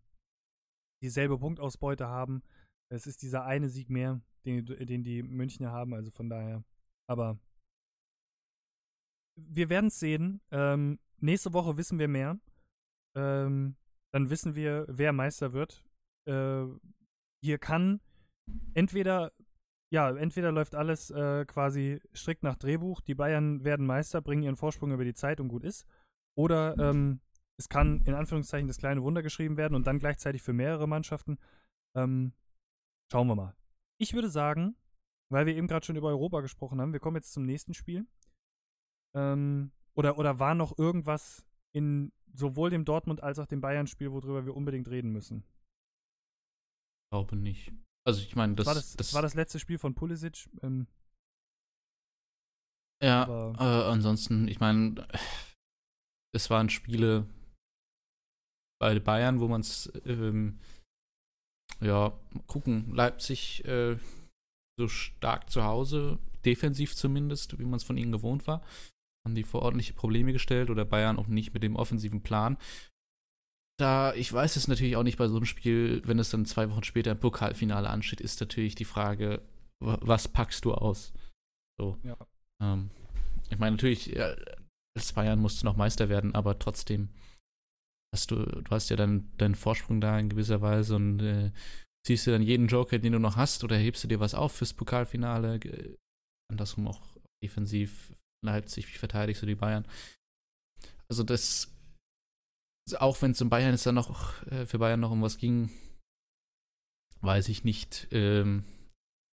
dieselbe 1.01 1.39
Punktausbeute 1.39 2.07
haben. 2.07 2.43
Es 2.89 3.07
ist 3.07 3.23
dieser 3.23 3.43
eine 3.45 3.69
Sieg 3.69 3.89
mehr, 3.89 4.21
den, 4.45 4.65
den 4.65 5.03
die 5.03 5.23
Münchner 5.23 5.71
haben, 5.71 5.95
also 5.95 6.11
von 6.11 6.29
daher. 6.29 6.63
Aber 7.07 7.39
wir 9.35 9.69
werden 9.69 9.87
es 9.87 9.99
sehen. 9.99 10.41
Ähm, 10.51 10.99
nächste 11.17 11.53
Woche 11.53 11.75
wissen 11.75 11.97
wir 11.97 12.07
mehr. 12.07 12.39
Ähm, 13.15 13.75
dann 14.11 14.29
wissen 14.29 14.53
wir, 14.53 14.85
wer 14.87 15.11
Meister 15.11 15.53
wird 15.53 15.83
äh, 16.27 16.65
hier 17.43 17.57
kann 17.57 17.99
entweder, 18.73 19.31
ja, 19.91 20.09
entweder 20.15 20.51
läuft 20.51 20.75
alles 20.75 21.11
äh, 21.11 21.45
quasi 21.45 21.99
strikt 22.15 22.43
nach 22.43 22.55
Drehbuch, 22.55 23.01
die 23.01 23.15
Bayern 23.15 23.63
werden 23.63 23.85
Meister, 23.85 24.21
bringen 24.21 24.43
ihren 24.43 24.55
Vorsprung 24.55 24.91
über 24.91 25.03
die 25.03 25.13
Zeit 25.13 25.39
und 25.39 25.49
gut 25.49 25.63
ist. 25.63 25.85
Oder 26.35 26.77
ähm, 26.79 27.19
es 27.57 27.69
kann 27.69 28.01
in 28.01 28.15
Anführungszeichen 28.15 28.67
das 28.67 28.77
kleine 28.77 29.03
Wunder 29.03 29.21
geschrieben 29.21 29.57
werden 29.57 29.75
und 29.75 29.85
dann 29.85 29.99
gleichzeitig 29.99 30.41
für 30.41 30.53
mehrere 30.53 30.87
Mannschaften. 30.87 31.37
Ähm, 31.95 32.33
schauen 33.11 33.27
wir 33.27 33.35
mal. 33.35 33.55
Ich 33.99 34.13
würde 34.13 34.29
sagen, 34.29 34.75
weil 35.29 35.45
wir 35.45 35.55
eben 35.55 35.67
gerade 35.67 35.85
schon 35.85 35.95
über 35.95 36.09
Europa 36.09 36.41
gesprochen 36.41 36.81
haben, 36.81 36.93
wir 36.93 36.99
kommen 36.99 37.17
jetzt 37.17 37.33
zum 37.33 37.45
nächsten 37.45 37.73
Spiel. 37.73 38.07
Ähm, 39.15 39.71
oder, 39.93 40.17
oder 40.17 40.39
war 40.39 40.55
noch 40.55 40.77
irgendwas 40.77 41.45
in 41.71 42.11
sowohl 42.33 42.69
dem 42.69 42.85
Dortmund 42.85 43.21
als 43.21 43.37
auch 43.37 43.45
dem 43.45 43.61
Bayern-Spiel, 43.61 44.11
worüber 44.11 44.45
wir 44.45 44.55
unbedingt 44.55 44.89
reden 44.89 45.11
müssen? 45.11 45.43
Glaube 47.13 47.35
nicht. 47.35 47.71
Also 48.07 48.21
ich 48.21 48.35
meine, 48.35 48.55
das, 48.55 48.65
war 48.65 48.73
das, 48.73 48.95
das, 48.95 49.13
war 49.13 49.21
das 49.21 49.35
letzte 49.35 49.59
Spiel 49.59 49.77
von 49.77 49.93
Pulisic. 49.93 50.49
Ähm, 50.63 50.87
ja, 53.03 53.53
äh, 53.53 53.91
ansonsten, 53.91 54.47
ich 54.47 54.59
meine, 54.59 55.07
es 56.35 56.49
waren 56.49 56.69
Spiele 56.69 57.27
bei 58.81 58.99
Bayern, 58.99 59.39
wo 59.39 59.47
man 59.47 59.61
es, 59.61 59.91
ähm, 60.05 60.59
ja, 61.81 62.19
gucken, 62.47 62.91
Leipzig 62.95 63.63
äh, 63.65 63.97
so 64.79 64.87
stark 64.87 65.51
zu 65.51 65.63
Hause, 65.63 66.17
defensiv 66.43 66.95
zumindest, 66.95 67.59
wie 67.59 67.65
man 67.65 67.75
es 67.75 67.83
von 67.83 67.97
ihnen 67.97 68.11
gewohnt 68.11 68.47
war, 68.47 68.65
haben 69.23 69.35
die 69.35 69.43
vor 69.43 69.61
ordentliche 69.61 69.93
Probleme 69.93 70.33
gestellt 70.33 70.71
oder 70.71 70.83
Bayern 70.83 71.19
auch 71.19 71.27
nicht 71.27 71.53
mit 71.53 71.61
dem 71.61 71.75
offensiven 71.75 72.23
Plan. 72.23 72.57
Da, 73.79 74.13
ich 74.13 74.31
weiß 74.31 74.55
es 74.55 74.67
natürlich 74.67 74.95
auch 74.95 75.03
nicht 75.03 75.17
bei 75.17 75.27
so 75.27 75.35
einem 75.35 75.45
Spiel, 75.45 76.01
wenn 76.05 76.19
es 76.19 76.29
dann 76.29 76.45
zwei 76.45 76.69
Wochen 76.69 76.83
später 76.83 77.11
im 77.11 77.19
Pokalfinale 77.19 77.89
ansteht, 77.89 78.21
ist 78.21 78.39
natürlich 78.39 78.75
die 78.75 78.85
Frage, 78.85 79.41
was 79.79 80.27
packst 80.27 80.65
du 80.65 80.73
aus? 80.73 81.13
So. 81.79 81.97
Ja. 82.03 82.17
Ähm, 82.61 82.91
ich 83.49 83.57
meine, 83.57 83.75
natürlich, 83.75 84.07
ja, 84.07 84.35
als 84.95 85.13
Bayern 85.13 85.39
musst 85.39 85.61
du 85.61 85.65
noch 85.65 85.75
Meister 85.75 86.09
werden, 86.09 86.35
aber 86.35 86.59
trotzdem 86.59 87.09
hast 88.13 88.29
du, 88.31 88.45
du 88.45 88.69
hast 88.69 88.89
ja 88.89 88.95
dann 88.95 89.31
deinen 89.37 89.55
Vorsprung 89.55 89.99
da 89.99 90.19
in 90.19 90.29
gewisser 90.29 90.61
Weise 90.61 90.95
und 90.95 91.19
äh, 91.19 91.51
ziehst 92.05 92.27
du 92.27 92.31
dann 92.31 92.43
jeden 92.43 92.67
Joker, 92.67 92.99
den 92.99 93.13
du 93.13 93.19
noch 93.19 93.37
hast, 93.37 93.63
oder 93.63 93.75
hebst 93.75 94.03
du 94.03 94.07
dir 94.07 94.19
was 94.19 94.35
auf 94.35 94.53
fürs 94.53 94.73
Pokalfinale? 94.73 95.59
Andersrum 96.51 96.87
auch 96.87 97.01
defensiv 97.43 98.13
Leipzig, 98.45 98.87
wie 98.87 98.97
verteidigst 98.97 99.41
du 99.41 99.45
die 99.45 99.55
Bayern? 99.55 99.87
Also 101.09 101.23
das, 101.23 101.73
auch 102.97 103.21
wenn 103.21 103.31
es 103.31 103.41
um 103.41 103.49
Bayern 103.49 103.73
ist, 103.73 103.85
dann 103.85 103.95
noch 103.95 104.45
äh, 104.47 104.65
für 104.65 104.79
Bayern 104.79 104.99
noch 104.99 105.11
um 105.11 105.21
was 105.21 105.37
ging, 105.37 105.69
weiß 107.21 107.49
ich 107.49 107.63
nicht, 107.63 108.07
ähm, 108.11 108.63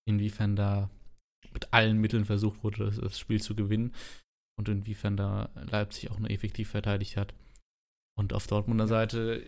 inwiefern 0.08 0.56
da 0.56 0.90
mit 1.54 1.74
allen 1.74 1.98
Mitteln 1.98 2.26
versucht 2.26 2.64
wurde, 2.64 2.86
das, 2.86 2.98
das 2.98 3.20
Spiel 3.20 3.42
zu 3.42 3.56
gewinnen 3.56 3.94
und 4.58 4.70
inwiefern 4.70 5.18
da 5.18 5.50
Leipzig 5.56 6.12
auch 6.12 6.20
nur 6.20 6.30
effektiv 6.30 6.70
verteidigt 6.70 7.18
hat. 7.18 7.34
Und 8.18 8.34
auf 8.34 8.46
Dortmunder 8.48 8.88
Seite 8.88 9.46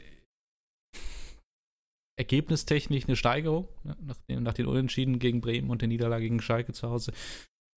ergebnistechnisch 2.17 3.05
eine 3.05 3.15
Steigerung, 3.15 3.67
ne, 3.83 3.97
nach, 4.01 4.19
den, 4.21 4.43
nach 4.43 4.53
den 4.53 4.67
Unentschieden 4.67 5.19
gegen 5.19 5.41
Bremen 5.41 5.69
und 5.69 5.81
der 5.81 5.89
Niederlage 5.89 6.23
gegen 6.23 6.41
Schalke 6.41 6.71
zu 6.73 6.89
Hause. 6.89 7.13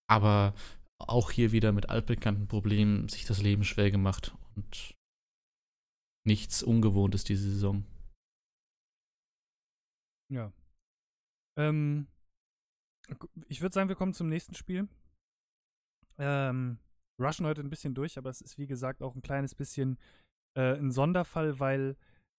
Aber 0.08 0.54
auch 0.98 1.30
hier 1.30 1.52
wieder 1.52 1.72
mit 1.72 1.88
altbekannten 1.88 2.46
Problemen 2.46 3.08
sich 3.08 3.24
das 3.24 3.42
Leben 3.42 3.64
schwer 3.64 3.90
gemacht 3.90 4.34
und 4.54 4.93
nichts 6.26 6.62
Ungewohntes 6.62 7.24
diese 7.24 7.50
Saison. 7.50 7.84
Ja. 10.30 10.52
Ähm, 11.56 12.06
ich 13.48 13.60
würde 13.60 13.74
sagen, 13.74 13.88
wir 13.88 13.96
kommen 13.96 14.14
zum 14.14 14.28
nächsten 14.28 14.54
Spiel. 14.54 14.88
Ähm, 16.18 16.78
rushen 17.20 17.46
heute 17.46 17.60
ein 17.60 17.70
bisschen 17.70 17.94
durch, 17.94 18.18
aber 18.18 18.30
es 18.30 18.40
ist 18.40 18.58
wie 18.58 18.66
gesagt 18.66 19.02
auch 19.02 19.14
ein 19.14 19.22
kleines 19.22 19.54
bisschen 19.54 19.98
äh, 20.56 20.76
ein 20.76 20.90
Sonderfall, 20.90 21.60
weil 21.60 21.96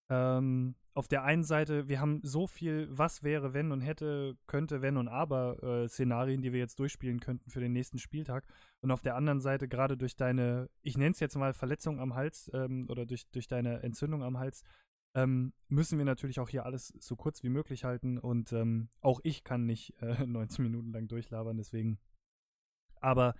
ähm, 0.09 0.75
auf 0.93 1.07
der 1.09 1.23
einen 1.23 1.43
Seite, 1.43 1.89
wir 1.89 1.99
haben 1.99 2.21
so 2.23 2.47
viel 2.47 2.87
was 2.89 3.21
wäre, 3.21 3.53
wenn 3.53 3.71
und 3.71 3.81
hätte, 3.81 4.37
könnte, 4.47 4.81
wenn 4.81 4.95
und 4.97 5.09
aber 5.09 5.61
äh, 5.61 5.89
Szenarien, 5.89 6.41
die 6.41 6.53
wir 6.53 6.59
jetzt 6.59 6.79
durchspielen 6.79 7.19
könnten 7.19 7.49
für 7.49 7.59
den 7.59 7.73
nächsten 7.73 7.97
Spieltag. 7.97 8.45
Und 8.85 8.91
auf 8.91 9.01
der 9.01 9.15
anderen 9.15 9.39
Seite, 9.39 9.67
gerade 9.67 9.97
durch 9.97 10.15
deine, 10.15 10.69
ich 10.83 10.95
nenne 10.95 11.09
es 11.09 11.19
jetzt 11.19 11.35
mal 11.35 11.55
Verletzung 11.55 11.99
am 11.99 12.13
Hals 12.13 12.51
ähm, 12.53 12.85
oder 12.87 13.07
durch, 13.07 13.27
durch 13.31 13.47
deine 13.47 13.81
Entzündung 13.81 14.21
am 14.21 14.37
Hals, 14.37 14.61
ähm, 15.15 15.53
müssen 15.69 15.97
wir 15.97 16.05
natürlich 16.05 16.39
auch 16.39 16.49
hier 16.49 16.67
alles 16.67 16.89
so 16.99 17.15
kurz 17.15 17.41
wie 17.41 17.49
möglich 17.49 17.83
halten. 17.83 18.19
Und 18.19 18.53
ähm, 18.53 18.89
auch 19.01 19.21
ich 19.23 19.43
kann 19.43 19.65
nicht 19.65 19.99
äh, 20.03 20.23
19 20.27 20.63
Minuten 20.63 20.91
lang 20.91 21.07
durchlabern, 21.07 21.57
deswegen. 21.57 21.97
Aber 23.01 23.33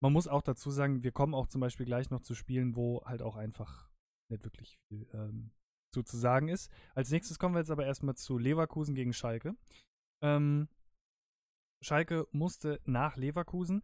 man 0.00 0.12
muss 0.12 0.28
auch 0.28 0.42
dazu 0.42 0.70
sagen, 0.70 1.02
wir 1.02 1.12
kommen 1.12 1.32
auch 1.32 1.46
zum 1.46 1.62
Beispiel 1.62 1.86
gleich 1.86 2.10
noch 2.10 2.20
zu 2.20 2.34
Spielen, 2.34 2.76
wo 2.76 3.02
halt 3.06 3.22
auch 3.22 3.36
einfach 3.36 3.88
nicht 4.28 4.44
wirklich 4.44 4.78
viel 4.86 5.08
ähm, 5.14 5.50
zu, 5.94 6.02
zu 6.02 6.18
sagen 6.18 6.48
ist. 6.48 6.70
Als 6.94 7.10
nächstes 7.10 7.38
kommen 7.38 7.54
wir 7.54 7.60
jetzt 7.60 7.70
aber 7.70 7.86
erstmal 7.86 8.16
zu 8.16 8.36
Leverkusen 8.36 8.94
gegen 8.94 9.14
Schalke. 9.14 9.54
Ähm, 10.20 10.68
Schalke 11.80 12.28
musste 12.32 12.82
nach 12.84 13.16
Leverkusen. 13.16 13.82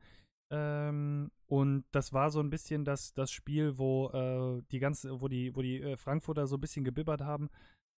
Ähm, 0.50 1.30
und 1.46 1.84
das 1.92 2.12
war 2.12 2.30
so 2.30 2.40
ein 2.40 2.50
bisschen 2.50 2.84
das, 2.84 3.12
das 3.14 3.30
Spiel, 3.30 3.78
wo 3.78 4.10
äh, 4.10 4.62
die 4.70 4.78
ganze, 4.78 5.20
wo 5.20 5.28
die, 5.28 5.54
wo 5.54 5.62
die 5.62 5.80
äh, 5.80 5.96
Frankfurter 5.96 6.46
so 6.46 6.56
ein 6.56 6.60
bisschen 6.60 6.84
gebibbert 6.84 7.20
haben. 7.20 7.50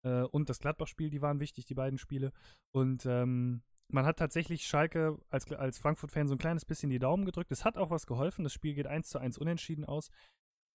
Äh, 0.05 0.23
und 0.23 0.49
das 0.49 0.61
Gladbach-Spiel, 0.61 1.11
die 1.11 1.23
waren 1.23 1.41
wichtig, 1.41 1.67
die 1.67 1.75
beiden 1.75 1.99
Spiele. 1.99 2.33
Und 2.73 3.05
ähm, 3.07 3.63
man 3.91 4.07
hat 4.07 4.19
tatsächlich 4.19 4.67
Schalke 4.67 5.19
als, 5.31 5.51
als 5.53 5.79
Frankfurt-Fan 5.79 6.29
so 6.29 6.35
ein 6.35 6.39
kleines 6.39 6.65
bisschen 6.65 6.91
die 6.91 6.99
Daumen 6.99 7.25
gedrückt. 7.25 7.53
Es 7.53 7.65
hat 7.65 7.77
auch 7.77 7.91
was 7.91 8.07
geholfen. 8.07 8.45
Das 8.45 8.53
Spiel 8.53 8.75
geht 8.75 8.87
1 8.87 9.09
zu 9.09 9.19
1 9.19 9.39
unentschieden 9.39 9.85
aus. 9.85 10.11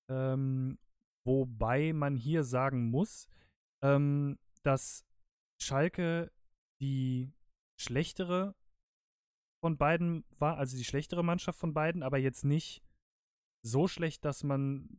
Ähm, 0.09 0.77
Wobei 1.25 1.93
man 1.93 2.15
hier 2.15 2.43
sagen 2.43 2.89
muss, 2.89 3.27
ähm, 3.81 4.37
dass 4.63 5.05
Schalke 5.61 6.31
die 6.81 7.31
schlechtere 7.79 8.55
von 9.63 9.77
beiden 9.77 10.25
war, 10.39 10.57
also 10.57 10.75
die 10.75 10.83
schlechtere 10.83 11.23
Mannschaft 11.23 11.57
von 11.57 11.73
beiden, 11.73 12.03
aber 12.03 12.17
jetzt 12.17 12.43
nicht 12.43 12.83
so 13.65 13.87
schlecht, 13.87 14.25
dass 14.25 14.43
man, 14.43 14.89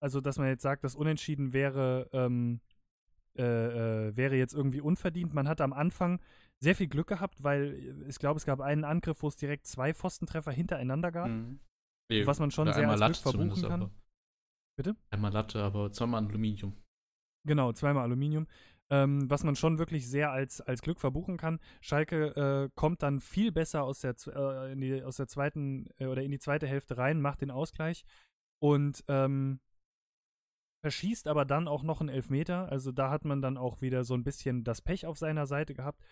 also 0.00 0.22
dass 0.22 0.38
man 0.38 0.48
jetzt 0.48 0.62
sagt, 0.62 0.84
das 0.84 0.96
Unentschieden 0.96 1.52
wäre, 1.52 2.08
ähm, 2.14 2.62
äh, 3.36 3.42
äh, 3.42 4.16
wäre 4.16 4.36
jetzt 4.36 4.54
irgendwie 4.54 4.80
unverdient. 4.80 5.34
Man 5.34 5.46
hat 5.46 5.60
am 5.60 5.74
Anfang 5.74 6.18
sehr 6.60 6.74
viel 6.74 6.86
Glück 6.86 7.08
gehabt, 7.08 7.42
weil 7.42 8.06
ich 8.08 8.18
glaube, 8.18 8.38
es 8.38 8.46
gab 8.46 8.62
einen 8.62 8.84
Angriff, 8.84 9.22
wo 9.22 9.28
es 9.28 9.36
direkt 9.36 9.66
zwei 9.66 9.92
Pfostentreffer 9.92 10.50
hintereinander 10.50 11.12
gab. 11.12 11.28
Mhm. 11.28 11.60
Was 12.24 12.40
man 12.40 12.50
schon 12.50 12.72
sehr 12.72 12.88
als 12.88 13.00
Glück 13.20 13.34
verbuchen 13.34 13.68
kann. 13.68 13.82
Aber. 13.82 13.90
Bitte? 14.78 14.96
Einmal 15.10 15.32
Latte, 15.32 15.62
aber 15.62 15.90
zweimal 15.90 16.24
Aluminium. 16.24 16.72
Genau, 17.46 17.70
zweimal 17.74 18.04
Aluminium. 18.04 18.46
Ähm, 18.88 19.28
was 19.28 19.42
man 19.42 19.56
schon 19.56 19.80
wirklich 19.80 20.08
sehr 20.08 20.30
als, 20.30 20.60
als 20.60 20.80
Glück 20.80 21.00
verbuchen 21.00 21.36
kann. 21.36 21.58
Schalke 21.80 22.26
äh, 22.36 22.70
kommt 22.76 23.02
dann 23.02 23.20
viel 23.20 23.50
besser 23.50 23.82
aus 23.82 24.00
der, 24.00 24.14
äh, 24.28 24.72
in 24.72 24.80
die, 24.80 25.02
aus 25.02 25.16
der 25.16 25.26
zweiten 25.26 25.88
äh, 25.98 26.06
oder 26.06 26.22
in 26.22 26.30
die 26.30 26.38
zweite 26.38 26.68
Hälfte 26.68 26.96
rein, 26.96 27.20
macht 27.20 27.40
den 27.40 27.50
Ausgleich 27.50 28.04
und 28.60 29.02
ähm, 29.08 29.58
verschießt 30.82 31.26
aber 31.26 31.44
dann 31.44 31.66
auch 31.66 31.82
noch 31.82 32.00
einen 32.00 32.10
Elfmeter. 32.10 32.70
Also 32.70 32.92
da 32.92 33.10
hat 33.10 33.24
man 33.24 33.42
dann 33.42 33.56
auch 33.56 33.80
wieder 33.80 34.04
so 34.04 34.14
ein 34.14 34.22
bisschen 34.22 34.62
das 34.62 34.82
Pech 34.82 35.04
auf 35.04 35.18
seiner 35.18 35.46
Seite 35.46 35.74
gehabt. 35.74 36.04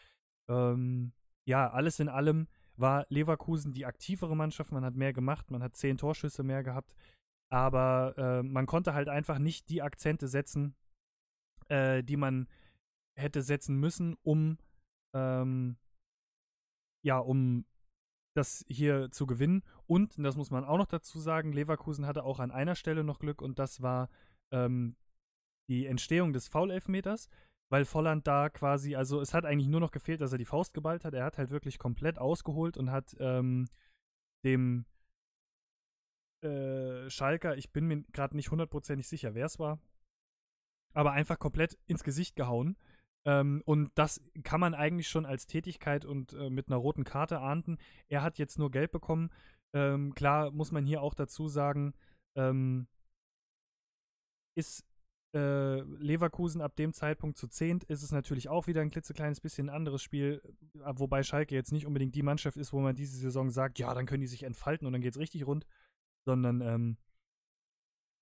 Ähm, 0.49 1.13
ja, 1.45 1.71
alles 1.71 2.01
in 2.01 2.09
allem 2.09 2.49
war 2.77 3.07
Leverkusen 3.09 3.73
die 3.73 3.87
aktivere 3.87 4.35
Mannschaft. 4.35 4.73
Man 4.73 4.85
hat 4.85 4.97
mehr 4.97 5.13
gemacht, 5.13 5.53
man 5.53 5.63
hat 5.63 5.77
zehn 5.77 5.97
Torschüsse 5.97 6.43
mehr 6.43 6.65
gehabt. 6.65 6.97
Aber 7.51 8.15
äh, 8.19 8.43
man 8.43 8.67
konnte 8.67 8.95
halt 8.95 9.09
einfach 9.09 9.39
nicht 9.39 9.69
die 9.69 9.83
Akzente 9.83 10.27
setzen, 10.27 10.75
äh, 11.69 12.03
die 12.03 12.17
man 12.17 12.49
hätte 13.17 13.43
setzen 13.43 13.79
müssen, 13.79 14.17
um 14.23 14.59
ähm, 15.15 15.77
ja, 17.05 17.19
um 17.19 17.67
das 18.35 18.65
hier 18.69 19.11
zu 19.11 19.27
gewinnen. 19.27 19.63
Und, 19.87 20.19
das 20.19 20.37
muss 20.37 20.51
man 20.51 20.65
auch 20.65 20.79
noch 20.79 20.87
dazu 20.87 21.21
sagen, 21.21 21.53
Leverkusen 21.53 22.07
hatte 22.07 22.25
auch 22.25 22.41
an 22.41 22.51
einer 22.51 22.75
Stelle 22.75 23.05
noch 23.05 23.21
Glück 23.21 23.41
und 23.41 23.59
das 23.59 23.81
war 23.81 24.11
ähm, 24.53 24.97
die 25.69 25.87
Entstehung 25.87 26.33
des 26.33 26.49
Foul-Elfmeters, 26.49 27.29
weil 27.71 27.85
Volland 27.85 28.27
da 28.27 28.49
quasi, 28.49 28.97
also 28.97 29.21
es 29.21 29.35
hat 29.35 29.45
eigentlich 29.45 29.69
nur 29.69 29.81
noch 29.81 29.93
gefehlt, 29.93 30.21
dass 30.21 30.33
er 30.33 30.39
die 30.39 30.45
Faust 30.45 30.75
geballt 30.75 31.05
hat. 31.05 31.15
Er 31.15 31.25
hat 31.25 31.39
halt 31.39 31.51
wirklich 31.51 31.79
komplett 31.79 32.19
ausgeholt 32.19 32.77
und 32.77 32.91
hat 32.91 33.17
ähm, 33.21 33.69
dem 34.45 34.85
äh, 36.43 37.09
Schalker, 37.09 37.57
ich 37.57 37.73
bin 37.73 37.87
mir 37.87 38.03
gerade 38.13 38.37
nicht 38.37 38.51
hundertprozentig 38.51 39.09
sicher, 39.09 39.35
wer 39.35 39.47
es 39.47 39.59
war, 39.59 39.79
aber 40.93 41.13
einfach 41.13 41.39
komplett 41.39 41.79
ins 41.87 42.05
Gesicht 42.05 42.37
gehauen. 42.37 42.77
Ähm, 43.27 43.63
und 43.65 43.91
das 43.95 44.21
kann 44.43 44.61
man 44.61 44.75
eigentlich 44.75 45.09
schon 45.09 45.27
als 45.27 45.47
Tätigkeit 45.47 46.05
und 46.05 46.35
äh, 46.35 46.51
mit 46.51 46.69
einer 46.69 46.77
roten 46.77 47.05
Karte 47.05 47.41
ahnden. 47.41 47.79
Er 48.09 48.23
hat 48.23 48.39
jetzt 48.39 48.59
nur 48.59 48.71
Geld 48.71 48.93
bekommen. 48.93 49.31
Ähm, 49.75 50.15
klar 50.15 50.51
muss 50.51 50.73
man 50.73 50.85
hier 50.85 51.03
auch 51.03 51.15
dazu 51.15 51.49
sagen, 51.49 51.95
ähm, 52.37 52.87
ist 54.57 54.85
äh, 55.35 55.81
Leverkusen 55.81 56.61
ab 56.61 56.77
dem 56.77 56.93
Zeitpunkt 56.93 57.37
zu 57.37 57.49
zehnt, 57.49 57.83
ist 57.85 58.03
es 58.05 58.13
natürlich 58.13 58.49
auch 58.49 58.69
wieder 58.69 58.83
ein 58.83 58.91
klitzekleines 58.91 59.41
bisschen 59.41 59.69
anderes 59.69 60.01
Spiel, 60.03 60.41
äh, 60.85 60.93
wobei 60.95 61.25
Schalke 61.25 61.57
jetzt 61.57 61.73
nicht 61.73 61.87
unbedingt 61.87 62.15
die 62.15 62.23
Mannschaft 62.23 62.57
ist, 62.57 62.73
wo 62.73 62.81
man 62.81 62.95
diese 62.95 63.17
Saison 63.17 63.51
sagt, 63.51 63.81
ja, 63.81 63.93
dann 63.95 64.07
können 64.07 64.21
die 64.21 64.29
sich 64.29 64.45
entfalten 64.45 64.87
und 64.87 64.93
dann 64.93 65.03
geht 65.03 65.15
es 65.15 65.19
richtig 65.19 65.47
rund 65.47 65.67
sondern 66.25 66.61
ähm, 66.61 66.97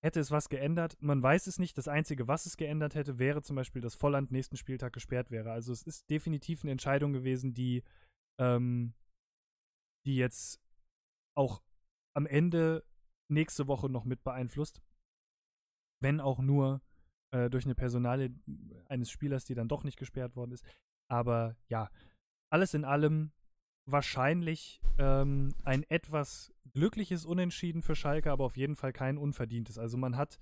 hätte 0.02 0.20
es 0.20 0.30
was 0.30 0.48
geändert. 0.48 0.96
Man 1.00 1.22
weiß 1.22 1.46
es 1.46 1.58
nicht. 1.58 1.78
Das 1.78 1.88
Einzige, 1.88 2.26
was 2.28 2.46
es 2.46 2.56
geändert 2.56 2.94
hätte, 2.94 3.18
wäre 3.18 3.42
zum 3.42 3.56
Beispiel, 3.56 3.80
dass 3.80 3.94
Volland 3.94 4.32
nächsten 4.32 4.56
Spieltag 4.56 4.92
gesperrt 4.92 5.30
wäre. 5.30 5.52
Also 5.52 5.72
es 5.72 5.82
ist 5.82 6.10
definitiv 6.10 6.62
eine 6.62 6.72
Entscheidung 6.72 7.12
gewesen, 7.12 7.54
die, 7.54 7.84
ähm, 8.38 8.94
die 10.04 10.16
jetzt 10.16 10.60
auch 11.36 11.62
am 12.14 12.26
Ende 12.26 12.84
nächste 13.30 13.68
Woche 13.68 13.88
noch 13.88 14.04
mit 14.04 14.24
beeinflusst. 14.24 14.82
Wenn 16.00 16.20
auch 16.20 16.40
nur 16.40 16.82
äh, 17.32 17.48
durch 17.48 17.64
eine 17.64 17.76
Personale 17.76 18.34
eines 18.88 19.08
Spielers, 19.10 19.44
die 19.44 19.54
dann 19.54 19.68
doch 19.68 19.84
nicht 19.84 19.98
gesperrt 19.98 20.34
worden 20.34 20.52
ist. 20.52 20.66
Aber 21.08 21.56
ja, 21.68 21.90
alles 22.50 22.74
in 22.74 22.84
allem 22.84 23.32
wahrscheinlich 23.86 24.80
ähm, 24.98 25.54
ein 25.64 25.84
etwas 25.88 26.52
glückliches 26.72 27.24
Unentschieden 27.24 27.82
für 27.82 27.94
Schalke, 27.94 28.30
aber 28.30 28.44
auf 28.44 28.56
jeden 28.56 28.76
Fall 28.76 28.92
kein 28.92 29.18
unverdientes. 29.18 29.78
Also 29.78 29.96
man 29.96 30.16
hat 30.16 30.38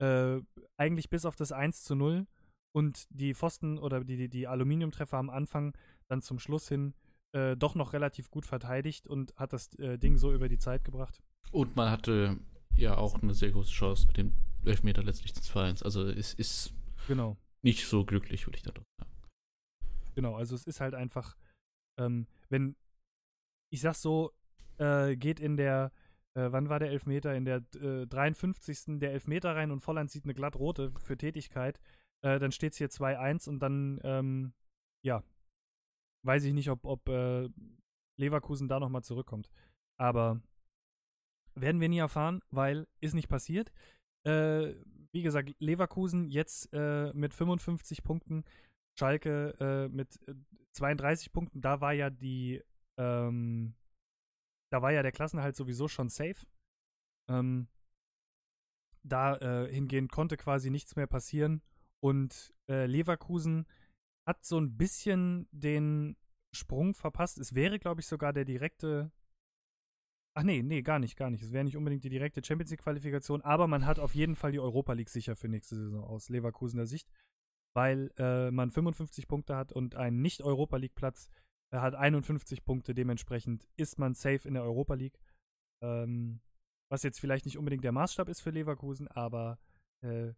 äh, 0.00 0.40
eigentlich 0.76 1.10
bis 1.10 1.24
auf 1.24 1.36
das 1.36 1.52
1 1.52 1.84
zu 1.84 1.94
0 1.94 2.26
und 2.72 3.06
die 3.10 3.34
Pfosten 3.34 3.78
oder 3.78 4.04
die, 4.04 4.16
die, 4.16 4.28
die 4.28 4.46
Aluminiumtreffer 4.46 5.18
am 5.18 5.30
Anfang 5.30 5.76
dann 6.08 6.22
zum 6.22 6.38
Schluss 6.38 6.68
hin 6.68 6.94
äh, 7.32 7.56
doch 7.56 7.74
noch 7.74 7.92
relativ 7.92 8.30
gut 8.30 8.46
verteidigt 8.46 9.06
und 9.06 9.34
hat 9.36 9.52
das 9.52 9.74
äh, 9.78 9.98
Ding 9.98 10.16
so 10.16 10.32
über 10.32 10.48
die 10.48 10.58
Zeit 10.58 10.84
gebracht. 10.84 11.20
Und 11.50 11.76
man 11.76 11.90
hatte 11.90 12.38
ja 12.74 12.96
auch 12.96 13.20
eine 13.20 13.34
sehr 13.34 13.50
große 13.50 13.72
Chance 13.72 14.06
mit 14.06 14.16
dem 14.16 14.32
Elfmeter 14.64 15.02
letztlich 15.02 15.34
zu 15.34 15.42
2-1. 15.42 15.82
Also 15.82 16.06
es 16.06 16.34
ist 16.34 16.72
genau. 17.06 17.36
nicht 17.62 17.86
so 17.86 18.04
glücklich, 18.04 18.46
würde 18.46 18.56
ich 18.56 18.62
da 18.62 18.70
doch 18.70 18.84
sagen. 18.98 19.10
Genau, 20.14 20.34
also 20.36 20.54
es 20.54 20.66
ist 20.66 20.80
halt 20.80 20.94
einfach, 20.94 21.36
ähm, 21.98 22.26
wenn, 22.48 22.76
ich 23.70 23.80
sag's 23.80 24.02
so, 24.02 24.32
äh, 24.78 25.16
geht 25.16 25.40
in 25.40 25.56
der, 25.56 25.92
äh, 26.34 26.50
wann 26.50 26.68
war 26.68 26.78
der 26.78 26.90
Elfmeter? 26.90 27.34
In 27.34 27.44
der 27.44 27.62
äh, 27.74 28.06
53. 28.06 28.98
der 29.00 29.12
Elfmeter 29.12 29.54
rein 29.54 29.70
und 29.70 29.80
Volland 29.80 30.10
sieht 30.10 30.24
eine 30.24 30.34
glattrote 30.34 30.92
für 30.98 31.16
Tätigkeit, 31.16 31.80
äh, 32.22 32.38
dann 32.38 32.52
steht's 32.52 32.78
hier 32.78 32.88
2-1 32.88 33.48
und 33.48 33.60
dann, 33.60 34.00
ähm, 34.02 34.54
ja, 35.04 35.22
weiß 36.24 36.44
ich 36.44 36.54
nicht, 36.54 36.70
ob, 36.70 36.84
ob 36.84 37.08
äh, 37.08 37.48
Leverkusen 38.16 38.68
da 38.68 38.80
nochmal 38.80 39.02
zurückkommt. 39.04 39.50
Aber 39.96 40.40
werden 41.54 41.80
wir 41.80 41.88
nie 41.88 41.98
erfahren, 41.98 42.40
weil 42.50 42.86
ist 43.00 43.14
nicht 43.14 43.28
passiert. 43.28 43.72
Äh, 44.24 44.74
wie 45.12 45.22
gesagt, 45.22 45.54
Leverkusen 45.58 46.28
jetzt 46.28 46.70
mit 46.72 47.32
55 47.32 48.02
Punkten, 48.02 48.44
Schalke 48.98 49.88
mit 49.90 50.20
32 50.78 51.32
Punkten. 51.32 51.60
Da 51.60 51.80
war 51.80 51.92
ja 51.92 52.10
die, 52.10 52.62
ähm, 52.98 53.74
da 54.72 54.82
war 54.82 54.92
ja 54.92 55.02
der 55.02 55.12
Klassenhalt 55.12 55.56
sowieso 55.56 55.88
schon 55.88 56.08
safe. 56.08 56.46
Ähm, 57.28 57.68
da 59.04 59.36
äh, 59.36 59.72
hingehend 59.72 60.10
konnte 60.10 60.36
quasi 60.36 60.70
nichts 60.70 60.96
mehr 60.96 61.06
passieren. 61.06 61.62
Und 62.00 62.54
äh, 62.68 62.86
Leverkusen 62.86 63.66
hat 64.26 64.44
so 64.44 64.58
ein 64.58 64.76
bisschen 64.76 65.48
den 65.50 66.16
Sprung 66.54 66.94
verpasst. 66.94 67.38
Es 67.38 67.54
wäre, 67.54 67.78
glaube 67.78 68.00
ich, 68.00 68.06
sogar 68.06 68.32
der 68.32 68.44
direkte. 68.44 69.10
Ach 70.34 70.44
nee, 70.44 70.62
nee, 70.62 70.82
gar 70.82 70.98
nicht, 70.98 71.16
gar 71.16 71.30
nicht. 71.30 71.42
Es 71.42 71.52
wäre 71.52 71.64
nicht 71.64 71.76
unbedingt 71.76 72.04
die 72.04 72.10
direkte 72.10 72.44
Champions 72.44 72.70
League-Qualifikation, 72.70 73.42
aber 73.42 73.66
man 73.66 73.86
hat 73.86 73.98
auf 73.98 74.14
jeden 74.14 74.36
Fall 74.36 74.52
die 74.52 74.60
Europa 74.60 74.92
League 74.92 75.08
sicher 75.08 75.34
für 75.34 75.48
nächste 75.48 75.74
Saison 75.74 76.04
aus 76.04 76.28
Leverkusener 76.28 76.86
Sicht, 76.86 77.10
weil 77.78 78.10
äh, 78.18 78.50
man 78.50 78.72
55 78.72 79.28
Punkte 79.28 79.54
hat 79.54 79.72
und 79.72 79.94
einen 79.94 80.20
Nicht-Europa 80.20 80.78
League-Platz 80.78 81.30
äh, 81.72 81.78
hat 81.78 81.94
51 81.94 82.64
Punkte. 82.64 82.92
Dementsprechend 82.92 83.68
ist 83.76 84.00
man 84.00 84.14
safe 84.14 84.48
in 84.48 84.54
der 84.54 84.64
Europa 84.64 84.94
League. 84.94 85.20
Ähm, 85.80 86.40
was 86.90 87.04
jetzt 87.04 87.20
vielleicht 87.20 87.44
nicht 87.44 87.56
unbedingt 87.56 87.84
der 87.84 87.92
Maßstab 87.92 88.28
ist 88.30 88.40
für 88.40 88.50
Leverkusen, 88.50 89.06
aber 89.06 89.60
äh, 90.04 90.30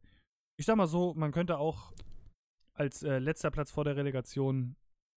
ich 0.59 0.67
sag 0.67 0.77
mal 0.77 0.87
so, 0.87 1.15
man 1.15 1.33
könnte 1.33 1.57
auch 1.57 1.95
als 2.75 3.03
äh, 3.03 3.19
letzter 3.19 3.51
Platz 3.51 3.71
vor 3.71 3.85
der 3.85 3.97
Relegation 3.97 4.77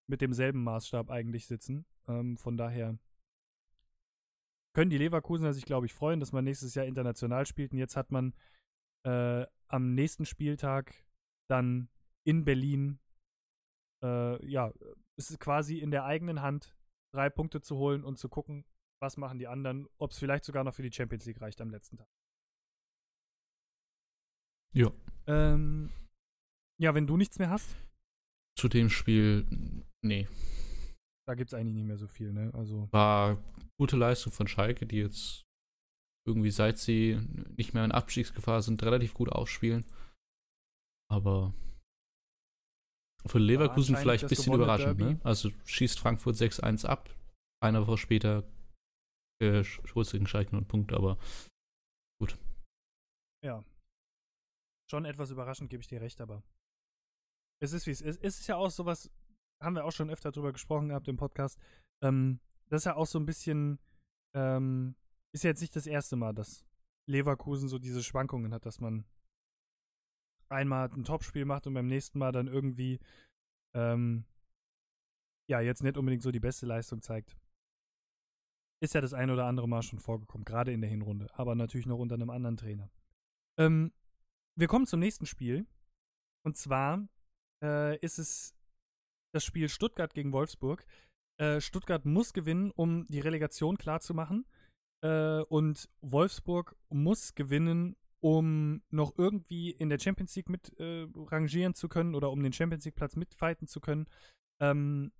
mit 0.09 0.21
demselben 0.21 0.63
Maßstab 0.63 1.11
eigentlich 1.11 1.45
sitzen. 1.45 1.85
Ähm, 2.07 2.37
von 2.37 2.55
daher 2.55 2.97
können 4.73 4.91
die 4.91 4.97
Leverkusener 4.97 5.51
sich, 5.51 5.65
glaube 5.65 5.87
ich, 5.87 5.93
freuen, 5.93 6.21
dass 6.21 6.31
man 6.31 6.45
nächstes 6.45 6.73
Jahr 6.73 6.85
international 6.85 7.45
spielt. 7.45 7.73
Und 7.73 7.79
jetzt 7.79 7.97
hat 7.97 8.13
man 8.13 8.33
äh, 9.05 9.45
am 9.67 9.93
nächsten 9.93 10.25
Spieltag 10.25 11.03
dann 11.49 11.89
in 12.25 12.45
Berlin, 12.45 12.99
äh, 14.03 14.45
ja, 14.45 14.73
es 15.17 15.29
ist 15.29 15.39
quasi 15.39 15.79
in 15.79 15.91
der 15.91 16.05
eigenen 16.05 16.41
Hand, 16.41 16.75
drei 17.13 17.29
Punkte 17.29 17.61
zu 17.61 17.77
holen 17.77 18.03
und 18.03 18.17
zu 18.17 18.29
gucken, 18.29 18.65
was 19.01 19.17
machen 19.17 19.39
die 19.39 19.47
anderen, 19.47 19.87
ob 19.97 20.11
es 20.11 20.19
vielleicht 20.19 20.45
sogar 20.45 20.63
noch 20.63 20.73
für 20.73 20.83
die 20.83 20.91
Champions 20.91 21.25
League 21.25 21.41
reicht 21.41 21.61
am 21.61 21.69
letzten 21.69 21.97
Tag. 21.97 22.07
Ja. 24.73 24.91
Ähm, 25.27 25.91
ja, 26.81 26.95
wenn 26.95 27.07
du 27.07 27.17
nichts 27.17 27.37
mehr 27.37 27.49
hast. 27.49 27.75
Zu 28.57 28.67
dem 28.69 28.89
Spiel, 28.89 29.45
nee. 30.03 30.27
Da 31.27 31.35
gibt 31.35 31.49
es 31.49 31.53
eigentlich 31.53 31.75
nicht 31.75 31.85
mehr 31.85 31.97
so 31.97 32.07
viel, 32.07 32.33
ne? 32.33 32.51
Also. 32.53 32.87
War 32.91 33.37
gute 33.77 33.97
Leistung 33.97 34.31
von 34.33 34.47
Schalke, 34.47 34.85
die 34.85 34.97
jetzt 34.97 35.43
irgendwie, 36.25 36.51
seit 36.51 36.77
sie 36.77 37.19
nicht 37.57 37.73
mehr 37.73 37.85
in 37.85 37.91
Abstiegsgefahr 37.91 38.61
sind, 38.61 38.81
relativ 38.83 39.13
gut 39.13 39.29
aufspielen. 39.29 39.85
Aber 41.09 41.53
für 43.25 43.39
Leverkusen 43.39 43.95
vielleicht 43.95 44.23
ein 44.23 44.29
bisschen 44.29 44.53
überraschend, 44.53 44.99
ne? 44.99 45.19
Also 45.23 45.49
schießt 45.65 45.99
Frankfurt 45.99 46.35
6-1 46.35 46.85
ab, 46.85 47.09
eine 47.61 47.85
Woche 47.87 47.97
später 47.97 48.43
äh, 49.41 49.63
du 49.63 50.03
den 50.03 50.27
Schalke 50.27 50.53
einen 50.55 50.65
Punkt, 50.65 50.93
aber 50.93 51.17
gut. 52.19 52.37
Ja. 53.43 53.63
Schon 54.89 55.05
etwas 55.05 55.31
überraschend, 55.31 55.69
gebe 55.69 55.81
ich 55.81 55.87
dir 55.87 56.01
recht, 56.01 56.21
aber 56.21 56.43
es 57.61 57.71
ist 57.73 57.87
wie 57.87 57.91
es 57.91 58.01
ist. 58.01 58.21
Es 58.23 58.39
ist 58.39 58.47
ja 58.47 58.57
auch 58.57 58.69
sowas, 58.69 59.09
haben 59.61 59.75
wir 59.75 59.85
auch 59.85 59.91
schon 59.91 60.09
öfter 60.09 60.31
drüber 60.31 60.51
gesprochen 60.51 60.89
gehabt 60.89 61.07
im 61.07 61.17
Podcast. 61.17 61.59
Ähm, 62.03 62.39
das 62.69 62.81
ist 62.81 62.85
ja 62.85 62.95
auch 62.95 63.07
so 63.07 63.19
ein 63.19 63.25
bisschen, 63.25 63.79
ähm, 64.35 64.95
ist 65.33 65.43
ja 65.43 65.49
jetzt 65.49 65.61
nicht 65.61 65.75
das 65.75 65.87
erste 65.87 66.15
Mal, 66.15 66.33
dass 66.33 66.65
Leverkusen 67.09 67.69
so 67.69 67.79
diese 67.79 68.03
Schwankungen 68.03 68.53
hat, 68.53 68.65
dass 68.65 68.79
man 68.79 69.05
einmal 70.49 70.89
ein 70.89 71.03
Topspiel 71.03 71.45
macht 71.45 71.67
und 71.67 71.73
beim 71.73 71.87
nächsten 71.87 72.19
Mal 72.19 72.31
dann 72.31 72.47
irgendwie, 72.47 72.99
ähm, 73.73 74.25
ja, 75.49 75.59
jetzt 75.61 75.83
nicht 75.83 75.97
unbedingt 75.97 76.23
so 76.23 76.31
die 76.31 76.39
beste 76.39 76.65
Leistung 76.65 77.01
zeigt. 77.01 77.35
Ist 78.81 78.93
ja 78.93 79.01
das 79.01 79.13
ein 79.13 79.29
oder 79.29 79.45
andere 79.45 79.67
Mal 79.67 79.81
schon 79.81 79.99
vorgekommen, 79.99 80.45
gerade 80.45 80.73
in 80.73 80.81
der 80.81 80.89
Hinrunde, 80.89 81.27
aber 81.33 81.55
natürlich 81.55 81.85
noch 81.85 81.99
unter 81.99 82.15
einem 82.15 82.29
anderen 82.29 82.57
Trainer. 82.57 82.89
Ähm, 83.57 83.93
wir 84.55 84.67
kommen 84.67 84.85
zum 84.85 84.99
nächsten 84.99 85.25
Spiel. 85.25 85.65
Und 86.45 86.57
zwar 86.57 87.07
äh, 87.63 87.97
ist 87.99 88.19
es 88.19 88.55
das 89.33 89.43
Spiel 89.43 89.69
Stuttgart 89.69 90.13
gegen 90.13 90.33
Wolfsburg. 90.33 90.85
Äh, 91.39 91.61
Stuttgart 91.61 92.05
muss 92.05 92.33
gewinnen, 92.33 92.71
um 92.71 93.07
die 93.07 93.19
Relegation 93.19 93.77
klarzumachen. 93.77 94.45
Äh, 95.01 95.41
und 95.43 95.89
Wolfsburg 96.01 96.75
muss 96.89 97.33
gewinnen, 97.35 97.95
um 98.23 98.81
noch 98.89 99.17
irgendwie 99.17 99.71
in 99.71 99.89
der 99.89 99.99
Champions 99.99 100.33
League 100.37 100.47
mit 100.47 100.79
äh, 100.79 101.07
rangieren 101.13 101.73
zu 101.73 101.89
können 101.89 102.15
oder 102.15 102.31
um 102.31 102.41
den 102.41 102.53
Champions 102.53 102.85
League 102.85 102.95
Platz 102.95 103.17
mitfighten 103.17 103.67
zu 103.67 103.81
können. 103.81 104.07
Ähm, 104.61 105.11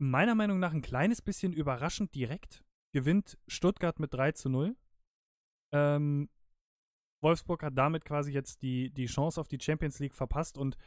meiner 0.00 0.34
Meinung 0.34 0.60
nach 0.60 0.72
ein 0.72 0.80
kleines 0.80 1.20
bisschen 1.20 1.52
überraschend 1.52 2.14
direkt 2.14 2.64
gewinnt 2.94 3.38
Stuttgart 3.46 3.98
mit 3.98 4.14
3 4.14 4.32
zu 4.32 4.48
0. 4.48 4.76
Ähm, 5.74 6.30
Wolfsburg 7.22 7.62
hat 7.62 7.76
damit 7.76 8.06
quasi 8.06 8.32
jetzt 8.32 8.62
die, 8.62 8.88
die 8.88 9.04
Chance 9.04 9.38
auf 9.38 9.48
die 9.48 9.60
Champions 9.60 9.98
League 9.98 10.14
verpasst 10.14 10.56
und, 10.56 10.78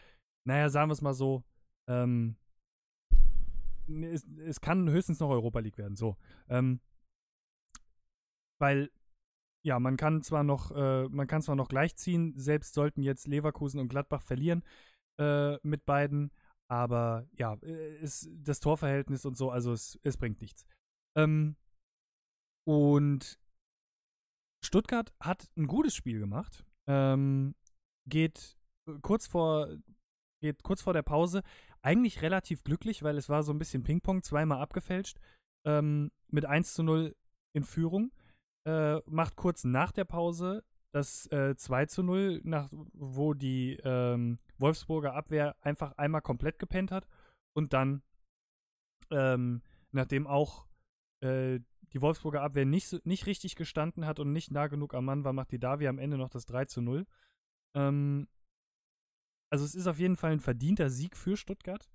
naja, 0.48 0.70
sagen 0.70 0.90
wir 0.90 0.94
es 0.94 1.02
mal 1.02 1.14
so, 1.14 1.44
ähm, 1.88 2.38
es, 3.88 4.26
es, 4.40 4.62
kann 4.62 4.90
höchstens 4.90 5.20
noch 5.20 5.30
Europa 5.30 5.60
League 5.60 5.78
werden, 5.78 5.96
so. 5.96 6.18
Ähm, 6.50 6.80
weil, 8.60 8.90
ja, 9.64 9.80
man 9.80 9.98
kann 9.98 10.22
zwar 10.24 10.44
noch, 10.44 10.72
äh, 10.72 11.08
man 11.10 11.28
kann 11.28 11.42
zwar 11.42 11.56
noch 11.56 11.70
gleichziehen, 11.70 12.34
selbst 12.38 12.74
sollten 12.74 13.04
jetzt 13.04 13.28
Leverkusen 13.28 13.80
und 13.80 13.90
Gladbach 13.90 14.22
verlieren 14.22 14.64
äh, 15.20 15.58
mit 15.64 15.86
beiden, 15.86 16.32
aber 16.70 17.28
ja, 17.38 17.54
ist 18.02 18.28
äh, 18.28 18.38
das 18.44 18.60
Torverhältnis 18.60 19.26
und 19.26 19.38
so, 19.38 19.52
also 19.52 19.74
es, 19.74 20.00
es 20.04 20.18
bringt 20.18 20.42
nichts. 20.42 20.66
Ähm, 21.16 21.56
und 22.66 23.40
Stuttgart 24.64 25.14
hat 25.20 25.50
ein 25.58 25.68
gutes 25.68 25.96
Spiel 25.96 26.20
gemacht. 26.20 26.64
Ähm, 26.88 27.56
geht 28.08 28.58
kurz 29.02 29.28
vor, 29.28 29.68
geht 30.42 30.64
kurz 30.64 30.82
vor 30.82 30.94
der 30.94 31.02
Pause 31.02 31.42
eigentlich 31.82 32.22
relativ 32.22 32.64
glücklich, 32.64 33.04
weil 33.04 33.18
es 33.18 33.30
war 33.30 33.44
so 33.44 33.52
ein 33.52 33.60
bisschen 33.60 33.84
Ping-Pong, 33.84 34.24
zweimal 34.24 34.60
abgefälscht, 34.60 35.20
ähm, 35.66 36.12
mit 36.28 36.46
1 36.46 36.74
zu 36.74 36.84
0 36.84 37.16
in 37.54 37.64
Führung. 37.64 38.12
Äh, 38.66 39.00
macht 39.08 39.36
kurz 39.36 39.64
nach 39.64 39.92
der 39.92 40.06
Pause 40.06 40.64
das 40.92 41.26
äh, 41.32 41.56
2 41.56 41.86
zu 41.86 42.04
0, 42.04 42.42
nach, 42.44 42.70
wo 42.94 43.34
die 43.34 43.80
ähm, 43.84 44.40
Wolfsburger 44.58 45.14
Abwehr 45.14 45.56
einfach 45.62 45.94
einmal 45.94 46.22
komplett 46.22 46.60
gepennt 46.60 46.92
hat. 46.92 47.08
Und 47.54 47.74
dann, 47.74 48.04
ähm, 49.10 49.62
nachdem 49.92 50.28
auch 50.28 50.68
äh, 51.22 51.60
die 51.94 52.02
Wolfsburger 52.02 52.42
Abwehr 52.42 52.66
nicht, 52.66 53.06
nicht 53.06 53.26
richtig 53.26 53.56
gestanden 53.56 54.06
hat 54.06 54.20
und 54.20 54.32
nicht 54.32 54.52
nah 54.52 54.68
genug 54.68 54.94
am 54.94 55.06
Mann 55.06 55.24
war, 55.24 55.34
macht 55.34 55.52
die 55.52 55.60
Davi 55.60 55.88
am 55.88 55.98
Ende 55.98 56.18
noch 56.18 56.30
das 56.30 56.46
3 56.46 56.66
zu 56.66 56.82
0. 56.82 57.06
Ähm, 57.76 58.28
also 59.50 59.66
es 59.66 59.76
ist 59.76 59.88
auf 59.88 60.00
jeden 60.00 60.16
Fall 60.18 60.32
ein 60.32 60.40
verdienter 60.40 60.90
Sieg 60.90 61.18
für 61.18 61.38
Stuttgart. 61.38 61.90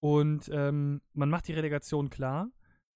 Und 0.00 0.48
ähm, 0.52 1.02
man 1.12 1.30
macht 1.30 1.48
die 1.48 1.54
Relegation 1.54 2.10
klar. 2.10 2.50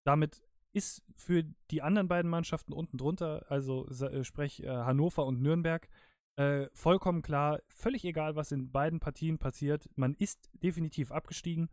Damit 0.05 0.48
ist 0.79 1.03
für 1.17 1.45
die 1.71 1.83
anderen 1.83 2.09
beiden 2.09 2.31
Mannschaften 2.31 2.73
unten 2.73 2.97
drunter, 2.97 3.45
also 3.51 3.87
äh, 3.89 4.25
sprich 4.25 4.63
äh, 4.63 4.69
Hannover 4.69 5.27
und 5.27 5.43
Nürnberg, 5.43 5.89
äh, 6.37 6.69
vollkommen 6.73 7.23
klar, 7.23 7.61
völlig 7.69 8.05
egal, 8.05 8.37
was 8.37 8.53
in 8.53 8.71
beiden 8.71 9.01
Partien 9.01 9.39
passiert. 9.39 9.89
Man 9.97 10.15
ist 10.15 10.51
definitiv 10.63 11.13
abgestiegen. 11.13 11.69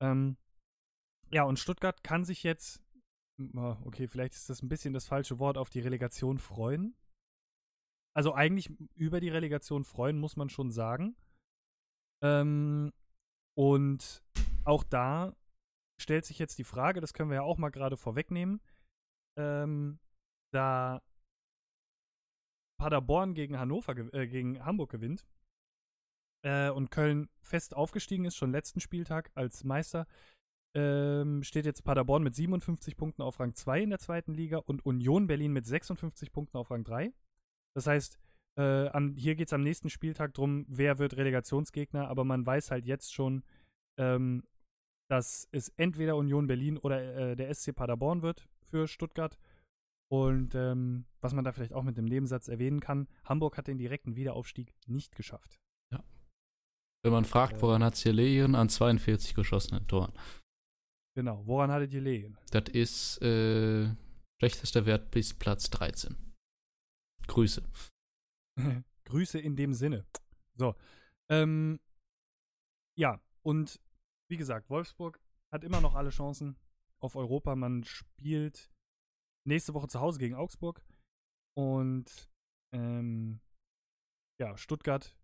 Ähm, 0.00 0.36
ja, 1.30 1.44
und 1.44 1.58
Stuttgart 1.58 2.02
kann 2.02 2.24
sich 2.24 2.42
jetzt 2.42 2.82
okay, 3.84 4.08
vielleicht 4.08 4.34
ist 4.34 4.50
das 4.50 4.62
ein 4.62 4.68
bisschen 4.68 4.92
das 4.92 5.06
falsche 5.06 5.38
Wort, 5.38 5.58
auf 5.58 5.70
die 5.70 5.80
Relegation 5.80 6.38
freuen. 6.38 6.96
Also 8.14 8.34
eigentlich 8.34 8.70
über 8.94 9.20
die 9.20 9.28
Relegation 9.28 9.84
freuen, 9.84 10.18
muss 10.18 10.36
man 10.36 10.48
schon 10.48 10.70
sagen. 10.70 11.16
Ähm, 12.22 12.92
und 13.56 14.22
auch 14.64 14.82
da 14.82 15.36
stellt 16.00 16.24
sich 16.24 16.38
jetzt 16.38 16.58
die 16.58 16.64
Frage, 16.64 17.00
das 17.00 17.12
können 17.12 17.30
wir 17.30 17.36
ja 17.36 17.42
auch 17.42 17.58
mal 17.58 17.70
gerade 17.70 17.96
vorwegnehmen, 17.96 18.60
ähm, 19.36 19.98
da 20.52 21.02
Paderborn 22.78 23.34
gegen 23.34 23.58
Hannover, 23.58 23.96
äh, 24.14 24.26
gegen 24.26 24.64
Hamburg 24.64 24.90
gewinnt, 24.90 25.26
äh, 26.44 26.70
und 26.70 26.90
Köln 26.90 27.28
fest 27.42 27.74
aufgestiegen 27.74 28.24
ist, 28.24 28.36
schon 28.36 28.52
letzten 28.52 28.80
Spieltag 28.80 29.30
als 29.34 29.64
Meister, 29.64 30.06
ähm, 30.74 31.42
steht 31.42 31.64
jetzt 31.66 31.82
Paderborn 31.82 32.22
mit 32.22 32.34
57 32.34 32.96
Punkten 32.96 33.22
auf 33.22 33.40
Rang 33.40 33.54
2 33.54 33.82
in 33.82 33.90
der 33.90 33.98
zweiten 33.98 34.34
Liga 34.34 34.58
und 34.58 34.84
Union 34.84 35.26
Berlin 35.26 35.52
mit 35.52 35.66
56 35.66 36.30
Punkten 36.30 36.56
auf 36.56 36.70
Rang 36.70 36.84
3. 36.84 37.12
Das 37.74 37.86
heißt, 37.86 38.18
äh, 38.58 38.88
an, 38.88 39.14
hier 39.16 39.34
geht 39.34 39.48
es 39.48 39.52
am 39.52 39.62
nächsten 39.62 39.88
Spieltag 39.88 40.34
drum, 40.34 40.66
wer 40.68 40.98
wird 40.98 41.16
Relegationsgegner, 41.16 42.08
aber 42.08 42.24
man 42.24 42.44
weiß 42.44 42.70
halt 42.70 42.84
jetzt 42.84 43.14
schon, 43.14 43.44
ähm, 43.96 44.44
dass 45.08 45.48
es 45.52 45.70
entweder 45.70 46.16
Union 46.16 46.46
Berlin 46.46 46.78
oder 46.78 47.30
äh, 47.30 47.36
der 47.36 47.52
SC 47.52 47.74
Paderborn 47.74 48.22
wird 48.22 48.48
für 48.60 48.86
Stuttgart. 48.86 49.38
Und 50.10 50.54
ähm, 50.54 51.06
was 51.20 51.34
man 51.34 51.44
da 51.44 51.52
vielleicht 51.52 51.72
auch 51.72 51.82
mit 51.82 51.96
dem 51.96 52.06
Nebensatz 52.06 52.48
erwähnen 52.48 52.80
kann, 52.80 53.08
Hamburg 53.24 53.58
hat 53.58 53.66
den 53.66 53.78
direkten 53.78 54.16
Wiederaufstieg 54.16 54.74
nicht 54.86 55.14
geschafft. 55.16 55.58
Ja. 55.92 56.02
Wenn 57.02 57.12
man 57.12 57.24
fragt, 57.24 57.60
woran 57.60 57.82
hat 57.82 57.94
es 57.94 58.02
hier 58.02 58.12
liegen, 58.12 58.54
an 58.54 58.68
42 58.68 59.34
geschossenen 59.34 59.86
Toren. 59.86 60.12
Genau, 61.14 61.44
woran 61.46 61.70
hattet 61.70 61.92
ihr 61.92 62.00
liegen? 62.00 62.38
Das 62.50 62.68
ist 62.72 63.20
äh, 63.22 63.88
schlechtester 64.40 64.86
Wert 64.86 65.10
bis 65.10 65.34
Platz 65.34 65.68
13. 65.70 66.16
Grüße. 67.26 67.62
Grüße 69.04 69.38
in 69.38 69.56
dem 69.56 69.72
Sinne. 69.74 70.06
So. 70.54 70.74
Ähm, 71.30 71.80
ja, 72.96 73.20
und 73.42 73.80
wie 74.30 74.36
gesagt, 74.36 74.70
Wolfsburg 74.70 75.20
hat 75.52 75.64
immer 75.64 75.80
noch 75.80 75.94
alle 75.94 76.10
Chancen 76.10 76.56
auf 77.00 77.16
Europa. 77.16 77.56
Man 77.56 77.84
spielt 77.84 78.70
nächste 79.46 79.74
Woche 79.74 79.88
zu 79.88 80.00
Hause 80.00 80.18
gegen 80.18 80.34
Augsburg. 80.34 80.82
Und 81.56 82.30
ähm, 82.74 83.40
ja, 84.40 84.56
Stuttgart 84.56 85.16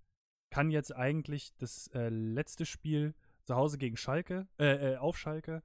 kann 0.52 0.70
jetzt 0.70 0.94
eigentlich 0.94 1.54
das 1.56 1.88
äh, 1.88 2.08
letzte 2.08 2.66
Spiel 2.66 3.14
zu 3.44 3.54
Hause 3.54 3.78
gegen 3.78 3.96
Schalke, 3.96 4.48
äh, 4.58 4.92
äh, 4.92 4.96
auf 4.96 5.18
Schalke. 5.18 5.62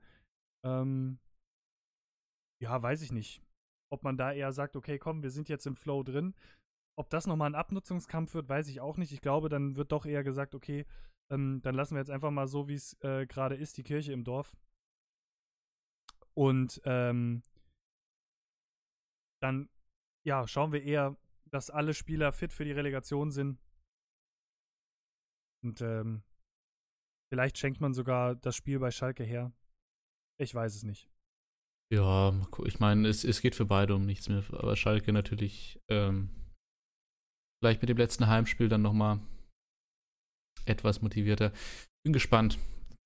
Ähm, 0.66 1.20
ja, 2.62 2.82
weiß 2.82 3.02
ich 3.02 3.12
nicht. 3.12 3.42
Ob 3.92 4.04
man 4.04 4.18
da 4.18 4.34
eher 4.34 4.52
sagt, 4.52 4.76
okay, 4.76 5.00
komm, 5.00 5.24
wir 5.24 5.32
sind 5.32 5.50
jetzt 5.50 5.66
im 5.66 5.76
Flow 5.76 6.04
drin. 6.04 6.36
Ob 6.98 7.10
das 7.10 7.28
nochmal 7.28 7.50
ein 7.50 7.56
Abnutzungskampf 7.56 8.34
wird, 8.34 8.50
weiß 8.50 8.68
ich 8.68 8.82
auch 8.82 8.98
nicht. 8.98 9.14
Ich 9.14 9.22
glaube, 9.22 9.48
dann 9.48 9.78
wird 9.78 9.92
doch 9.92 10.06
eher 10.06 10.24
gesagt, 10.24 10.54
okay, 10.54 10.86
ähm, 11.32 11.62
dann 11.62 11.76
lassen 11.76 11.96
wir 11.96 12.00
jetzt 12.00 12.12
einfach 12.12 12.32
mal 12.32 12.48
so, 12.48 12.68
wie 12.68 12.76
es 12.76 12.94
äh, 13.02 13.26
gerade 13.28 13.56
ist, 13.56 13.78
die 13.78 13.84
Kirche 13.84 14.14
im 14.14 14.24
Dorf. 14.24 14.56
Und 16.34 16.82
ähm, 16.86 17.44
dann, 19.42 19.70
ja, 20.26 20.48
schauen 20.48 20.72
wir 20.72 20.84
eher, 20.84 21.18
dass 21.46 21.70
alle 21.70 21.94
Spieler 21.94 22.32
fit 22.32 22.54
für 22.54 22.66
die 22.66 22.72
Relegation 22.72 23.32
sind. 23.32 23.60
Und 25.64 25.82
ähm, 25.82 26.24
vielleicht 27.32 27.58
schenkt 27.58 27.82
man 27.82 27.94
sogar 27.94 28.36
das 28.36 28.56
Spiel 28.56 28.80
bei 28.80 28.92
Schalke 28.92 29.24
her. 29.24 29.52
Ich 30.40 30.54
weiß 30.56 30.76
es 30.76 30.84
nicht. 30.84 31.10
Ja, 31.92 32.34
ich 32.66 32.80
meine, 32.80 33.08
es, 33.08 33.24
es 33.24 33.42
geht 33.42 33.56
für 33.56 33.66
beide 33.66 33.96
um 33.96 34.06
nichts 34.06 34.30
mehr. 34.30 34.44
Aber 34.52 34.76
Schalke 34.76 35.12
natürlich 35.12 35.82
ähm, 35.90 36.30
vielleicht 37.60 37.82
mit 37.82 37.90
dem 37.90 37.98
letzten 37.98 38.28
Heimspiel 38.28 38.70
dann 38.70 38.82
nochmal 38.82 39.20
etwas 40.70 41.02
motivierter. 41.02 41.52
Bin 42.04 42.14
gespannt. 42.14 42.58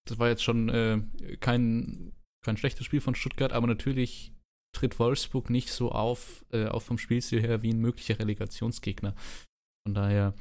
Das 0.08 0.20
war 0.20 0.30
jetzt 0.30 0.44
schon 0.44 0.70
äh, 0.70 1.02
kein, 1.40 2.14
kein 2.46 2.58
schlechtes 2.58 2.86
Spiel 2.86 3.02
von 3.02 3.16
Stuttgart, 3.16 3.54
aber 3.54 3.68
natürlich 3.68 4.34
tritt 4.76 5.00
Wolfsburg 5.00 5.50
nicht 5.50 5.70
so 5.70 5.92
auf, 5.92 6.46
äh, 6.52 6.68
auch 6.68 6.82
vom 6.82 6.98
Spielstil 6.98 7.42
her, 7.42 7.62
wie 7.62 7.72
ein 7.72 7.80
möglicher 7.80 8.20
Relegationsgegner. 8.20 9.16
Von 9.86 9.94
daher 9.94 10.34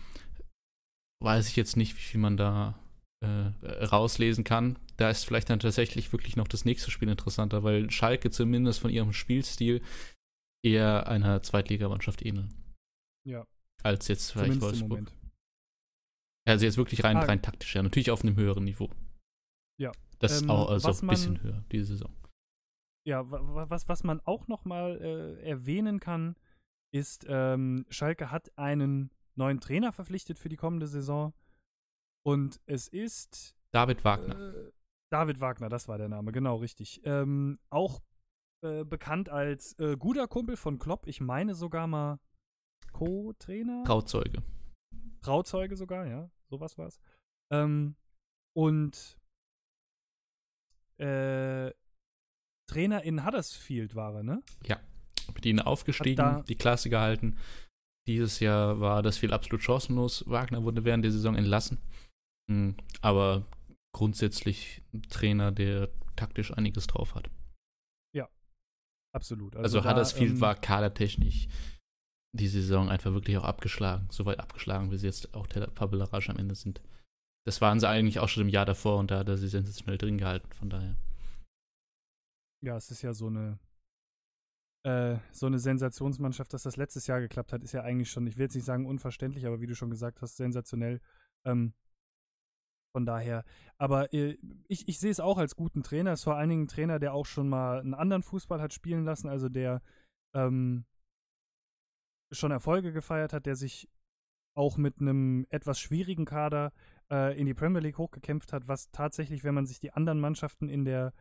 weiß 1.23 1.49
ich 1.49 1.57
jetzt 1.57 1.77
nicht, 1.77 1.97
wie 1.97 2.01
viel 2.01 2.21
man 2.21 2.37
da 2.37 2.79
äh, 3.23 3.53
rauslesen 3.85 4.45
kann. 4.45 4.79
Da 4.97 5.11
ist 5.11 5.25
vielleicht 5.25 5.51
dann 5.51 5.61
tatsächlich 5.61 6.13
wirklich 6.13 6.37
noch 6.37 6.49
das 6.49 6.65
nächste 6.65 6.91
Spiel 6.91 7.09
interessanter, 7.09 7.63
weil 7.63 7.91
Schalke 7.91 8.31
zumindest 8.31 8.81
von 8.81 8.91
ihrem 8.91 9.13
Spielstil 9.13 9.83
eher 10.65 11.07
einer 11.09 11.43
Zweitligamannschaft 11.43 12.25
ähneln. 12.25 12.53
Ja. 13.29 13.45
Als 13.83 14.09
jetzt 14.09 14.33
vielleicht 14.33 14.55
Zumindest 14.55 14.89
Wolfsburg. 14.91 15.13
Also 16.45 16.65
jetzt 16.65 16.77
wirklich 16.77 17.05
rein, 17.05 17.17
ah, 17.17 17.25
rein 17.25 17.43
taktisch, 17.43 17.75
ja. 17.75 17.83
Natürlich 17.83 18.11
auf 18.11 18.23
einem 18.23 18.37
höheren 18.37 18.65
Niveau. 18.65 18.91
Ja. 19.81 19.93
Das 20.19 20.33
ist 20.33 20.43
ähm, 20.43 20.51
auch 20.51 20.71
also 20.71 20.89
ein 20.89 21.09
bisschen 21.09 21.35
man, 21.35 21.43
höher, 21.43 21.65
diese 21.71 21.87
Saison. 21.87 22.13
Ja, 23.07 23.25
was, 23.27 23.89
was 23.89 24.05
man 24.05 24.21
auch 24.21 24.47
noch 24.49 24.65
mal 24.65 25.01
äh, 25.01 25.43
erwähnen 25.43 25.99
kann, 25.99 26.37
ist, 26.95 27.27
ähm, 27.29 27.85
Schalke 27.89 28.31
hat 28.31 28.57
einen 28.57 29.11
neuen 29.35 29.61
Trainer 29.61 29.93
verpflichtet 29.93 30.39
für 30.39 30.49
die 30.49 30.57
kommende 30.57 30.87
Saison. 30.87 31.33
Und 32.25 32.61
es 32.67 32.87
ist. 32.87 33.57
David 33.73 34.05
Wagner. 34.05 34.55
Äh, 34.55 34.73
David 35.11 35.41
Wagner, 35.41 35.69
das 35.69 35.89
war 35.89 35.99
der 35.99 36.09
Name, 36.09 36.33
genau, 36.33 36.57
richtig. 36.57 37.03
Ähm, 37.05 37.59
auch 37.71 38.01
äh, 38.65 38.85
bekannt 38.85 39.29
als 39.29 39.79
äh, 39.79 39.97
guter 39.97 40.29
Kumpel 40.29 40.57
von 40.57 40.79
Klopp. 40.79 41.07
Ich 41.07 41.21
meine 41.21 41.55
sogar 41.55 41.87
mal 41.87 42.21
Co-Trainer. 42.93 43.83
Trauzeuge. 43.85 44.43
Trauzeuge 45.23 45.77
sogar, 45.77 46.07
ja, 46.07 46.31
sowas 46.51 46.77
war 46.79 46.87
es. 46.87 47.01
Ähm, 47.53 47.97
und 48.55 49.19
äh, 50.99 51.73
Trainer 52.69 53.03
in 53.03 53.25
Huddersfield 53.25 53.95
war 53.95 54.15
er, 54.15 54.23
ne? 54.23 54.43
Ja. 54.67 54.81
Mit 55.35 55.47
ihnen 55.47 55.61
aufgestiegen, 55.61 56.45
die 56.49 56.55
Klasse 56.57 56.91
gehalten. 56.91 57.39
Dieses 58.09 58.41
Jahr 58.41 58.81
war 58.81 59.03
das 59.03 59.19
Spiel 59.19 59.33
absolut 59.33 59.63
chancenlos. 59.63 60.25
Wagner 60.29 60.65
wurde 60.65 60.85
während 60.85 61.05
der 61.05 61.13
Saison 61.13 61.37
entlassen. 61.37 61.79
Hm, 62.51 62.77
aber 63.01 63.47
grundsätzlich 63.95 64.83
ein 64.93 65.03
Trainer, 65.03 65.53
der 65.53 65.91
taktisch 66.17 66.53
einiges 66.53 66.87
drauf 66.89 67.15
hat. 67.15 67.31
Ja, 68.15 68.29
absolut. 69.15 69.55
Also, 69.57 69.79
also 69.79 69.89
Huddersfield 69.89 70.33
ähm, 70.33 70.41
war 70.41 70.55
kadertechnisch 70.57 71.47
die 72.35 72.49
Saison 72.49 72.89
einfach 72.89 73.13
wirklich 73.13 73.37
auch 73.37 73.45
abgeschlagen. 73.45 74.09
Soweit 74.11 74.41
abgeschlagen, 74.41 74.91
wie 74.91 74.97
sie 74.97 75.07
jetzt 75.07 75.35
auch 75.35 75.47
tabellarisch 75.47 76.31
am 76.31 76.39
Ende 76.39 76.55
sind. 76.55 76.81
Das 77.47 77.61
waren 77.61 77.81
sie 77.81 77.89
eigentlich 77.89 78.21
auch 78.21 78.29
schon 78.29 78.45
im 78.45 78.49
Jahr 78.49 78.65
davor 78.65 78.99
und 78.99 79.11
da 79.11 79.19
hat 79.19 79.29
er 79.29 79.37
sie 79.37 79.49
sensationell 79.49 79.99
drin 79.99 80.19
gehalten, 80.19 80.51
von 80.53 80.71
daher. 80.71 80.97
Ja, 82.65 82.77
es 82.77 82.91
ist 82.91 83.03
ja 83.03 83.13
so 83.13 83.27
eine 83.27 83.59
äh, 84.85 85.19
so 85.31 85.47
eine 85.47 85.59
Sensationsmannschaft, 85.59 86.53
dass 86.53 86.65
das 86.65 86.77
letztes 86.77 87.07
Jahr 87.07 87.21
geklappt 87.21 87.53
hat, 87.53 87.63
ist 87.63 87.73
ja 87.73 87.83
eigentlich 87.83 88.11
schon, 88.11 88.27
ich 88.27 88.37
will 88.37 88.45
jetzt 88.45 88.55
nicht 88.55 88.65
sagen 88.65 88.87
unverständlich, 88.87 89.47
aber 89.47 89.61
wie 89.61 89.67
du 89.67 89.77
schon 89.77 89.91
gesagt 89.91 90.23
hast, 90.23 90.37
sensationell. 90.37 91.01
Ähm, 91.45 91.75
von 92.95 93.07
daher, 93.07 93.45
aber 93.79 94.13
äh, 94.13 94.37
ich, 94.69 94.87
ich 94.89 94.99
sehe 94.99 95.11
es 95.11 95.21
auch 95.21 95.39
als 95.39 95.57
guten 95.57 95.83
Trainer. 95.83 96.13
Ist 96.13 96.25
vor 96.25 96.37
allen 96.37 96.51
Dingen 96.51 96.65
ein 96.65 96.69
Trainer, 96.69 96.99
der 96.99 97.15
auch 97.15 97.27
schon 97.27 97.49
mal 97.49 97.81
einen 97.81 97.95
anderen 97.95 98.23
Fußball 98.23 98.61
hat 98.61 98.75
spielen 98.75 99.05
lassen, 99.05 99.29
also 99.29 99.49
der 99.49 99.83
ähm, 100.35 100.85
schon 102.33 102.51
Erfolge 102.51 102.93
gefeiert 102.93 103.33
hat, 103.33 103.47
der 103.47 103.57
sich 103.57 103.89
auch 104.55 104.77
mit 104.77 105.01
einem 105.01 105.47
etwas 105.51 105.81
schwierigen 105.81 106.25
Kader 106.25 106.73
äh, 107.11 107.39
in 107.39 107.47
die 107.47 107.55
Premier 107.55 107.81
League 107.81 107.99
hochgekämpft 107.99 108.53
hat, 108.53 108.69
was 108.69 108.91
tatsächlich, 108.91 109.45
wenn 109.45 109.55
man 109.55 109.67
sich 109.67 109.81
die 109.81 109.93
anderen 109.93 110.21
Mannschaften 110.21 110.69
in 110.69 110.85
der, 110.85 111.13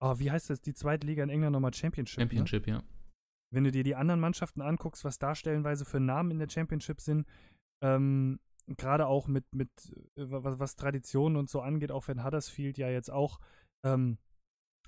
oh, 0.00 0.18
wie 0.18 0.30
heißt 0.30 0.50
das, 0.50 0.60
die 0.60 0.74
zweite 0.74 1.06
Liga 1.06 1.22
in 1.22 1.30
England 1.30 1.52
nochmal 1.52 1.74
Championship? 1.74 2.20
Championship, 2.20 2.66
ne? 2.66 2.72
ja. 2.74 2.82
Wenn 3.52 3.64
du 3.64 3.72
dir 3.72 3.82
die 3.82 3.96
anderen 3.96 4.20
Mannschaften 4.20 4.62
anguckst, 4.62 5.04
was 5.04 5.18
da 5.18 5.34
stellenweise 5.34 5.84
für 5.84 6.00
Namen 6.00 6.30
in 6.30 6.38
der 6.38 6.48
Championship 6.48 7.00
sind, 7.00 7.26
ähm, 7.82 8.38
gerade 8.76 9.06
auch 9.06 9.26
mit, 9.26 9.44
mit 9.52 9.70
äh, 10.16 10.24
was, 10.30 10.58
was 10.58 10.76
Traditionen 10.76 11.36
und 11.36 11.50
so 11.50 11.60
angeht, 11.60 11.90
auch 11.90 12.08
wenn 12.08 12.24
Huddersfield 12.24 12.78
ja 12.78 12.88
jetzt 12.88 13.10
auch 13.10 13.40
ähm, 13.84 14.18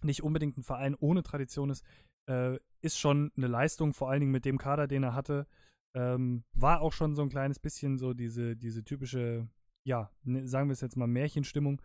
nicht 0.02 0.22
unbedingt 0.22 0.58
ein 0.58 0.62
Verein 0.62 0.94
ohne 0.94 1.22
Tradition 1.22 1.70
ist, 1.70 1.84
äh, 2.28 2.58
ist 2.82 2.98
schon 2.98 3.32
eine 3.36 3.46
Leistung, 3.46 3.92
vor 3.92 4.10
allen 4.10 4.20
Dingen 4.20 4.32
mit 4.32 4.44
dem 4.44 4.58
Kader, 4.58 4.86
den 4.86 5.02
er 5.02 5.14
hatte. 5.14 5.46
Ähm, 5.94 6.44
war 6.52 6.80
auch 6.80 6.92
schon 6.92 7.14
so 7.14 7.22
ein 7.22 7.28
kleines 7.28 7.58
bisschen 7.58 7.98
so 7.98 8.14
diese, 8.14 8.56
diese 8.56 8.82
typische, 8.82 9.48
ja, 9.86 10.10
ne, 10.22 10.46
sagen 10.46 10.68
wir 10.68 10.72
es 10.72 10.80
jetzt 10.80 10.96
mal, 10.96 11.06
Märchenstimmung. 11.06 11.82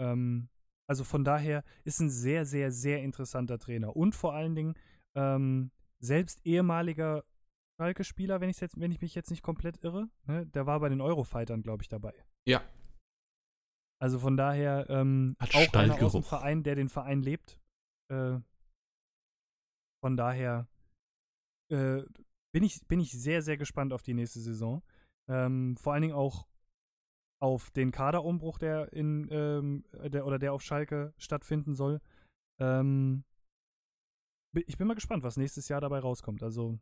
Ähm, 0.00 0.48
also 0.88 1.04
von 1.04 1.24
daher 1.24 1.64
ist 1.84 2.00
ein 2.00 2.10
sehr, 2.10 2.46
sehr, 2.46 2.70
sehr 2.70 3.02
interessanter 3.02 3.58
Trainer. 3.58 3.96
Und 3.96 4.14
vor 4.14 4.34
allen 4.34 4.54
Dingen 4.54 4.74
ähm, 5.16 5.70
selbst 6.00 6.44
ehemaliger 6.44 7.24
Schalke-Spieler, 7.80 8.40
wenn, 8.40 8.50
wenn 8.50 8.92
ich 8.92 9.00
mich 9.00 9.14
jetzt 9.14 9.30
nicht 9.30 9.42
komplett 9.42 9.82
irre. 9.82 10.08
Ne? 10.26 10.46
Der 10.46 10.66
war 10.66 10.80
bei 10.80 10.88
den 10.88 11.00
Eurofightern, 11.00 11.62
glaube 11.62 11.82
ich, 11.82 11.88
dabei. 11.88 12.14
Ja. 12.46 12.62
Also 13.98 14.18
von 14.18 14.36
daher 14.36 14.86
ähm, 14.90 15.36
auch 15.40 15.72
einer 15.72 16.02
aus 16.02 16.12
dem 16.12 16.22
Verein, 16.22 16.62
der 16.62 16.74
den 16.74 16.88
Verein 16.88 17.22
lebt. 17.22 17.58
Äh, 18.10 18.38
von 20.02 20.16
daher 20.16 20.68
äh, 21.70 22.02
bin, 22.52 22.62
ich, 22.62 22.86
bin 22.86 23.00
ich 23.00 23.12
sehr, 23.12 23.42
sehr 23.42 23.56
gespannt 23.56 23.92
auf 23.92 24.02
die 24.02 24.14
nächste 24.14 24.40
Saison. 24.40 24.82
Ähm, 25.28 25.76
vor 25.76 25.92
allen 25.92 26.02
Dingen 26.02 26.14
auch 26.14 26.46
auf 27.40 27.70
den 27.70 27.90
Kaderumbruch, 27.90 28.58
der 28.58 28.92
in 28.92 29.28
ähm, 29.30 29.84
der 29.92 30.26
oder 30.26 30.38
der 30.38 30.52
auf 30.52 30.62
Schalke 30.62 31.12
stattfinden 31.18 31.74
soll. 31.74 32.00
Ähm, 32.60 33.24
ich 34.66 34.78
bin 34.78 34.86
mal 34.86 34.94
gespannt, 34.94 35.22
was 35.22 35.36
nächstes 35.36 35.68
Jahr 35.68 35.80
dabei 35.80 35.98
rauskommt. 35.98 36.42
Also 36.42 36.78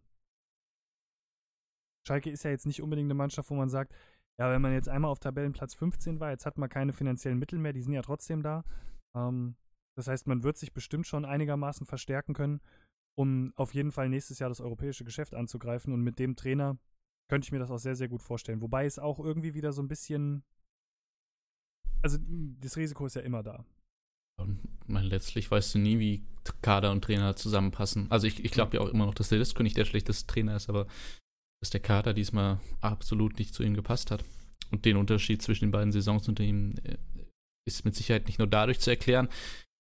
Schalke 2.07 2.31
ist 2.31 2.45
ja 2.45 2.51
jetzt 2.51 2.67
nicht 2.67 2.83
unbedingt 2.83 3.07
eine 3.07 3.15
Mannschaft, 3.15 3.51
wo 3.51 3.55
man 3.55 3.69
sagt, 3.69 3.93
ja, 4.39 4.51
wenn 4.51 4.63
man 4.63 4.73
jetzt 4.73 4.89
einmal 4.89 5.11
auf 5.11 5.21
Tabellenplatz 5.21 5.75
15 5.75 6.21
war, 6.21 6.31
jetzt 6.31 6.47
hat 6.47 6.59
man 6.59 6.69
keine 6.69 6.93
finanziellen 6.93 7.39
Mittel 7.39 7.59
mehr, 7.59 7.73
die 7.73 7.83
sind 7.83 7.93
ja 7.93 8.03
trotzdem 8.03 8.43
da. 8.43 8.65
Ähm, 9.17 9.57
das 9.97 10.09
heißt, 10.09 10.27
man 10.27 10.43
wird 10.43 10.57
sich 10.57 10.73
bestimmt 10.73 11.07
schon 11.07 11.25
einigermaßen 11.25 11.87
verstärken 11.87 12.35
können, 12.35 12.61
um 13.17 13.53
auf 13.57 13.75
jeden 13.75 13.93
Fall 13.93 14.09
nächstes 14.09 14.39
Jahr 14.39 14.49
das 14.49 14.61
europäische 14.61 15.05
Geschäft 15.05 15.35
anzugreifen. 15.35 15.93
Und 15.93 16.03
mit 16.03 16.19
dem 16.19 16.37
Trainer 16.37 16.79
könnte 17.29 17.47
ich 17.47 17.53
mir 17.53 17.59
das 17.59 17.71
auch 17.71 17.79
sehr, 17.79 17.97
sehr 17.97 18.09
gut 18.09 18.23
vorstellen. 18.23 18.61
Wobei 18.61 18.87
es 18.87 18.99
auch 18.99 19.19
irgendwie 19.19 19.55
wieder 19.55 19.73
so 19.73 19.83
ein 19.83 19.89
bisschen. 19.89 20.45
Also, 22.03 22.19
das 22.61 22.77
Risiko 22.77 23.07
ist 23.07 23.17
ja 23.17 23.23
immer 23.23 23.43
da. 23.43 23.65
Und 24.37 24.61
mein, 24.87 25.05
letztlich 25.05 25.51
weißt 25.51 25.75
du 25.75 25.79
nie, 25.79 25.99
wie 25.99 26.27
Kader 26.61 26.91
und 26.91 27.03
Trainer 27.03 27.37
zusammenpassen. 27.37 28.11
Also, 28.11 28.27
ich, 28.27 28.45
ich 28.45 28.51
glaube 28.51 28.77
ja 28.77 28.83
auch 28.83 28.89
immer 28.89 29.07
noch, 29.07 29.15
dass 29.15 29.31
der 29.31 29.39
Disco 29.39 29.63
nicht 29.63 29.77
der 29.77 29.85
schlechteste 29.85 30.27
Trainer 30.27 30.57
ist, 30.57 30.69
aber 30.69 30.87
dass 31.63 31.71
der 31.71 31.81
Kader 31.81 32.13
diesmal 32.13 32.61
absolut 32.81 33.39
nicht 33.39 33.55
zu 33.55 33.63
ihm 33.63 33.75
gepasst 33.75 34.11
hat. 34.11 34.25
Und 34.71 34.85
den 34.85 34.97
Unterschied 34.97 35.41
zwischen 35.41 35.67
den 35.67 35.71
beiden 35.71 35.93
Saisons 35.93 36.29
unter 36.29 36.43
ihm 36.43 36.75
äh, 36.83 36.99
ist 37.67 37.85
mit 37.85 37.95
Sicherheit 37.95 38.27
nicht 38.27 38.39
nur 38.39 38.49
dadurch 38.49 38.81
zu 38.81 38.91
erklären, 38.91 39.29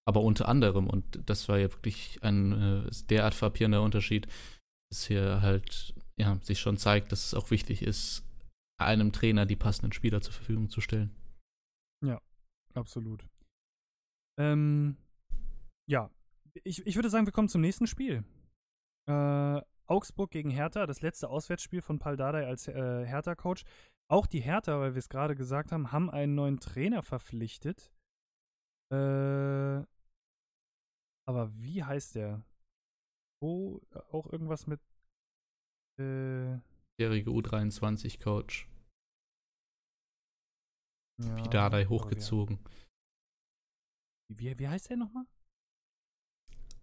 aber 0.07 0.20
unter 0.20 0.48
anderem, 0.48 0.88
und 0.88 1.28
das 1.28 1.48
war 1.48 1.59
ja 1.59 1.70
wirklich 1.70 2.22
ein 2.22 2.86
äh, 2.86 2.90
derart 3.09 3.34
frappierender 3.34 3.82
Unterschied, 3.82 4.26
dass 4.90 5.07
hier 5.07 5.40
halt 5.40 5.94
ja, 6.16 6.38
sich 6.42 6.61
schon 6.61 6.76
zeigt, 6.76 7.12
dass 7.12 7.26
es 7.26 7.34
auch 7.34 7.50
wichtig 7.50 7.82
ist, 7.82 8.22
einem 8.78 9.12
Trainer 9.12 9.46
die 9.46 9.57
passenden 9.57 9.92
Spieler 9.92 10.20
zur 10.20 10.32
Verfügung 10.32 10.68
zu 10.68 10.80
stellen. 10.80 11.14
Ja, 12.05 12.20
absolut. 12.74 13.26
Ähm, 14.38 14.96
ja, 15.88 16.11
ich, 16.64 16.86
ich 16.86 16.96
würde 16.96 17.11
sagen, 17.11 17.26
wir 17.26 17.32
kommen 17.32 17.48
zum 17.48 17.61
nächsten 17.61 17.86
Spiel. 17.86 18.24
Äh, 19.09 19.61
Augsburg 19.86 20.30
gegen 20.30 20.50
Hertha, 20.50 20.86
das 20.86 21.02
letzte 21.02 21.28
Auswärtsspiel 21.28 21.82
von 21.82 21.98
Paul 21.98 22.16
Dardai 22.16 22.46
als 22.46 22.68
äh, 22.68 23.05
Hertha-Coach. 23.07 23.64
Auch 24.09 24.26
die 24.26 24.40
Hertha, 24.40 24.80
weil 24.80 24.94
wir 24.94 24.98
es 24.98 25.09
gerade 25.09 25.34
gesagt 25.34 25.72
haben, 25.72 25.92
haben 25.92 26.11
einen 26.11 26.34
neuen 26.34 26.61
Trainer 26.61 27.02
verpflichtet. 27.02 27.92
Äh, 28.92 29.82
aber 31.27 31.53
wie 31.61 31.83
heißt 31.83 32.14
der? 32.14 32.45
Wo 33.43 33.81
auch 34.11 34.27
irgendwas 34.33 34.66
mit. 34.66 34.81
Äh, 35.99 36.59
Jährige 36.99 37.31
U23-Coach. 37.31 38.68
Ja, 41.22 41.37
wie 41.37 41.49
Dardai 41.49 41.85
hochgezogen. 41.87 42.59
Wie, 44.29 44.59
wie 44.59 44.68
heißt 44.68 44.91
der 44.91 44.97
nochmal? 44.97 45.27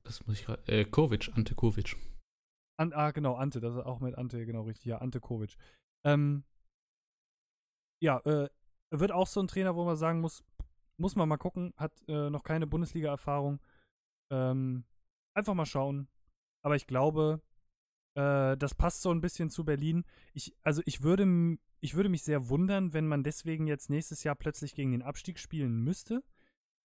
Das 0.03 0.25
muss 0.25 0.39
ich 0.39 0.45
gerade. 0.45 0.63
Äh, 0.67 0.85
Kovic, 0.85 1.29
Ante 1.35 1.55
Kovic. 1.55 1.97
An, 2.79 2.93
ah, 2.93 3.11
genau, 3.11 3.35
Ante, 3.35 3.59
das 3.59 3.75
ist 3.75 3.85
auch 3.85 3.99
mit 3.99 4.17
Ante, 4.17 4.45
genau 4.45 4.63
richtig. 4.63 4.85
Ja, 4.85 4.99
Ante 4.99 5.19
Kovic. 5.19 5.57
Ähm, 6.05 6.43
ja, 8.01 8.19
äh, 8.19 8.49
wird 8.91 9.11
auch 9.11 9.27
so 9.27 9.39
ein 9.39 9.47
Trainer, 9.47 9.75
wo 9.75 9.85
man 9.85 9.95
sagen 9.95 10.21
muss, 10.21 10.43
muss 10.97 11.15
man 11.15 11.29
mal 11.29 11.37
gucken, 11.37 11.73
hat 11.77 11.93
äh, 12.07 12.29
noch 12.29 12.43
keine 12.43 12.67
Bundesliga-Erfahrung. 12.67 13.59
Ähm, 14.31 14.85
einfach 15.35 15.53
mal 15.53 15.65
schauen. 15.65 16.07
Aber 16.63 16.75
ich 16.75 16.87
glaube, 16.87 17.41
äh, 18.15 18.57
das 18.57 18.75
passt 18.75 19.01
so 19.01 19.11
ein 19.11 19.21
bisschen 19.21 19.49
zu 19.49 19.65
Berlin. 19.65 20.03
Ich, 20.33 20.55
also 20.63 20.81
ich 20.85 21.03
würde, 21.03 21.57
ich 21.79 21.93
würde 21.93 22.09
mich 22.09 22.23
sehr 22.23 22.49
wundern, 22.49 22.93
wenn 22.93 23.07
man 23.07 23.23
deswegen 23.23 23.67
jetzt 23.67 23.89
nächstes 23.89 24.23
Jahr 24.23 24.35
plötzlich 24.35 24.75
gegen 24.75 24.91
den 24.91 25.01
Abstieg 25.03 25.39
spielen 25.39 25.83
müsste. 25.83 26.23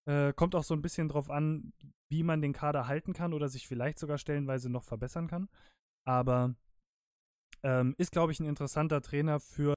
Äh, 0.07 0.33
kommt 0.33 0.55
auch 0.55 0.65
so 0.65 0.75
ein 0.75 0.83
bisschen 0.83 1.09
drauf 1.09 1.31
an, 1.31 1.73
wie 2.09 2.23
man 2.23 2.41
den 2.41 2.53
Kader 2.53 2.87
halten 2.87 3.13
kann 3.13 3.33
oder 3.33 3.49
sich 3.49 3.67
vielleicht 3.67 3.99
sogar 3.99 4.19
stellenweise 4.19 4.71
noch 4.71 4.85
verbessern 4.85 5.27
kann. 5.27 5.49
Aber 6.05 6.55
ähm, 7.63 7.95
ist, 7.99 8.13
glaube 8.13 8.33
ich, 8.33 8.41
ein 8.41 8.47
interessanter 8.47 9.03
Trainer 9.03 9.41
für 9.41 9.75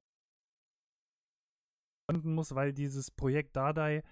muss, 2.23 2.55
weil 2.55 2.73
dieses 2.73 3.11
Projekt 3.11 3.55
Dardai 3.55 4.03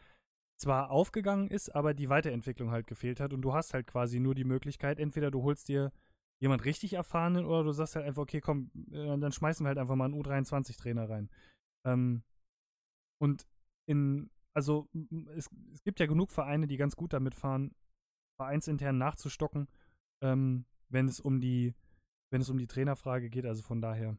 zwar 0.58 0.90
aufgegangen 0.92 1.48
ist, 1.48 1.74
aber 1.76 1.94
die 1.94 2.10
Weiterentwicklung 2.10 2.72
halt 2.72 2.88
gefehlt 2.88 3.20
hat 3.20 3.34
und 3.34 3.42
du 3.42 3.54
hast 3.54 3.74
halt 3.74 3.88
quasi 3.88 4.20
nur 4.20 4.36
die 4.36 4.44
Möglichkeit, 4.44 5.00
entweder 5.00 5.32
du 5.32 5.44
holst 5.44 5.68
dir 5.70 5.92
jemand 6.40 6.66
richtig 6.66 6.94
erfahrenen 6.94 7.46
oder 7.46 7.64
du 7.64 7.72
sagst 7.72 7.96
halt 7.96 8.06
einfach, 8.06 8.24
okay, 8.24 8.42
komm, 8.42 8.72
äh, 8.92 9.18
dann 9.18 9.32
schmeißen 9.32 9.64
wir 9.64 9.70
halt 9.70 9.78
einfach 9.78 9.96
mal 9.96 10.06
einen 10.06 10.22
U23-Trainer 10.22 11.10
rein. 11.10 11.30
Ähm, 11.86 12.24
und 13.20 13.48
in, 13.88 14.30
also 14.54 14.90
es, 15.36 15.50
es, 15.74 15.84
gibt 15.84 16.00
ja 16.00 16.06
genug 16.06 16.32
Vereine, 16.32 16.68
die 16.68 16.78
ganz 16.78 16.96
gut 16.96 17.14
damit 17.14 17.36
fahren, 17.36 17.74
vereinsintern 18.40 18.98
nachzustocken, 18.98 19.68
ähm, 20.22 20.66
wenn 20.90 21.08
es 21.08 21.20
um 21.20 21.40
die, 21.40 21.74
wenn 22.32 22.42
es 22.42 22.50
um 22.50 22.58
die 22.58 22.68
Trainerfrage 22.68 23.30
geht, 23.30 23.46
also 23.46 23.64
von 23.64 23.82
daher. 23.82 24.18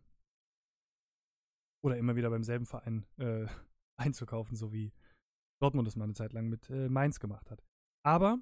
Oder 1.82 1.96
immer 1.96 2.16
wieder 2.16 2.30
beim 2.30 2.42
selben 2.42 2.66
Verein 2.66 3.06
äh, 3.18 3.46
einzukaufen, 3.96 4.56
so 4.56 4.72
wie 4.72 4.92
Dortmund 5.60 5.88
es 5.88 5.96
mal 5.96 6.04
eine 6.04 6.14
Zeit 6.14 6.32
lang 6.32 6.48
mit 6.48 6.70
äh, 6.70 6.88
Mainz 6.88 7.20
gemacht 7.20 7.50
hat. 7.50 7.62
Aber, 8.04 8.38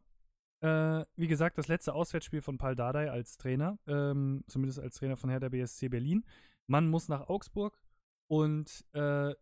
äh, 0.61 1.05
wie 1.17 1.29
gesagt, 1.29 1.59
das 1.59 1.69
letzte 1.69 1.95
Auswärtsspiel 1.95 2.43
von 2.43 2.59
Paul 2.59 2.77
Dardai 2.77 3.11
als 3.11 3.37
Trainer, 3.37 3.79
ähm, 3.87 4.45
zumindest 4.49 4.81
als 4.81 4.97
Trainer 4.97 5.17
von 5.17 5.31
Hertha 5.31 5.49
BSC 5.49 5.89
Berlin. 5.89 6.25
Man 6.67 6.89
muss 6.89 7.09
nach 7.09 7.29
Augsburg 7.29 7.79
und 8.29 8.85
äh, 8.93 9.35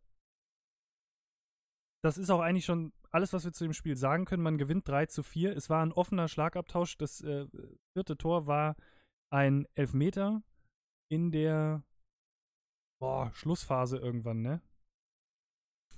das 2.03 2.19
ist 2.19 2.31
auch 2.31 2.41
eigentlich 2.41 2.67
schon 2.67 2.93
alles, 3.11 3.33
was 3.33 3.45
wir 3.45 3.53
zu 3.53 3.65
dem 3.65 3.73
Spiel 3.73 3.97
sagen 3.97 4.27
können. 4.27 4.43
Man 4.43 4.59
gewinnt 4.59 4.87
3 4.87 5.07
zu 5.07 5.23
4. 5.23 5.57
Es 5.57 5.71
war 5.71 5.83
ein 5.83 5.93
offener 5.93 6.29
Schlagabtausch. 6.29 6.99
Das 6.99 7.23
äh, 7.23 7.47
vierte 7.95 8.19
Tor 8.19 8.47
war 8.47 8.77
ein 9.31 9.67
Elfmeter 9.75 10.43
in 11.09 11.31
der 11.31 11.83
boah, 13.01 13.31
Schlussphase 13.33 13.99
irgendwann, 13.99 14.43
ne? 14.43 14.61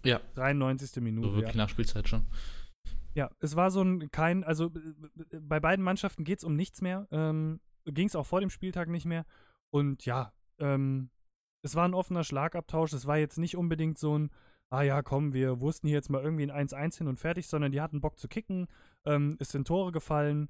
Ja. 0.04 0.20
93. 0.34 1.02
Minute. 1.02 1.28
So 1.28 1.34
wirklich 1.34 1.54
ja. 1.54 1.62
Nachspielzeit 1.62 2.08
schon. 2.08 2.26
Ja, 3.14 3.30
es 3.40 3.56
war 3.56 3.70
so 3.70 3.82
ein 3.82 4.10
kein, 4.10 4.44
also 4.44 4.70
bei 5.40 5.58
beiden 5.58 5.84
Mannschaften 5.84 6.24
geht 6.24 6.38
es 6.38 6.44
um 6.44 6.54
nichts 6.54 6.82
mehr. 6.82 7.08
Ähm, 7.10 7.60
Ging 7.86 8.08
es 8.08 8.16
auch 8.16 8.26
vor 8.26 8.40
dem 8.40 8.50
Spieltag 8.50 8.88
nicht 8.88 9.06
mehr. 9.06 9.24
Und 9.70 10.04
ja, 10.04 10.32
ähm, 10.58 11.10
es 11.62 11.74
war 11.74 11.86
ein 11.86 11.94
offener 11.94 12.24
Schlagabtausch. 12.24 12.92
Es 12.92 13.06
war 13.06 13.16
jetzt 13.16 13.38
nicht 13.38 13.56
unbedingt 13.56 13.96
so 13.98 14.18
ein, 14.18 14.30
ah 14.70 14.82
ja, 14.82 15.02
komm, 15.02 15.32
wir 15.32 15.60
wussten 15.60 15.86
hier 15.86 15.96
jetzt 15.96 16.10
mal 16.10 16.22
irgendwie 16.22 16.50
ein 16.50 16.68
1-1 16.68 16.98
hin 16.98 17.08
und 17.08 17.18
fertig, 17.18 17.46
sondern 17.46 17.72
die 17.72 17.80
hatten 17.80 18.00
Bock 18.00 18.18
zu 18.18 18.28
kicken. 18.28 18.66
Ähm, 19.04 19.36
es 19.40 19.50
sind 19.50 19.66
Tore 19.66 19.92
gefallen. 19.92 20.48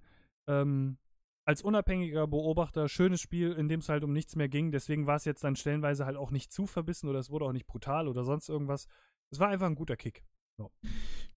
Ähm, 0.49 0.99
als 1.47 1.63
unabhängiger 1.63 2.27
Beobachter 2.27 2.89
schönes 2.89 3.21
Spiel, 3.21 3.53
in 3.53 3.69
dem 3.69 3.81
es 3.81 3.89
halt 3.89 4.03
um 4.03 4.13
nichts 4.13 4.35
mehr 4.35 4.49
ging. 4.49 4.73
Deswegen 4.73 5.07
war 5.07 5.17
es 5.17 5.25
jetzt 5.25 5.45
dann 5.45 5.55
stellenweise 5.55 6.05
halt 6.05 6.17
auch 6.17 6.33
nicht 6.33 6.53
zu 6.53 6.67
verbissen 6.67 7.09
oder 7.09 7.21
es 7.21 7.31
wurde 7.31 7.45
auch 7.45 7.53
nicht 7.53 7.69
brutal 7.69 8.09
oder 8.09 8.25
sonst 8.25 8.49
irgendwas. 8.49 8.89
Es 9.33 9.39
war 9.39 9.49
einfach 9.49 9.67
ein 9.67 9.75
guter 9.75 9.97
Kick. 9.97 10.25
So. 10.59 10.71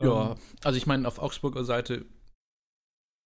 Ja, 0.02 0.32
ähm, 0.32 0.40
also 0.64 0.78
ich 0.78 0.88
meine, 0.88 1.08
auf 1.08 1.20
Augsburger 1.20 1.64
Seite 1.64 2.06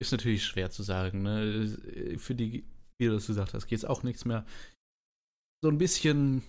ist 0.02 0.12
natürlich 0.12 0.46
schwer 0.46 0.72
zu 0.72 0.84
sagen. 0.84 1.24
Ne? 1.24 2.18
Für 2.18 2.36
die, 2.36 2.66
wie 3.00 3.08
du 3.08 3.14
das 3.14 3.28
gesagt 3.28 3.54
hast, 3.54 3.68
geht 3.68 3.78
es 3.78 3.86
auch 3.86 4.04
nichts 4.04 4.26
mehr. 4.26 4.46
So 5.64 5.70
ein 5.70 5.78
bisschen 5.78 6.44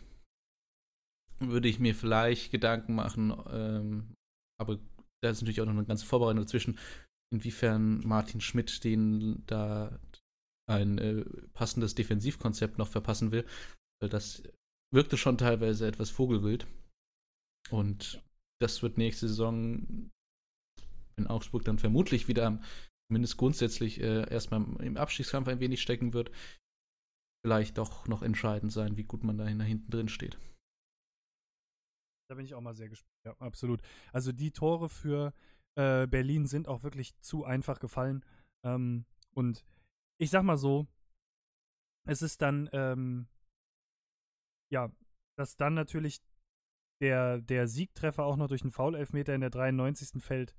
würde 1.40 1.68
ich 1.68 1.78
mir 1.78 1.94
vielleicht 1.94 2.50
Gedanken 2.50 2.94
machen, 2.94 3.34
ähm, 3.50 4.14
aber 4.60 4.78
da 5.22 5.30
ist 5.30 5.40
natürlich 5.40 5.60
auch 5.60 5.66
noch 5.66 5.72
eine 5.72 5.84
ganze 5.84 6.06
Vorbereitung 6.06 6.42
dazwischen, 6.42 6.78
inwiefern 7.32 8.00
Martin 8.06 8.40
Schmidt 8.40 8.84
den 8.84 9.44
da 9.46 9.98
ein 10.70 10.98
äh, 10.98 11.24
passendes 11.52 11.94
Defensivkonzept 11.94 12.78
noch 12.78 12.88
verpassen 12.88 13.32
will, 13.32 13.44
weil 14.00 14.08
das 14.08 14.42
wirkte 14.92 15.16
schon 15.16 15.38
teilweise 15.38 15.86
etwas 15.86 16.10
vogelwild. 16.10 16.66
Und 17.70 18.22
das 18.60 18.82
wird 18.82 18.98
nächste 18.98 19.28
Saison 19.28 20.10
in 21.16 21.26
Augsburg 21.26 21.64
dann 21.64 21.78
vermutlich 21.78 22.28
wieder, 22.28 22.60
zumindest 23.08 23.36
grundsätzlich, 23.36 24.00
äh, 24.00 24.28
erstmal 24.30 24.62
im 24.82 24.96
Abstiegskampf 24.96 25.48
ein 25.48 25.60
wenig 25.60 25.80
stecken 25.80 26.12
wird, 26.12 26.30
vielleicht 27.44 27.78
doch 27.78 28.06
noch 28.08 28.22
entscheidend 28.22 28.72
sein, 28.72 28.96
wie 28.96 29.04
gut 29.04 29.22
man 29.22 29.38
da 29.38 29.46
hinten 29.46 29.90
drin 29.90 30.08
steht. 30.08 30.38
Da 32.28 32.34
bin 32.36 32.46
ich 32.46 32.54
auch 32.54 32.60
mal 32.60 32.74
sehr 32.74 32.88
gespannt. 32.88 33.12
Ja, 33.26 33.36
absolut. 33.38 33.82
Also 34.12 34.32
die 34.32 34.50
Tore 34.50 34.88
für 34.88 35.34
äh, 35.76 36.06
Berlin 36.06 36.46
sind 36.46 36.68
auch 36.68 36.82
wirklich 36.82 37.18
zu 37.20 37.44
einfach 37.44 37.80
gefallen. 37.80 38.24
Ähm, 38.64 39.04
und 39.34 39.64
ich 40.18 40.30
sag 40.30 40.42
mal 40.42 40.56
so, 40.56 40.86
es 42.06 42.22
ist 42.22 42.40
dann, 42.40 42.68
ähm, 42.72 43.28
ja, 44.72 44.90
dass 45.38 45.56
dann 45.56 45.74
natürlich 45.74 46.22
der, 47.04 47.42
der 47.42 47.68
Siegtreffer 47.68 48.24
auch 48.24 48.36
noch 48.36 48.48
durch 48.48 48.62
einen 48.62 48.70
Foul-Elfmeter 48.70 49.34
in 49.34 49.42
der 49.42 49.50
93. 49.50 50.22
fällt. 50.22 50.54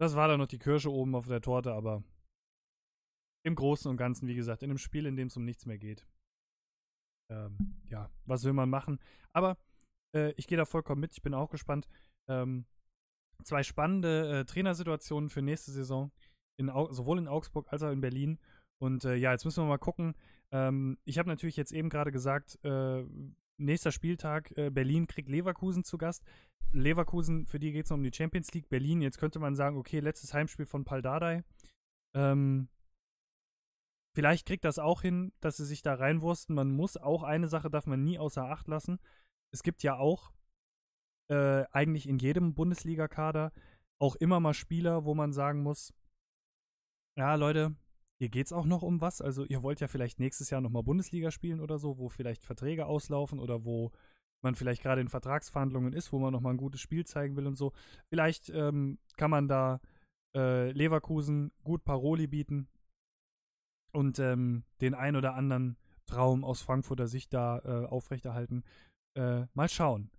Das 0.00 0.16
war 0.16 0.26
dann 0.26 0.40
noch 0.40 0.48
die 0.48 0.58
Kirsche 0.58 0.90
oben 0.90 1.14
auf 1.14 1.28
der 1.28 1.40
Torte, 1.40 1.72
aber 1.72 2.02
im 3.44 3.54
Großen 3.54 3.88
und 3.88 3.96
Ganzen, 3.96 4.26
wie 4.26 4.34
gesagt, 4.34 4.64
in 4.64 4.70
einem 4.70 4.78
Spiel, 4.78 5.06
in 5.06 5.14
dem 5.14 5.28
es 5.28 5.36
um 5.36 5.44
nichts 5.44 5.64
mehr 5.64 5.78
geht. 5.78 6.08
Ähm, 7.30 7.80
ja, 7.84 8.10
was 8.24 8.42
will 8.42 8.52
man 8.52 8.68
machen? 8.68 8.98
Aber 9.32 9.56
äh, 10.12 10.32
ich 10.32 10.48
gehe 10.48 10.58
da 10.58 10.64
vollkommen 10.64 11.00
mit, 11.00 11.12
ich 11.12 11.22
bin 11.22 11.34
auch 11.34 11.50
gespannt. 11.50 11.86
Ähm, 12.28 12.66
zwei 13.44 13.62
spannende 13.62 14.40
äh, 14.40 14.44
Trainersituationen 14.44 15.30
für 15.30 15.40
nächste 15.40 15.70
Saison, 15.70 16.10
in, 16.56 16.66
sowohl 16.90 17.18
in 17.18 17.28
Augsburg 17.28 17.72
als 17.72 17.84
auch 17.84 17.92
in 17.92 18.00
Berlin. 18.00 18.40
Und 18.78 19.04
äh, 19.04 19.14
ja, 19.14 19.30
jetzt 19.30 19.44
müssen 19.44 19.62
wir 19.62 19.68
mal 19.68 19.78
gucken. 19.78 20.16
Ähm, 20.50 20.98
ich 21.04 21.18
habe 21.18 21.28
natürlich 21.28 21.56
jetzt 21.56 21.72
eben 21.72 21.90
gerade 21.90 22.10
gesagt, 22.10 22.58
äh, 22.64 23.04
nächster 23.56 23.92
Spieltag, 23.92 24.56
äh, 24.56 24.70
Berlin 24.70 25.06
kriegt 25.06 25.28
Leverkusen 25.28 25.84
zu 25.84 25.98
Gast. 25.98 26.24
Leverkusen, 26.72 27.46
für 27.46 27.58
die 27.58 27.72
geht 27.72 27.86
es 27.86 27.92
um 27.92 28.02
die 28.02 28.12
Champions 28.12 28.52
League. 28.52 28.68
Berlin, 28.68 29.00
jetzt 29.00 29.18
könnte 29.18 29.38
man 29.38 29.54
sagen, 29.54 29.76
okay, 29.76 30.00
letztes 30.00 30.34
Heimspiel 30.34 30.66
von 30.66 30.84
Paldadei. 30.84 31.44
Ähm, 32.14 32.68
vielleicht 34.14 34.46
kriegt 34.46 34.64
das 34.64 34.78
auch 34.78 35.02
hin, 35.02 35.32
dass 35.40 35.56
sie 35.56 35.66
sich 35.66 35.82
da 35.82 35.94
reinwursten. 35.94 36.54
Man 36.54 36.70
muss 36.70 36.96
auch 36.96 37.22
eine 37.22 37.48
Sache 37.48 37.70
darf 37.70 37.86
man 37.86 38.02
nie 38.02 38.18
außer 38.18 38.44
Acht 38.44 38.68
lassen. 38.68 38.98
Es 39.52 39.62
gibt 39.62 39.82
ja 39.82 39.96
auch 39.96 40.32
äh, 41.28 41.64
eigentlich 41.70 42.08
in 42.08 42.18
jedem 42.18 42.54
Bundesliga-Kader 42.54 43.52
auch 43.98 44.16
immer 44.16 44.40
mal 44.40 44.54
Spieler, 44.54 45.04
wo 45.04 45.14
man 45.14 45.32
sagen 45.32 45.62
muss, 45.62 45.94
ja, 47.16 47.36
Leute, 47.36 47.76
hier 48.20 48.28
geht 48.28 48.46
es 48.46 48.52
auch 48.52 48.66
noch 48.66 48.82
um 48.82 49.00
was. 49.00 49.20
Also 49.20 49.44
ihr 49.44 49.62
wollt 49.62 49.80
ja 49.80 49.88
vielleicht 49.88 50.20
nächstes 50.20 50.50
Jahr 50.50 50.60
nochmal 50.60 50.82
Bundesliga 50.82 51.30
spielen 51.30 51.60
oder 51.60 51.78
so, 51.78 51.98
wo 51.98 52.08
vielleicht 52.08 52.44
Verträge 52.44 52.86
auslaufen 52.86 53.38
oder 53.38 53.64
wo 53.64 53.90
man 54.42 54.54
vielleicht 54.54 54.82
gerade 54.82 55.00
in 55.00 55.08
Vertragsverhandlungen 55.08 55.92
ist, 55.92 56.12
wo 56.12 56.18
man 56.18 56.32
nochmal 56.32 56.54
ein 56.54 56.58
gutes 56.58 56.80
Spiel 56.80 57.04
zeigen 57.04 57.36
will 57.36 57.46
und 57.46 57.56
so. 57.56 57.72
Vielleicht 58.08 58.50
ähm, 58.50 58.98
kann 59.16 59.30
man 59.30 59.48
da 59.48 59.80
äh, 60.36 60.70
Leverkusen 60.70 61.50
gut 61.64 61.84
Paroli 61.84 62.26
bieten 62.26 62.68
und 63.92 64.18
ähm, 64.18 64.64
den 64.80 64.94
ein 64.94 65.16
oder 65.16 65.34
anderen 65.34 65.76
Traum 66.06 66.44
aus 66.44 66.60
Frankfurter 66.60 67.06
Sicht 67.06 67.32
da 67.32 67.58
äh, 67.60 67.86
aufrechterhalten. 67.86 68.62
Äh, 69.16 69.46
mal 69.54 69.68
schauen. 69.68 70.10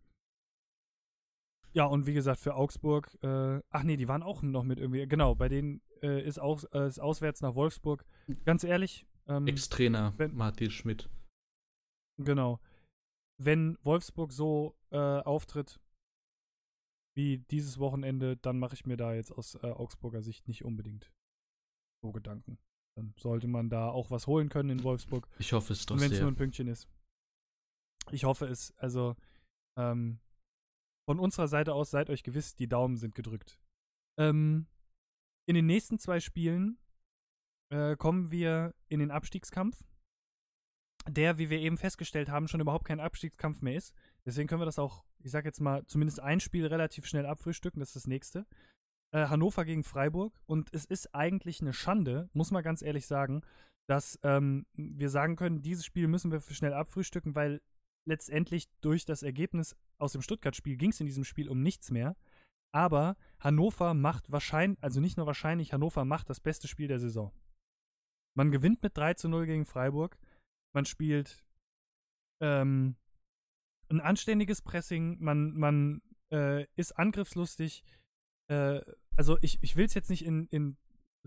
Ja, 1.73 1.85
und 1.85 2.07
wie 2.07 2.13
gesagt, 2.13 2.39
für 2.39 2.55
Augsburg, 2.55 3.17
äh, 3.21 3.59
ach 3.69 3.83
nee, 3.83 3.97
die 3.97 4.07
waren 4.07 4.23
auch 4.23 4.41
noch 4.41 4.63
mit 4.63 4.79
irgendwie, 4.79 5.05
genau, 5.07 5.35
bei 5.35 5.49
denen 5.49 5.81
äh, 6.05 6.21
ist, 6.21 6.39
auch, 6.39 6.63
äh, 6.73 6.87
ist 6.87 6.99
auswärts 6.99 7.41
nach 7.41 7.55
Wolfsburg. 7.55 8.05
Ganz 8.45 8.63
ehrlich. 8.63 9.05
Ähm, 9.27 9.47
Ex-Trainer 9.47 10.13
Martin 10.31 10.69
Schmidt. 10.69 11.09
Genau. 12.17 12.59
Wenn 13.41 13.77
Wolfsburg 13.83 14.31
so 14.31 14.77
äh, 14.91 14.97
auftritt 14.97 15.79
wie 17.17 17.39
dieses 17.49 17.79
Wochenende, 17.79 18.37
dann 18.37 18.59
mache 18.59 18.75
ich 18.75 18.85
mir 18.85 18.97
da 18.97 19.13
jetzt 19.13 19.31
aus 19.31 19.55
äh, 19.55 19.67
Augsburger 19.67 20.21
Sicht 20.21 20.47
nicht 20.47 20.63
unbedingt 20.63 21.11
so 22.03 22.11
Gedanken. 22.11 22.57
Dann 22.97 23.13
sollte 23.17 23.47
man 23.47 23.69
da 23.69 23.89
auch 23.89 24.11
was 24.11 24.27
holen 24.27 24.49
können 24.49 24.69
in 24.69 24.83
Wolfsburg. 24.83 25.27
Ich 25.39 25.53
hoffe 25.53 25.73
es 25.73 25.85
doch 25.85 25.99
Wenn 25.99 26.11
es 26.11 26.19
nur 26.19 26.29
ein 26.29 26.35
Pünktchen 26.35 26.67
ist. 26.67 26.87
Ich 28.11 28.23
hoffe 28.23 28.45
es. 28.45 28.73
Also, 28.77 29.15
ähm, 29.77 30.19
von 31.07 31.19
unserer 31.19 31.47
Seite 31.47 31.73
aus 31.73 31.91
seid 31.91 32.09
euch 32.09 32.23
gewiss, 32.23 32.55
die 32.55 32.67
Daumen 32.67 32.95
sind 32.97 33.15
gedrückt. 33.15 33.59
Ähm, 34.17 34.67
in 35.45 35.55
den 35.55 35.65
nächsten 35.65 35.99
zwei 35.99 36.19
Spielen 36.19 36.77
äh, 37.69 37.95
kommen 37.95 38.31
wir 38.31 38.73
in 38.89 38.99
den 38.99 39.11
Abstiegskampf, 39.11 39.83
der, 41.07 41.37
wie 41.37 41.49
wir 41.49 41.59
eben 41.59 41.77
festgestellt 41.77 42.29
haben, 42.29 42.47
schon 42.47 42.61
überhaupt 42.61 42.85
kein 42.85 42.99
Abstiegskampf 42.99 43.61
mehr 43.61 43.75
ist. 43.75 43.93
Deswegen 44.25 44.47
können 44.47 44.61
wir 44.61 44.65
das 44.65 44.79
auch, 44.79 45.05
ich 45.19 45.31
sag 45.31 45.45
jetzt 45.45 45.61
mal, 45.61 45.85
zumindest 45.85 46.19
ein 46.19 46.39
Spiel 46.39 46.65
relativ 46.65 47.05
schnell 47.05 47.25
abfrühstücken. 47.25 47.79
Das 47.79 47.89
ist 47.89 47.95
das 47.95 48.07
nächste. 48.07 48.47
Äh, 49.11 49.27
Hannover 49.27 49.65
gegen 49.65 49.83
Freiburg. 49.83 50.33
Und 50.45 50.73
es 50.73 50.85
ist 50.85 51.13
eigentlich 51.13 51.61
eine 51.61 51.73
Schande, 51.73 52.29
muss 52.33 52.51
man 52.51 52.63
ganz 52.63 52.81
ehrlich 52.81 53.05
sagen, 53.05 53.43
dass 53.87 54.19
ähm, 54.23 54.65
wir 54.73 55.09
sagen 55.09 55.35
können, 55.35 55.61
dieses 55.61 55.85
Spiel 55.85 56.07
müssen 56.07 56.31
wir 56.31 56.41
schnell 56.41 56.73
abfrühstücken, 56.73 57.35
weil 57.35 57.61
letztendlich 58.07 58.67
durch 58.81 59.05
das 59.05 59.21
Ergebnis 59.21 59.75
aus 59.99 60.13
dem 60.13 60.21
Stuttgart-Spiel 60.21 60.77
ging 60.77 60.89
es 60.89 60.99
in 60.99 61.05
diesem 61.05 61.23
Spiel 61.23 61.49
um 61.49 61.61
nichts 61.61 61.91
mehr. 61.91 62.15
Aber 62.75 63.15
Hannover 63.39 63.93
macht 63.93 64.29
wahrscheinlich, 64.33 64.83
also 64.83 64.99
nicht 64.99 65.15
nur 65.15 65.25
wahrscheinlich, 65.25 65.71
Hannover 65.71 66.03
macht 66.03 66.29
das 66.29 66.41
beste 66.41 66.67
Spiel 66.67 66.89
der 66.89 66.99
Saison. 66.99 67.31
Man 68.37 68.51
gewinnt 68.51 68.83
mit 68.83 68.97
3 68.97 69.13
zu 69.13 69.29
0 69.29 69.45
gegen 69.45 69.63
Freiburg. 69.63 70.19
Man 70.75 70.83
spielt 70.83 71.45
ähm, 72.41 72.97
ein 73.89 74.01
anständiges 74.01 74.61
Pressing. 74.61 75.17
Man, 75.23 75.53
man 75.53 76.01
äh, 76.33 76.65
ist 76.75 76.91
angriffslustig. 76.99 77.85
Äh, 78.51 78.81
also 79.15 79.37
ich, 79.39 79.63
ich 79.63 79.77
will 79.77 79.85
es 79.85 79.93
jetzt 79.93 80.09
nicht 80.09 80.25
in, 80.25 80.47
in 80.47 80.75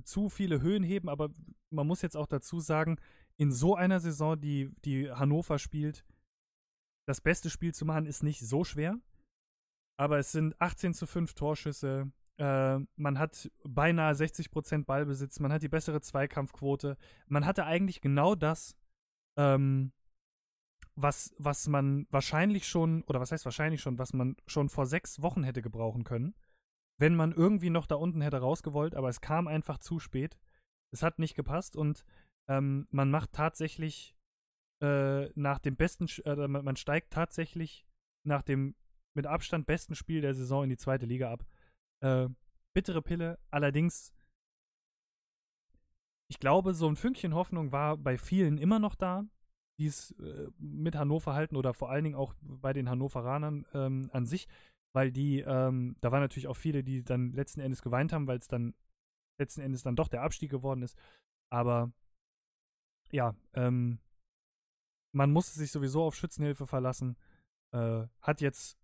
zu 0.05 0.29
viele 0.29 0.61
Höhen 0.61 0.83
heben, 0.83 1.09
aber 1.09 1.31
man 1.71 1.87
muss 1.87 2.03
jetzt 2.03 2.17
auch 2.19 2.27
dazu 2.27 2.61
sagen, 2.61 3.01
in 3.39 3.53
so 3.53 3.75
einer 3.75 4.01
Saison, 4.01 4.39
die, 4.39 4.71
die 4.85 5.11
Hannover 5.11 5.59
spielt, 5.59 6.05
das 7.07 7.23
beste 7.23 7.49
Spiel 7.49 7.73
zu 7.73 7.87
machen, 7.87 8.05
ist 8.05 8.23
nicht 8.23 8.41
so 8.41 8.65
schwer. 8.65 9.01
Aber 9.99 10.19
es 10.19 10.33
sind 10.33 10.59
18 10.61 10.95
zu 10.95 11.07
5 11.07 11.35
Torschüsse. 11.35 12.11
Äh, 12.39 12.79
man 12.97 13.19
hat 13.19 13.51
beinahe 13.65 14.15
60% 14.15 14.85
Ballbesitz. 14.85 15.41
Man 15.41 15.53
hat 15.53 15.63
die 15.63 15.69
bessere 15.69 16.01
Zweikampfquote. 16.01 16.97
Man 17.27 17.45
hatte 17.45 17.65
eigentlich 17.65 18.01
genau 18.01 18.35
das, 18.37 18.77
ähm, 19.37 19.93
was, 20.95 21.35
was 21.39 21.69
man 21.69 22.07
wahrscheinlich 22.11 22.67
schon, 22.69 23.03
oder 23.05 23.21
was 23.21 23.33
heißt 23.33 23.45
wahrscheinlich 23.45 23.81
schon, 23.81 23.99
was 23.99 24.13
man 24.13 24.37
schon 24.47 24.69
vor 24.69 24.87
sechs 24.87 25.21
Wochen 25.21 25.43
hätte 25.43 25.63
gebrauchen 25.63 26.05
können, 26.05 26.35
wenn 26.99 27.15
man 27.15 27.33
irgendwie 27.33 27.71
noch 27.71 27.87
da 27.87 27.97
unten 27.97 28.21
hätte 28.21 28.39
rausgewollt, 28.39 28.95
aber 28.95 29.09
es 29.09 29.21
kam 29.21 29.47
einfach 29.49 29.79
zu 29.79 29.99
spät. 29.99 30.39
Es 30.93 31.03
hat 31.03 31.19
nicht 31.19 31.35
gepasst 31.35 31.77
und 31.77 32.05
ähm, 32.49 32.87
man 32.91 33.11
macht 33.11 33.33
tatsächlich 33.33 34.17
äh, 34.81 35.29
nach 35.35 35.59
dem 35.59 35.77
besten, 35.77 36.07
äh, 36.25 36.49
man 36.49 36.77
steigt 36.77 37.13
tatsächlich 37.13 37.85
nach 38.25 38.43
dem 38.43 38.75
mit 39.19 39.27
Abstand 39.27 39.67
besten 39.67 39.97
Spiel 39.97 40.21
der 40.21 40.33
Saison 40.33 40.63
in 40.63 40.71
die 40.71 40.77
zweite 40.77 41.05
Liga 41.05 41.33
ab. 41.33 41.45
Äh, 42.01 42.29
bittere 42.73 43.03
Pille, 43.03 43.37
allerdings, 43.51 44.13
ich 46.31 46.39
glaube, 46.39 46.73
so 46.73 46.89
ein 46.89 46.95
Fünkchen 46.95 47.35
Hoffnung 47.35 47.73
war 47.73 47.97
bei 47.97 48.17
vielen 48.17 48.59
immer 48.59 48.79
noch 48.79 48.95
da, 48.95 49.25
die 49.81 49.87
es 49.87 50.13
äh, 50.21 50.49
mit 50.57 50.95
Hannover 50.95 51.35
halten 51.35 51.57
oder 51.57 51.75
vor 51.75 51.91
allen 51.91 52.05
Dingen 52.05 52.15
auch 52.15 52.33
bei 52.41 52.73
den 52.73 52.89
Hannoveranern 52.89 53.67
ähm, 53.75 54.09
an 54.13 54.25
sich, 54.25 54.47
weil 54.95 55.11
die, 55.11 55.41
ähm, 55.41 55.97
da 56.01 56.13
waren 56.13 56.21
natürlich 56.21 56.47
auch 56.47 56.57
viele, 56.57 56.85
die 56.85 57.03
dann 57.03 57.33
letzten 57.33 57.61
Endes 57.61 57.83
geweint 57.83 58.13
haben, 58.13 58.29
weil 58.29 58.39
es 58.39 58.47
dann 58.47 58.73
letzten 59.41 59.63
Endes 59.63 59.83
dann 59.83 59.97
doch 59.97 60.07
der 60.07 60.23
Abstieg 60.23 60.51
geworden 60.53 60.83
ist. 60.83 60.97
Aber 61.51 61.91
ja, 63.11 63.35
ähm, 63.55 63.99
man 65.13 65.33
musste 65.33 65.59
sich 65.59 65.73
sowieso 65.73 66.05
auf 66.05 66.15
Schützenhilfe 66.15 66.69
verlassen. 66.69 67.17
Äh, 67.73 68.07
hat 68.23 68.41
jetzt 68.41 68.79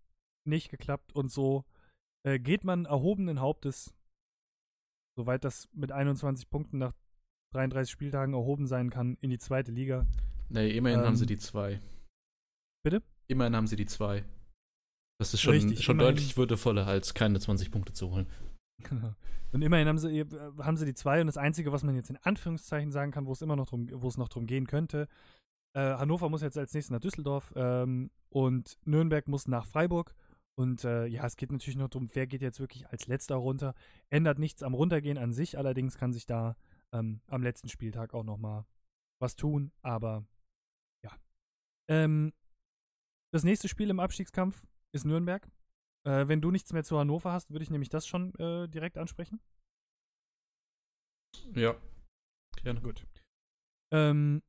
nicht 0.45 0.69
geklappt 0.69 1.13
und 1.13 1.31
so 1.31 1.65
äh, 2.23 2.39
geht 2.39 2.63
man 2.63 2.85
erhobenen 2.85 3.39
Hauptes, 3.39 3.93
soweit 5.17 5.43
das 5.43 5.69
mit 5.73 5.91
21 5.91 6.49
Punkten 6.49 6.77
nach 6.77 6.93
33 7.53 7.91
Spieltagen 7.91 8.33
erhoben 8.33 8.67
sein 8.67 8.89
kann, 8.89 9.17
in 9.21 9.29
die 9.29 9.37
zweite 9.37 9.71
Liga. 9.71 10.05
Nee, 10.49 10.71
immerhin 10.71 10.99
ähm, 10.99 11.05
haben 11.05 11.15
sie 11.15 11.23
ähm, 11.23 11.29
die 11.29 11.37
zwei. 11.37 11.79
Bitte? 12.83 13.01
Immerhin 13.27 13.55
haben 13.55 13.67
sie 13.67 13.75
die 13.75 13.85
zwei. 13.85 14.23
Das 15.19 15.33
ist 15.33 15.41
schon, 15.41 15.53
Richtig, 15.53 15.83
schon 15.83 15.97
deutlich 15.97 16.35
würdevoller, 16.35 16.85
als 16.85 17.13
keine 17.13 17.39
20 17.39 17.71
Punkte 17.71 17.93
zu 17.93 18.11
holen. 18.11 18.27
Genau. 18.83 19.15
Und 19.53 19.61
immerhin 19.61 19.87
haben 19.87 19.97
sie, 19.97 20.25
haben 20.59 20.75
sie 20.75 20.85
die 20.85 20.93
zwei 20.93 21.21
und 21.21 21.27
das 21.27 21.37
Einzige, 21.37 21.71
was 21.71 21.83
man 21.83 21.95
jetzt 21.95 22.09
in 22.09 22.17
Anführungszeichen 22.17 22.91
sagen 22.91 23.11
kann, 23.11 23.25
wo 23.25 23.31
es 23.31 23.41
immer 23.41 23.55
noch 23.55 23.67
drum, 23.67 23.87
wo 23.89 24.07
es 24.09 24.17
noch 24.17 24.27
drum 24.27 24.47
gehen 24.47 24.67
könnte, 24.67 25.07
äh, 25.73 25.95
Hannover 25.95 26.29
muss 26.29 26.41
jetzt 26.41 26.57
als 26.57 26.73
nächstes 26.73 26.91
nach 26.91 26.99
Düsseldorf 26.99 27.53
ähm, 27.55 28.09
und 28.29 28.77
Nürnberg 28.85 29.27
muss 29.27 29.47
nach 29.47 29.65
Freiburg. 29.65 30.13
Und 30.57 30.85
äh, 30.85 31.05
ja, 31.05 31.25
es 31.25 31.35
geht 31.35 31.51
natürlich 31.51 31.75
noch 31.75 31.89
darum, 31.89 32.09
wer 32.13 32.27
geht 32.27 32.41
jetzt 32.41 32.59
wirklich 32.59 32.87
als 32.87 33.07
letzter 33.07 33.35
runter. 33.35 33.75
Ändert 34.09 34.39
nichts 34.39 34.63
am 34.63 34.73
Runtergehen 34.73 35.17
an 35.17 35.33
sich, 35.33 35.57
allerdings 35.57 35.97
kann 35.97 36.13
sich 36.13 36.25
da 36.25 36.55
ähm, 36.93 37.21
am 37.27 37.43
letzten 37.43 37.67
Spieltag 37.67 38.13
auch 38.13 38.23
noch 38.23 38.37
mal 38.37 38.65
was 39.19 39.35
tun. 39.35 39.71
Aber 39.81 40.25
ja. 41.03 41.11
Ähm, 41.89 42.33
das 43.33 43.43
nächste 43.43 43.67
Spiel 43.67 43.89
im 43.89 43.99
Abstiegskampf 43.99 44.65
ist 44.93 45.05
Nürnberg. 45.05 45.45
Äh, 46.05 46.27
wenn 46.27 46.39
du 46.39 46.51
nichts 46.51 46.71
mehr 46.71 46.83
zu 46.83 46.97
Hannover 46.97 47.33
hast, 47.33 47.51
würde 47.51 47.63
ich 47.63 47.69
nämlich 47.69 47.89
das 47.89 48.07
schon 48.07 48.33
äh, 48.35 48.69
direkt 48.69 48.97
ansprechen. 48.97 49.41
Ja, 51.53 51.75
gerne. 52.63 52.81
Gut. 52.81 53.05
Ähm, 53.91 54.41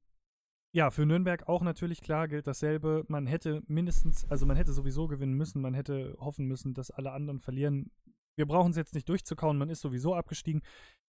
ja, 0.77 0.91
für 0.91 1.07
Nürnberg 1.07 1.49
auch 1.49 1.63
natürlich 1.63 2.03
klar 2.03 2.29
gilt 2.29 2.47
dasselbe. 2.47 3.07
Man 3.09 3.27
hätte 3.27 3.63
mindestens, 3.67 4.27
also 4.27 4.45
man 4.45 4.59
hätte 4.59 4.75
sowieso 4.75 5.09
gewinnen 5.09 5.33
müssen, 5.33 5.63
man 5.63 5.73
hätte 5.73 6.15
hoffen 6.21 6.45
müssen, 6.45 6.75
dass 6.75 6.91
alle 6.91 7.13
anderen 7.13 7.41
verlieren. 7.41 7.91
Wir 8.37 8.45
brauchen 8.45 8.73
es 8.73 8.77
jetzt 8.77 8.95
nicht 8.95 9.09
durchzukauen, 9.09 9.57
man 9.57 9.71
ist 9.71 9.81
sowieso 9.81 10.15
abgestiegen. 10.15 10.61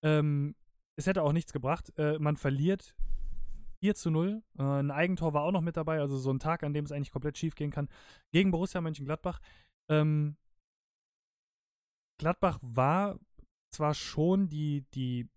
Ähm, 0.03 0.55
es 0.95 1.05
hätte 1.05 1.21
auch 1.21 1.33
nichts 1.33 1.51
gebracht. 1.51 1.91
Äh, 1.97 2.17
man 2.17 2.37
verliert 2.37 2.95
4 3.81 3.93
zu 3.95 4.09
0. 4.09 4.41
Äh, 4.57 4.63
ein 4.63 4.89
Eigentor 4.89 5.33
war 5.33 5.43
auch 5.43 5.51
noch 5.51 5.59
mit 5.59 5.75
dabei, 5.75 5.99
also 5.99 6.17
so 6.17 6.31
ein 6.31 6.39
Tag, 6.39 6.63
an 6.63 6.73
dem 6.73 6.85
es 6.85 6.93
eigentlich 6.93 7.11
komplett 7.11 7.37
schief 7.37 7.55
gehen 7.55 7.71
kann. 7.71 7.89
Gegen 8.31 8.51
Borussia 8.51 8.79
Mönchengladbach. 8.79 9.41
Ähm, 9.91 10.37
Gladbach 12.21 12.57
war 12.61 13.19
zwar 13.75 13.93
schon 13.93 14.47
die, 14.47 14.85
die 14.93 15.27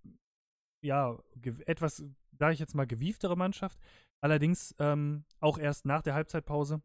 ja, 0.85 1.19
etwas, 1.67 2.05
sage 2.39 2.55
ich 2.55 2.61
jetzt 2.61 2.77
mal, 2.77 2.87
gewieftere 2.87 3.37
Mannschaft, 3.37 3.81
Allerdings 4.23 4.75
ähm, 4.79 5.25
auch 5.41 5.59
erst 5.59 5.87
nach 5.87 6.03
der 6.03 6.15
Halbzeitpause, 6.15 6.83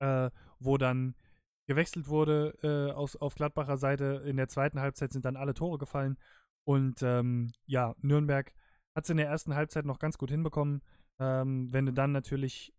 äh, 0.00 0.30
wo 0.58 0.76
dann 0.76 1.14
gewechselt 1.66 2.08
wurde 2.08 2.54
äh, 2.62 2.92
aus, 2.92 3.16
auf 3.16 3.34
Gladbacher 3.34 3.76
Seite. 3.76 4.22
In 4.26 4.36
der 4.36 4.48
zweiten 4.48 4.80
Halbzeit 4.80 5.12
sind 5.12 5.24
dann 5.24 5.36
alle 5.36 5.54
Tore 5.54 5.78
gefallen. 5.78 6.18
Und 6.64 7.02
ähm, 7.02 7.52
ja, 7.66 7.94
Nürnberg 8.00 8.52
hat 8.94 9.04
es 9.04 9.10
in 9.10 9.16
der 9.16 9.28
ersten 9.28 9.54
Halbzeit 9.54 9.84
noch 9.84 9.98
ganz 9.98 10.18
gut 10.18 10.30
hinbekommen. 10.30 10.82
Ähm, 11.18 11.72
wenn 11.72 11.86
du 11.86 11.92
dann 11.92 12.12
natürlich 12.12 12.74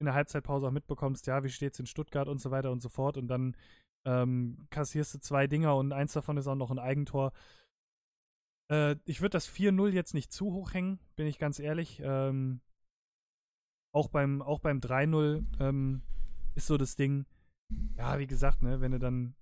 in 0.00 0.06
der 0.06 0.14
Halbzeitpause 0.14 0.66
auch 0.66 0.72
mitbekommst, 0.72 1.26
ja, 1.26 1.42
wie 1.42 1.48
steht 1.48 1.74
es 1.74 1.80
in 1.80 1.86
Stuttgart 1.86 2.28
und 2.28 2.40
so 2.40 2.50
weiter 2.50 2.70
und 2.70 2.80
so 2.80 2.88
fort 2.88 3.16
und 3.16 3.28
dann 3.28 3.56
ähm, 4.04 4.66
kassierst 4.70 5.14
du 5.14 5.18
zwei 5.18 5.46
Dinger 5.46 5.76
und 5.76 5.92
eins 5.92 6.12
davon 6.12 6.36
ist 6.36 6.46
auch 6.46 6.54
noch 6.54 6.70
ein 6.70 6.78
Eigentor. 6.78 7.32
Äh, 8.70 8.96
ich 9.04 9.20
würde 9.20 9.30
das 9.30 9.48
4-0 9.48 9.90
jetzt 9.90 10.14
nicht 10.14 10.32
zu 10.32 10.52
hoch 10.52 10.74
hängen, 10.74 10.98
bin 11.16 11.26
ich 11.26 11.38
ganz 11.38 11.58
ehrlich. 11.58 12.00
Ähm, 12.02 12.60
auch 13.94 14.08
beim, 14.08 14.42
auch 14.42 14.60
beim 14.60 14.80
3-0 14.80 15.44
ähm, 15.60 16.02
ist 16.54 16.66
so 16.66 16.76
das 16.76 16.96
Ding, 16.96 17.26
ja, 17.96 18.18
wie 18.18 18.26
gesagt, 18.26 18.62
ne, 18.62 18.80
wenn 18.80 18.92
du 18.92 18.98
dann 18.98 19.34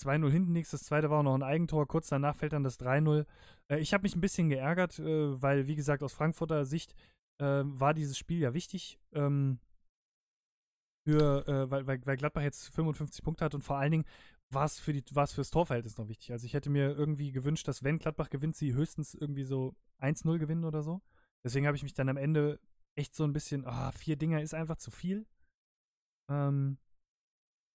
2-0 0.00 0.30
hinten 0.30 0.54
liegst, 0.54 0.72
das 0.72 0.82
zweite 0.82 1.10
war 1.10 1.20
auch 1.20 1.24
noch 1.24 1.34
ein 1.34 1.42
Eigentor, 1.42 1.86
kurz 1.86 2.08
danach 2.08 2.36
fällt 2.36 2.52
dann 2.52 2.64
das 2.64 2.78
3-0. 2.78 3.26
Äh, 3.68 3.78
ich 3.78 3.94
habe 3.94 4.02
mich 4.02 4.14
ein 4.14 4.20
bisschen 4.20 4.48
geärgert, 4.48 4.98
äh, 4.98 5.40
weil, 5.40 5.66
wie 5.66 5.76
gesagt, 5.76 6.02
aus 6.02 6.12
Frankfurter 6.12 6.64
Sicht 6.66 6.94
äh, 7.40 7.62
war 7.64 7.94
dieses 7.94 8.18
Spiel 8.18 8.40
ja 8.40 8.54
wichtig. 8.54 8.98
Ähm, 9.12 9.58
für, 11.06 11.46
äh, 11.46 11.70
weil, 11.70 11.86
weil, 11.86 12.16
Gladbach 12.16 12.42
jetzt 12.42 12.74
55 12.74 13.22
Punkte 13.22 13.44
hat 13.44 13.54
und 13.54 13.62
vor 13.62 13.76
allen 13.76 13.92
Dingen 13.92 14.04
war 14.52 14.64
es 14.64 14.78
für 14.78 14.92
die, 14.92 15.02
fürs 15.02 15.50
Torverhältnis 15.50 15.98
noch 15.98 16.08
wichtig. 16.08 16.32
Also 16.32 16.46
ich 16.46 16.54
hätte 16.54 16.70
mir 16.70 16.96
irgendwie 16.96 17.32
gewünscht, 17.32 17.66
dass 17.68 17.82
wenn 17.82 17.98
Gladbach 17.98 18.30
gewinnt, 18.30 18.56
sie 18.56 18.74
höchstens 18.74 19.14
irgendwie 19.14 19.44
so 19.44 19.74
1-0 20.00 20.38
gewinnen 20.38 20.64
oder 20.64 20.82
so. 20.82 21.02
Deswegen 21.44 21.66
habe 21.66 21.76
ich 21.76 21.82
mich 21.82 21.94
dann 21.94 22.08
am 22.08 22.16
Ende 22.16 22.60
echt 22.96 23.14
so 23.14 23.24
ein 23.24 23.32
bisschen, 23.32 23.66
ah, 23.66 23.92
vier 23.92 24.16
Dinger 24.16 24.40
ist 24.40 24.54
einfach 24.54 24.76
zu 24.76 24.90
viel. 24.90 25.26
Ähm, 26.30 26.78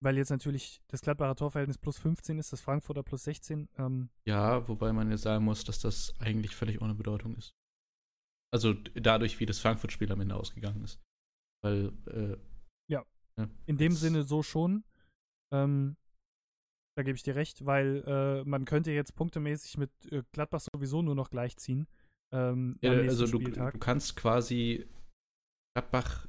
weil 0.03 0.17
jetzt 0.17 0.31
natürlich 0.31 0.81
das 0.87 1.01
Gladbacher 1.01 1.35
Torverhältnis 1.35 1.77
plus 1.77 1.97
15 1.99 2.39
ist, 2.39 2.51
das 2.51 2.61
Frankfurter 2.61 3.03
plus 3.03 3.23
16. 3.23 3.69
Ähm, 3.77 4.09
ja, 4.25 4.67
wobei 4.67 4.91
man 4.93 5.11
jetzt 5.11 5.21
sagen 5.21 5.45
muss, 5.45 5.63
dass 5.63 5.79
das 5.79 6.13
eigentlich 6.19 6.55
völlig 6.55 6.81
ohne 6.81 6.95
Bedeutung 6.95 7.35
ist. 7.35 7.53
Also 8.51 8.73
dadurch, 8.73 9.39
wie 9.39 9.45
das 9.45 9.59
Frankfurt-Spiel 9.59 10.11
am 10.11 10.21
Ende 10.21 10.35
ausgegangen 10.35 10.83
ist. 10.83 10.99
Weil, 11.63 11.93
äh, 12.07 12.37
ja. 12.89 13.05
ja. 13.37 13.49
In 13.67 13.77
dem 13.77 13.93
Sinne 13.93 14.23
so 14.23 14.41
schon. 14.41 14.83
Ähm, 15.53 15.95
da 16.97 17.03
gebe 17.03 17.15
ich 17.15 17.23
dir 17.23 17.35
recht, 17.35 17.65
weil 17.65 18.03
äh, 18.05 18.43
man 18.43 18.65
könnte 18.65 18.91
jetzt 18.91 19.15
punktemäßig 19.15 19.77
mit 19.77 19.91
äh, 20.11 20.23
Gladbach 20.31 20.61
sowieso 20.73 21.01
nur 21.01 21.15
noch 21.15 21.29
gleichziehen. 21.29 21.87
Ähm, 22.33 22.77
ja, 22.81 22.91
also 22.91 23.27
du, 23.27 23.39
du, 23.39 23.79
kannst 23.79 24.15
quasi 24.15 24.87
Gladbach 25.75 26.27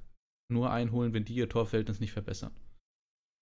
nur 0.50 0.70
einholen, 0.70 1.12
wenn 1.14 1.24
die 1.24 1.34
ihr 1.34 1.48
Torverhältnis 1.48 2.00
nicht 2.00 2.12
verbessern. 2.12 2.54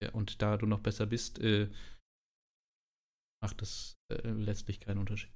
Ja, 0.03 0.13
und 0.13 0.41
da 0.41 0.57
du 0.57 0.67
noch 0.67 0.81
besser 0.81 1.07
bist, 1.07 1.39
äh, 1.41 1.71
macht 3.43 3.61
das 3.61 3.99
äh, 4.11 4.29
letztlich 4.31 4.81
keinen 4.81 4.99
Unterschied. 4.99 5.33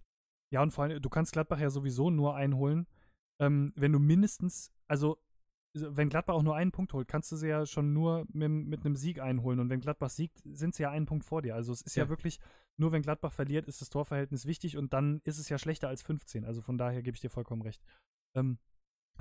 Ja, 0.53 0.62
und 0.62 0.70
vor 0.70 0.85
allem, 0.85 1.01
du 1.01 1.09
kannst 1.09 1.32
Gladbach 1.32 1.59
ja 1.59 1.70
sowieso 1.70 2.11
nur 2.11 2.37
einholen, 2.37 2.87
ähm, 3.41 3.72
wenn 3.76 3.93
du 3.93 3.99
mindestens, 3.99 4.72
also 4.87 5.18
wenn 5.75 6.09
Gladbach 6.09 6.35
auch 6.35 6.43
nur 6.43 6.55
einen 6.55 6.70
Punkt 6.70 6.93
holt, 6.93 7.09
kannst 7.09 7.33
du 7.33 7.37
sie 7.37 7.49
ja 7.49 7.66
schon 7.66 7.93
nur 7.93 8.27
mit, 8.33 8.51
mit 8.51 8.85
einem 8.85 8.97
Sieg 8.97 9.20
einholen. 9.20 9.59
Und 9.59 9.70
wenn 9.70 9.81
Gladbach 9.81 10.11
siegt, 10.11 10.41
sind 10.45 10.75
sie 10.75 10.85
ja 10.85 10.91
einen 10.91 11.07
Punkt 11.07 11.25
vor 11.25 11.43
dir. 11.43 11.55
Also 11.55 11.72
es 11.72 11.83
ist 11.83 11.97
ja. 11.97 12.05
ja. 12.05 12.09
wirklich, 12.09 12.39
nur 12.77 12.93
wenn 12.93 13.03
Gladbach 13.03 13.33
verliert, 13.33 13.66
ist 13.66 13.81
das 13.81 13.91
Torverhältnis 13.91 14.47
wichtig 14.47 14.77
und 14.77 14.93
dann 14.93 15.20
ist 15.25 15.39
es 15.39 15.49
ja 15.49 15.59
schlechter 15.59 15.89
als 15.89 16.03
15. 16.03 16.45
Also 16.45 16.62
von 16.62 16.79
daher 16.79 17.03
gebe 17.03 17.16
ich 17.16 17.20
dir 17.20 17.31
vollkommen 17.31 17.62
recht. 17.62 17.83
Ähm, 18.37 18.59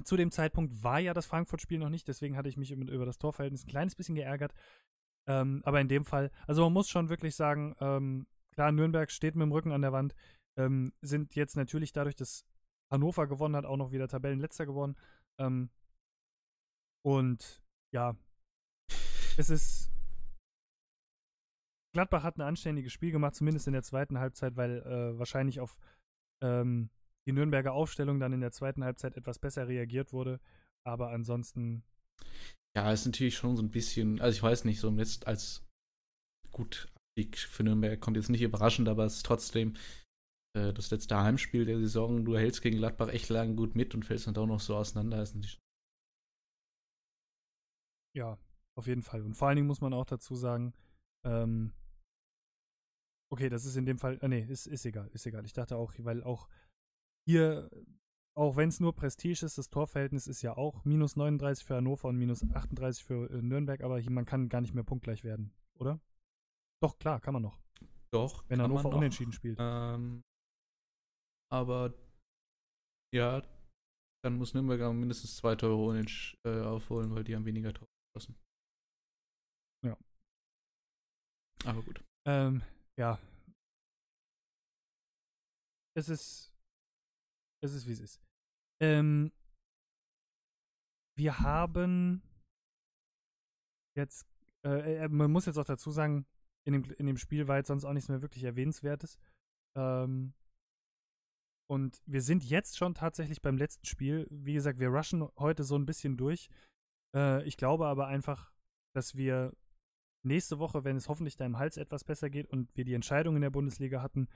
zu 0.03 0.15
dem 0.15 0.31
Zeitpunkt 0.31 0.83
war 0.83 0.99
ja 0.99 1.13
das 1.13 1.25
Frankfurt-Spiel 1.25 1.79
noch 1.79 1.89
nicht, 1.89 2.07
deswegen 2.07 2.35
hatte 2.35 2.49
ich 2.49 2.57
mich 2.57 2.71
über 2.71 3.05
das 3.05 3.17
Torverhältnis 3.17 3.63
ein 3.63 3.69
kleines 3.69 3.95
bisschen 3.95 4.15
geärgert. 4.15 4.53
Ähm, 5.27 5.61
aber 5.65 5.79
in 5.81 5.87
dem 5.87 6.05
Fall, 6.05 6.31
also 6.47 6.63
man 6.63 6.73
muss 6.73 6.89
schon 6.89 7.09
wirklich 7.09 7.35
sagen, 7.35 7.75
ähm, 7.79 8.27
klar, 8.51 8.71
Nürnberg 8.71 9.09
steht 9.11 9.35
mit 9.35 9.43
dem 9.43 9.51
Rücken 9.51 9.71
an 9.71 9.81
der 9.81 9.93
Wand, 9.93 10.15
ähm, 10.57 10.93
sind 11.01 11.35
jetzt 11.35 11.55
natürlich 11.55 11.93
dadurch, 11.93 12.15
dass 12.15 12.45
Hannover 12.91 13.27
gewonnen 13.27 13.55
hat, 13.55 13.65
auch 13.65 13.77
noch 13.77 13.91
wieder 13.91 14.07
Tabellenletzter 14.07 14.65
geworden. 14.65 14.95
Ähm, 15.39 15.69
und 17.05 17.61
ja, 17.93 18.15
es 19.37 19.49
ist. 19.49 19.89
Gladbach 21.95 22.23
hat 22.23 22.37
ein 22.37 22.41
anständiges 22.41 22.91
Spiel 22.91 23.11
gemacht, 23.11 23.35
zumindest 23.35 23.67
in 23.67 23.73
der 23.73 23.83
zweiten 23.83 24.17
Halbzeit, 24.17 24.55
weil 24.55 24.81
äh, 24.81 25.17
wahrscheinlich 25.19 25.59
auf 25.59 25.77
ähm, 26.41 26.89
die 27.27 27.33
Nürnberger 27.33 27.73
Aufstellung 27.73 28.19
dann 28.19 28.33
in 28.33 28.41
der 28.41 28.51
zweiten 28.51 28.83
Halbzeit 28.83 29.15
etwas 29.15 29.37
besser 29.37 29.67
reagiert 29.67 30.11
wurde. 30.11 30.39
Aber 30.85 31.11
ansonsten. 31.11 31.83
Ja, 32.75 32.91
ist 32.91 33.05
natürlich 33.05 33.35
schon 33.35 33.55
so 33.55 33.61
ein 33.61 33.69
bisschen, 33.69 34.19
also 34.19 34.35
ich 34.35 34.41
weiß 34.41 34.65
nicht, 34.65 34.79
so 34.79 34.89
jetzt 34.91 35.27
als 35.27 35.63
gut, 36.51 36.87
Sieg 37.15 37.37
für 37.37 37.63
Nürnberg 37.63 38.01
kommt 38.01 38.17
jetzt 38.17 38.29
nicht 38.29 38.41
überraschend, 38.41 38.89
aber 38.89 39.05
es 39.05 39.17
ist 39.17 39.25
trotzdem 39.25 39.75
äh, 40.57 40.73
das 40.73 40.89
letzte 40.89 41.17
Heimspiel 41.17 41.65
der 41.65 41.79
Saison. 41.79 42.25
Du 42.25 42.35
hältst 42.35 42.61
gegen 42.61 42.77
Gladbach 42.77 43.09
echt 43.09 43.29
lang 43.29 43.55
gut 43.55 43.75
mit 43.75 43.93
und 43.93 44.03
fällst 44.03 44.25
dann 44.25 44.37
auch 44.37 44.47
noch 44.47 44.59
so 44.59 44.75
auseinander. 44.75 45.21
Ist 45.21 45.35
natürlich 45.35 45.62
ja, 48.15 48.37
auf 48.77 48.87
jeden 48.87 49.01
Fall. 49.01 49.21
Und 49.21 49.35
vor 49.35 49.47
allen 49.47 49.57
Dingen 49.57 49.67
muss 49.67 49.81
man 49.81 49.93
auch 49.93 50.05
dazu 50.05 50.35
sagen, 50.35 50.73
ähm, 51.25 51.73
okay, 53.31 53.49
das 53.49 53.65
ist 53.65 53.75
in 53.75 53.85
dem 53.85 53.97
Fall, 53.97 54.19
äh, 54.21 54.27
nee, 54.27 54.45
ist, 54.45 54.67
ist 54.67 54.85
egal, 54.85 55.09
ist 55.13 55.25
egal. 55.25 55.45
Ich 55.45 55.53
dachte 55.53 55.77
auch, 55.77 55.93
weil 55.99 56.23
auch 56.23 56.47
hier, 57.27 57.69
auch 58.37 58.55
wenn 58.55 58.69
es 58.69 58.79
nur 58.79 58.93
Prestige 58.93 59.45
ist, 59.45 59.57
das 59.57 59.69
Torverhältnis 59.69 60.27
ist 60.27 60.41
ja 60.41 60.55
auch 60.55 60.85
minus 60.85 61.15
39 61.15 61.65
für 61.65 61.75
Hannover 61.75 62.09
und 62.09 62.17
minus 62.17 62.43
38 62.43 63.03
für 63.03 63.29
äh, 63.29 63.41
Nürnberg, 63.41 63.81
aber 63.81 63.99
hier, 63.99 64.11
man 64.11 64.25
kann 64.25 64.49
gar 64.49 64.61
nicht 64.61 64.73
mehr 64.73 64.83
punktgleich 64.83 65.23
werden, 65.23 65.53
oder? 65.79 65.99
Doch, 66.81 66.97
klar, 66.97 67.19
kann 67.21 67.33
man 67.33 67.43
noch. 67.43 67.59
Doch. 68.11 68.43
Wenn 68.47 68.61
Hannover 68.61 68.89
unentschieden 68.89 69.31
spielt. 69.31 69.57
Ähm, 69.59 70.23
aber 71.51 71.93
ja, 73.13 73.41
dann 74.23 74.37
muss 74.37 74.53
Nürnberg 74.53 74.93
mindestens 74.93 75.37
zwei 75.37 75.55
Tore 75.55 75.75
unentschieden 75.75 76.39
äh, 76.45 76.61
aufholen, 76.61 77.13
weil 77.13 77.23
die 77.23 77.35
haben 77.35 77.45
weniger 77.45 77.73
Tore 77.73 77.92
geschossen. 78.13 78.35
Ja. 79.83 79.97
Aber 81.65 81.81
gut. 81.83 82.03
Ähm, 82.25 82.61
ja. 82.97 83.19
Es 85.95 86.09
ist. 86.09 86.51
Es 87.63 87.73
ist, 87.73 87.87
wie 87.87 87.93
es 87.93 87.99
ist. 87.99 88.21
Ähm, 88.81 89.31
wir 91.17 91.39
haben 91.39 92.21
jetzt. 93.95 94.27
Äh, 94.65 95.03
äh, 95.03 95.07
man 95.09 95.31
muss 95.31 95.45
jetzt 95.45 95.57
auch 95.57 95.65
dazu 95.65 95.91
sagen, 95.91 96.25
in 96.65 96.73
dem, 96.73 96.83
in 96.91 97.05
dem 97.07 97.17
Spiel 97.17 97.47
war 97.47 97.57
jetzt 97.57 97.67
sonst 97.67 97.85
auch 97.85 97.93
nichts 97.93 98.09
mehr 98.09 98.21
wirklich 98.21 98.43
Erwähnenswertes. 98.43 99.17
Ähm, 99.77 100.33
und 101.69 102.01
wir 102.05 102.21
sind 102.21 102.43
jetzt 102.43 102.77
schon 102.77 102.93
tatsächlich 102.93 103.41
beim 103.41 103.57
letzten 103.57 103.85
Spiel. 103.85 104.27
Wie 104.29 104.53
gesagt, 104.53 104.79
wir 104.79 104.89
rushen 104.89 105.27
heute 105.37 105.63
so 105.63 105.75
ein 105.75 105.85
bisschen 105.85 106.17
durch. 106.17 106.49
Äh, 107.15 107.43
ich 107.43 107.57
glaube 107.57 107.87
aber 107.87 108.07
einfach, 108.07 108.51
dass 108.93 109.15
wir 109.15 109.53
nächste 110.23 110.59
Woche, 110.59 110.83
wenn 110.83 110.95
es 110.95 111.09
hoffentlich 111.09 111.35
deinem 111.35 111.57
Hals 111.57 111.77
etwas 111.77 112.03
besser 112.03 112.29
geht 112.29 112.47
und 112.47 112.75
wir 112.75 112.85
die 112.85 112.93
Entscheidung 112.93 113.35
in 113.35 113.41
der 113.41 113.49
Bundesliga 113.49 114.01
hatten, 114.01 114.27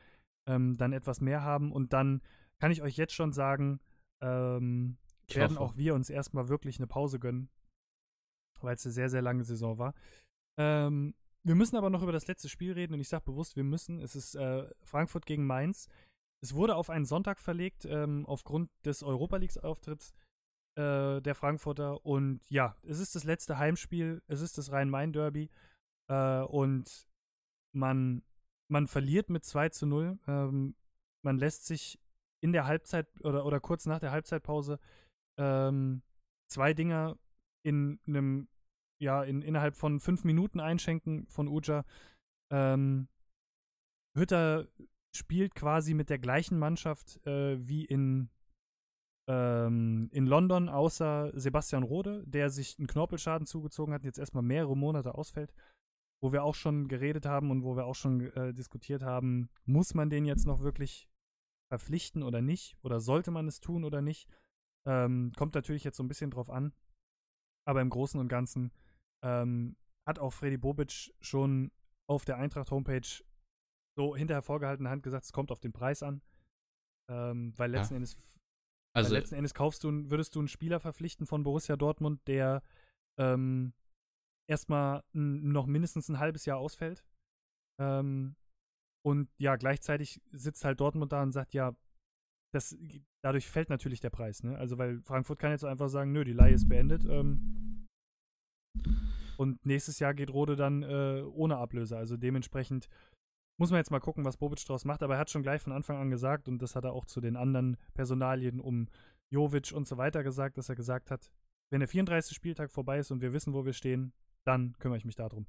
ähm, 0.47 0.77
dann 0.77 0.93
etwas 0.93 1.21
mehr 1.21 1.43
haben. 1.43 1.71
Und 1.71 1.93
dann 1.93 2.21
kann 2.59 2.71
ich 2.71 2.81
euch 2.81 2.97
jetzt 2.97 3.13
schon 3.13 3.33
sagen, 3.33 3.79
ähm, 4.21 4.97
werden 5.29 5.57
auch 5.57 5.75
wir 5.75 5.93
uns 5.93 6.09
erstmal 6.09 6.49
wirklich 6.49 6.79
eine 6.79 6.87
Pause 6.87 7.19
gönnen, 7.19 7.49
weil 8.61 8.75
es 8.75 8.85
eine 8.85 8.93
sehr, 8.93 9.09
sehr 9.09 9.21
lange 9.21 9.43
Saison 9.43 9.77
war. 9.77 9.93
Ähm, 10.57 11.13
wir 11.43 11.55
müssen 11.55 11.77
aber 11.77 11.89
noch 11.89 12.03
über 12.03 12.11
das 12.11 12.27
letzte 12.27 12.49
Spiel 12.49 12.73
reden 12.73 12.93
und 12.93 12.99
ich 12.99 13.09
sage 13.09 13.25
bewusst, 13.25 13.55
wir 13.55 13.63
müssen. 13.63 13.99
Es 13.99 14.15
ist 14.15 14.35
äh, 14.35 14.69
Frankfurt 14.83 15.25
gegen 15.25 15.45
Mainz. 15.45 15.87
Es 16.41 16.53
wurde 16.53 16.75
auf 16.75 16.89
einen 16.89 17.05
Sonntag 17.05 17.39
verlegt, 17.39 17.85
ähm, 17.85 18.25
aufgrund 18.25 18.69
des 18.85 19.03
Europa 19.03 19.37
League-Auftritts 19.37 20.13
äh, 20.77 21.21
der 21.21 21.35
Frankfurter. 21.35 22.05
Und 22.05 22.41
ja, 22.49 22.75
es 22.83 22.99
ist 22.99 23.15
das 23.15 23.23
letzte 23.23 23.57
Heimspiel, 23.57 24.21
es 24.27 24.41
ist 24.41 24.57
das 24.57 24.71
Rhein-Main-Derby. 24.71 25.49
Äh, 26.09 26.41
und 26.41 27.07
man, 27.73 28.23
man 28.69 28.87
verliert 28.87 29.29
mit 29.29 29.43
2 29.43 29.69
zu 29.69 29.87
0. 29.87 30.19
Ähm, 30.27 30.75
man 31.23 31.37
lässt 31.37 31.65
sich 31.65 31.99
in 32.41 32.51
der 32.51 32.65
Halbzeit 32.65 33.07
oder, 33.23 33.45
oder 33.45 33.59
kurz 33.59 33.85
nach 33.85 33.99
der 33.99 34.11
Halbzeitpause 34.11 34.79
ähm, 35.37 36.03
zwei 36.47 36.73
Dinger 36.73 37.17
in 37.63 37.99
einem, 38.07 38.47
ja, 39.01 39.23
in, 39.23 39.41
innerhalb 39.41 39.75
von 39.75 39.99
fünf 39.99 40.23
Minuten 40.23 40.59
einschenken 40.59 41.27
von 41.27 41.47
Uja. 41.47 41.83
Ähm, 42.51 43.09
Hütter 44.15 44.67
spielt 45.15 45.55
quasi 45.55 45.93
mit 45.93 46.09
der 46.09 46.19
gleichen 46.19 46.59
Mannschaft 46.59 47.25
äh, 47.25 47.57
wie 47.67 47.85
in, 47.85 48.29
ähm, 49.27 50.09
in 50.11 50.25
London, 50.25 50.69
außer 50.69 51.31
Sebastian 51.33 51.83
Rode, 51.83 52.23
der 52.25 52.49
sich 52.49 52.77
einen 52.77 52.87
Knorpelschaden 52.87 53.45
zugezogen 53.45 53.93
hat 53.93 54.01
und 54.01 54.05
jetzt 54.05 54.19
erstmal 54.19 54.43
mehrere 54.43 54.75
Monate 54.75 55.15
ausfällt. 55.15 55.53
Wo 56.21 56.31
wir 56.31 56.43
auch 56.43 56.55
schon 56.55 56.87
geredet 56.87 57.25
haben 57.25 57.51
und 57.51 57.63
wo 57.63 57.75
wir 57.75 57.85
auch 57.85 57.93
schon 57.93 58.31
äh, 58.33 58.53
diskutiert 58.53 59.03
haben, 59.03 59.49
muss 59.65 59.93
man 59.93 60.09
den 60.09 60.25
jetzt 60.25 60.47
noch 60.47 60.61
wirklich 60.61 61.07
verpflichten 61.69 62.23
oder 62.23 62.41
nicht? 62.41 62.75
Oder 62.81 62.99
sollte 62.99 63.29
man 63.29 63.47
es 63.47 63.59
tun 63.59 63.83
oder 63.83 64.01
nicht? 64.01 64.27
Ähm, 64.87 65.33
kommt 65.35 65.53
natürlich 65.53 65.83
jetzt 65.83 65.97
so 65.97 66.03
ein 66.03 66.07
bisschen 66.07 66.31
drauf 66.31 66.49
an. 66.49 66.73
Aber 67.67 67.81
im 67.81 67.89
Großen 67.89 68.19
und 68.19 68.29
Ganzen 68.29 68.71
ähm, 69.23 69.75
hat 70.07 70.19
auch 70.19 70.31
Freddy 70.31 70.57
Bobic 70.57 71.13
schon 71.19 71.71
auf 72.09 72.23
der 72.23 72.37
Eintracht-Homepage 72.37 73.23
so 73.97 74.15
hinterher 74.15 74.41
vorgehaltene 74.41 74.89
Hand 74.89 75.03
gesagt, 75.03 75.25
es 75.25 75.33
kommt 75.33 75.51
auf 75.51 75.59
den 75.59 75.73
Preis 75.73 76.01
an. 76.01 76.21
Ähm, 77.09 77.53
weil 77.57 77.71
letzten 77.71 77.95
ja. 77.95 77.97
Endes 77.97 78.17
Also 78.97 79.11
Weil 79.11 79.19
letzten 79.19 79.35
Endes 79.35 79.53
kaufst 79.53 79.83
du, 79.83 80.09
würdest 80.09 80.33
du 80.35 80.39
einen 80.39 80.47
Spieler 80.47 80.79
verpflichten 80.79 81.27
von 81.27 81.43
Borussia 81.43 81.75
Dortmund, 81.75 82.19
der 82.27 82.63
ähm, 83.19 83.73
erstmal 84.49 85.03
noch 85.13 85.67
mindestens 85.67 86.09
ein 86.09 86.17
halbes 86.17 86.45
Jahr 86.45 86.57
ausfällt. 86.57 87.05
Ähm, 87.79 88.35
und 89.05 89.29
ja, 89.37 89.55
gleichzeitig 89.55 90.19
sitzt 90.31 90.65
halt 90.65 90.79
Dortmund 90.79 91.11
da 91.11 91.21
und 91.21 91.31
sagt, 91.31 91.53
ja, 91.53 91.75
das, 92.53 92.75
dadurch 93.21 93.47
fällt 93.47 93.69
natürlich 93.69 93.99
der 93.99 94.09
Preis, 94.09 94.41
ne? 94.41 94.57
Also, 94.57 94.79
weil 94.79 95.01
Frankfurt 95.01 95.37
kann 95.37 95.51
jetzt 95.51 95.63
einfach 95.63 95.89
sagen, 95.89 96.11
nö, 96.11 96.23
die 96.23 96.33
Leihe 96.33 96.55
ist 96.55 96.67
beendet. 96.67 97.05
Ähm, 97.05 97.85
und 99.37 99.63
nächstes 99.63 99.99
Jahr 99.99 100.15
geht 100.15 100.33
Rode 100.33 100.55
dann 100.55 100.81
äh, 100.81 101.21
ohne 101.21 101.57
Ablöse. 101.57 101.97
Also 101.97 102.17
dementsprechend 102.17 102.89
muss 103.57 103.71
man 103.71 103.79
jetzt 103.79 103.91
mal 103.91 103.99
gucken, 103.99 104.23
was 104.25 104.37
Bobic 104.37 104.63
draus 104.65 104.85
macht. 104.85 105.03
Aber 105.03 105.15
er 105.15 105.19
hat 105.19 105.29
schon 105.29 105.43
gleich 105.43 105.61
von 105.61 105.73
Anfang 105.73 105.97
an 105.97 106.09
gesagt, 106.09 106.47
und 106.47 106.61
das 106.61 106.75
hat 106.75 106.83
er 106.83 106.93
auch 106.93 107.05
zu 107.05 107.21
den 107.21 107.35
anderen 107.35 107.77
Personalien 107.93 108.59
um 108.59 108.87
Jovic 109.29 109.71
und 109.73 109.87
so 109.87 109.97
weiter 109.97 110.23
gesagt, 110.23 110.57
dass 110.57 110.69
er 110.69 110.75
gesagt 110.75 111.11
hat, 111.11 111.31
wenn 111.69 111.79
der 111.79 111.89
34. 111.89 112.35
Spieltag 112.35 112.71
vorbei 112.71 112.99
ist 112.99 113.11
und 113.11 113.21
wir 113.21 113.33
wissen, 113.33 113.53
wo 113.53 113.65
wir 113.65 113.73
stehen, 113.73 114.13
dann 114.45 114.77
kümmere 114.79 114.97
ich 114.97 115.05
mich 115.05 115.15
darum. 115.15 115.47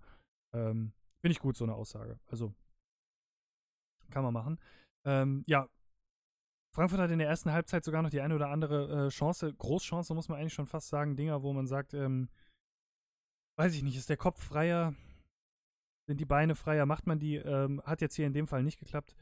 Ähm, 0.52 0.92
Finde 1.20 1.32
ich 1.32 1.38
gut, 1.38 1.56
so 1.56 1.64
eine 1.64 1.74
Aussage. 1.74 2.18
Also, 2.26 2.54
kann 4.10 4.24
man 4.24 4.32
machen. 4.32 4.58
Ähm, 5.04 5.44
ja, 5.46 5.68
Frankfurt 6.74 7.00
hat 7.00 7.10
in 7.10 7.18
der 7.18 7.28
ersten 7.28 7.52
Halbzeit 7.52 7.84
sogar 7.84 8.02
noch 8.02 8.10
die 8.10 8.20
eine 8.20 8.34
oder 8.34 8.48
andere 8.48 9.06
äh, 9.06 9.08
Chance, 9.08 9.52
Großchance, 9.54 10.14
muss 10.14 10.28
man 10.28 10.38
eigentlich 10.38 10.54
schon 10.54 10.66
fast 10.66 10.88
sagen, 10.88 11.16
Dinger, 11.16 11.42
wo 11.42 11.52
man 11.52 11.66
sagt, 11.66 11.94
ähm, 11.94 12.28
weiß 13.56 13.74
ich 13.74 13.82
nicht, 13.82 13.96
ist 13.96 14.10
der 14.10 14.16
Kopf 14.16 14.42
freier, 14.42 14.94
sind 16.08 16.18
die 16.18 16.24
Beine 16.24 16.54
freier, 16.54 16.86
macht 16.86 17.06
man 17.06 17.18
die, 17.18 17.36
ähm, 17.36 17.82
hat 17.84 18.00
jetzt 18.00 18.14
hier 18.14 18.26
in 18.26 18.32
dem 18.32 18.46
Fall 18.46 18.62
nicht 18.62 18.80
geklappt. 18.80 19.14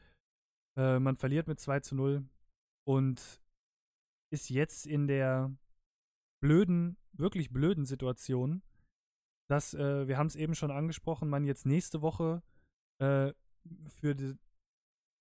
Äh, 0.77 0.99
man 0.99 1.17
verliert 1.17 1.47
mit 1.47 1.59
2 1.59 1.81
zu 1.81 1.95
0 1.95 2.23
und 2.87 3.41
ist 4.31 4.49
jetzt 4.49 4.87
in 4.87 5.05
der 5.05 5.51
blöden, 6.41 6.97
wirklich 7.11 7.51
blöden 7.51 7.85
Situation, 7.85 8.61
dass, 9.49 9.73
äh, 9.73 10.07
wir 10.07 10.17
haben 10.17 10.27
es 10.27 10.37
eben 10.37 10.55
schon 10.55 10.71
angesprochen, 10.71 11.29
man 11.29 11.43
jetzt 11.43 11.65
nächste 11.65 12.01
Woche 12.01 12.41
äh, 13.01 13.33
für, 13.87 14.15
die, 14.15 14.35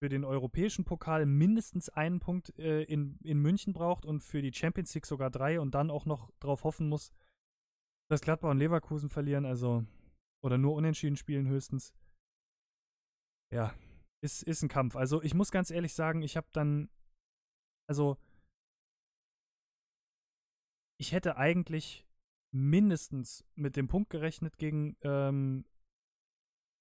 für 0.01 0.09
den 0.09 0.25
europäischen 0.25 0.85
Pokal 0.85 1.27
mindestens 1.27 1.89
einen 1.89 2.21
Punkt 2.21 2.57
äh, 2.61 2.83
in, 2.85 3.19
in 3.25 3.41
München 3.41 3.73
braucht 3.73 4.07
und 4.07 4.23
für 4.23 4.41
die 4.41 4.53
Champions 4.53 4.95
League 4.95 5.07
sogar 5.07 5.31
drei 5.31 5.59
und 5.59 5.75
dann 5.75 5.91
auch 5.91 6.07
noch 6.07 6.31
darauf 6.39 6.63
hoffen 6.63 6.89
muss, 6.89 7.11
dass 8.09 8.21
Gladbach 8.21 8.51
und 8.51 8.59
Leverkusen 8.59 9.11
verlieren, 9.11 9.45
also 9.45 9.85
oder 10.47 10.59
nur 10.59 10.75
unentschieden 10.75 11.17
spielen 11.17 11.49
höchstens. 11.49 11.93
Ja, 13.53 13.75
ist, 14.23 14.43
ist 14.43 14.63
ein 14.63 14.69
Kampf. 14.69 14.97
Also 14.97 15.23
ich 15.23 15.35
muss 15.35 15.51
ganz 15.51 15.71
ehrlich 15.71 15.93
sagen, 15.93 16.23
ich 16.23 16.37
habe 16.37 16.47
dann, 16.53 16.89
also 17.89 18.17
ich 20.99 21.13
hätte 21.13 21.37
eigentlich 21.37 22.07
mindestens 22.55 23.45
mit 23.55 23.77
dem 23.77 23.89
Punkt 23.89 24.09
gerechnet 24.11 24.57
gegen, 24.57 24.97
ähm, 25.03 25.67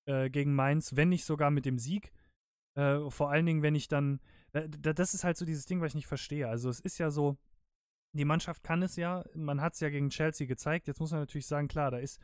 äh, 0.08 0.30
gegen 0.30 0.54
Mainz, 0.54 0.96
wenn 0.96 1.10
nicht 1.10 1.26
sogar 1.26 1.52
mit 1.52 1.66
dem 1.66 1.78
Sieg. 1.78 2.14
Äh, 2.78 3.10
vor 3.10 3.30
allen 3.30 3.46
Dingen, 3.46 3.62
wenn 3.62 3.76
ich 3.76 3.88
dann. 3.88 4.22
Äh, 4.54 4.70
das 4.70 5.14
ist 5.14 5.24
halt 5.24 5.38
so 5.38 5.46
dieses 5.46 5.66
Ding, 5.66 5.82
was 5.82 5.90
ich 5.90 5.96
nicht 5.96 6.08
verstehe. 6.08 6.48
Also, 6.48 6.70
es 6.70 6.80
ist 6.80 6.98
ja 6.98 7.10
so, 7.10 7.38
die 8.14 8.26
Mannschaft 8.26 8.64
kann 8.64 8.84
es 8.84 8.96
ja, 8.96 9.26
man 9.34 9.60
hat 9.60 9.74
es 9.74 9.80
ja 9.82 9.90
gegen 9.90 10.10
Chelsea 10.10 10.48
gezeigt. 10.48 10.88
Jetzt 10.88 11.00
muss 11.00 11.12
man 11.12 11.22
natürlich 11.22 11.48
sagen, 11.48 11.68
klar, 11.68 11.92
da 11.92 11.98
ist, 11.98 12.22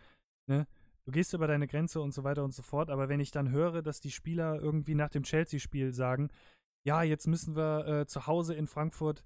ne, 0.47 0.67
du 1.05 1.11
gehst 1.11 1.33
über 1.33 1.47
deine 1.47 1.67
Grenze 1.67 2.01
und 2.01 2.13
so 2.13 2.23
weiter 2.23 2.43
und 2.43 2.53
so 2.53 2.61
fort. 2.61 2.89
Aber 2.89 3.09
wenn 3.09 3.19
ich 3.19 3.31
dann 3.31 3.51
höre, 3.51 3.81
dass 3.81 3.99
die 3.99 4.11
Spieler 4.11 4.59
irgendwie 4.59 4.95
nach 4.95 5.09
dem 5.09 5.23
Chelsea-Spiel 5.23 5.93
sagen, 5.93 6.29
ja, 6.85 7.03
jetzt 7.03 7.27
müssen 7.27 7.55
wir 7.55 7.87
äh, 7.87 8.05
zu 8.07 8.27
Hause 8.27 8.55
in 8.55 8.67
Frankfurt 8.67 9.23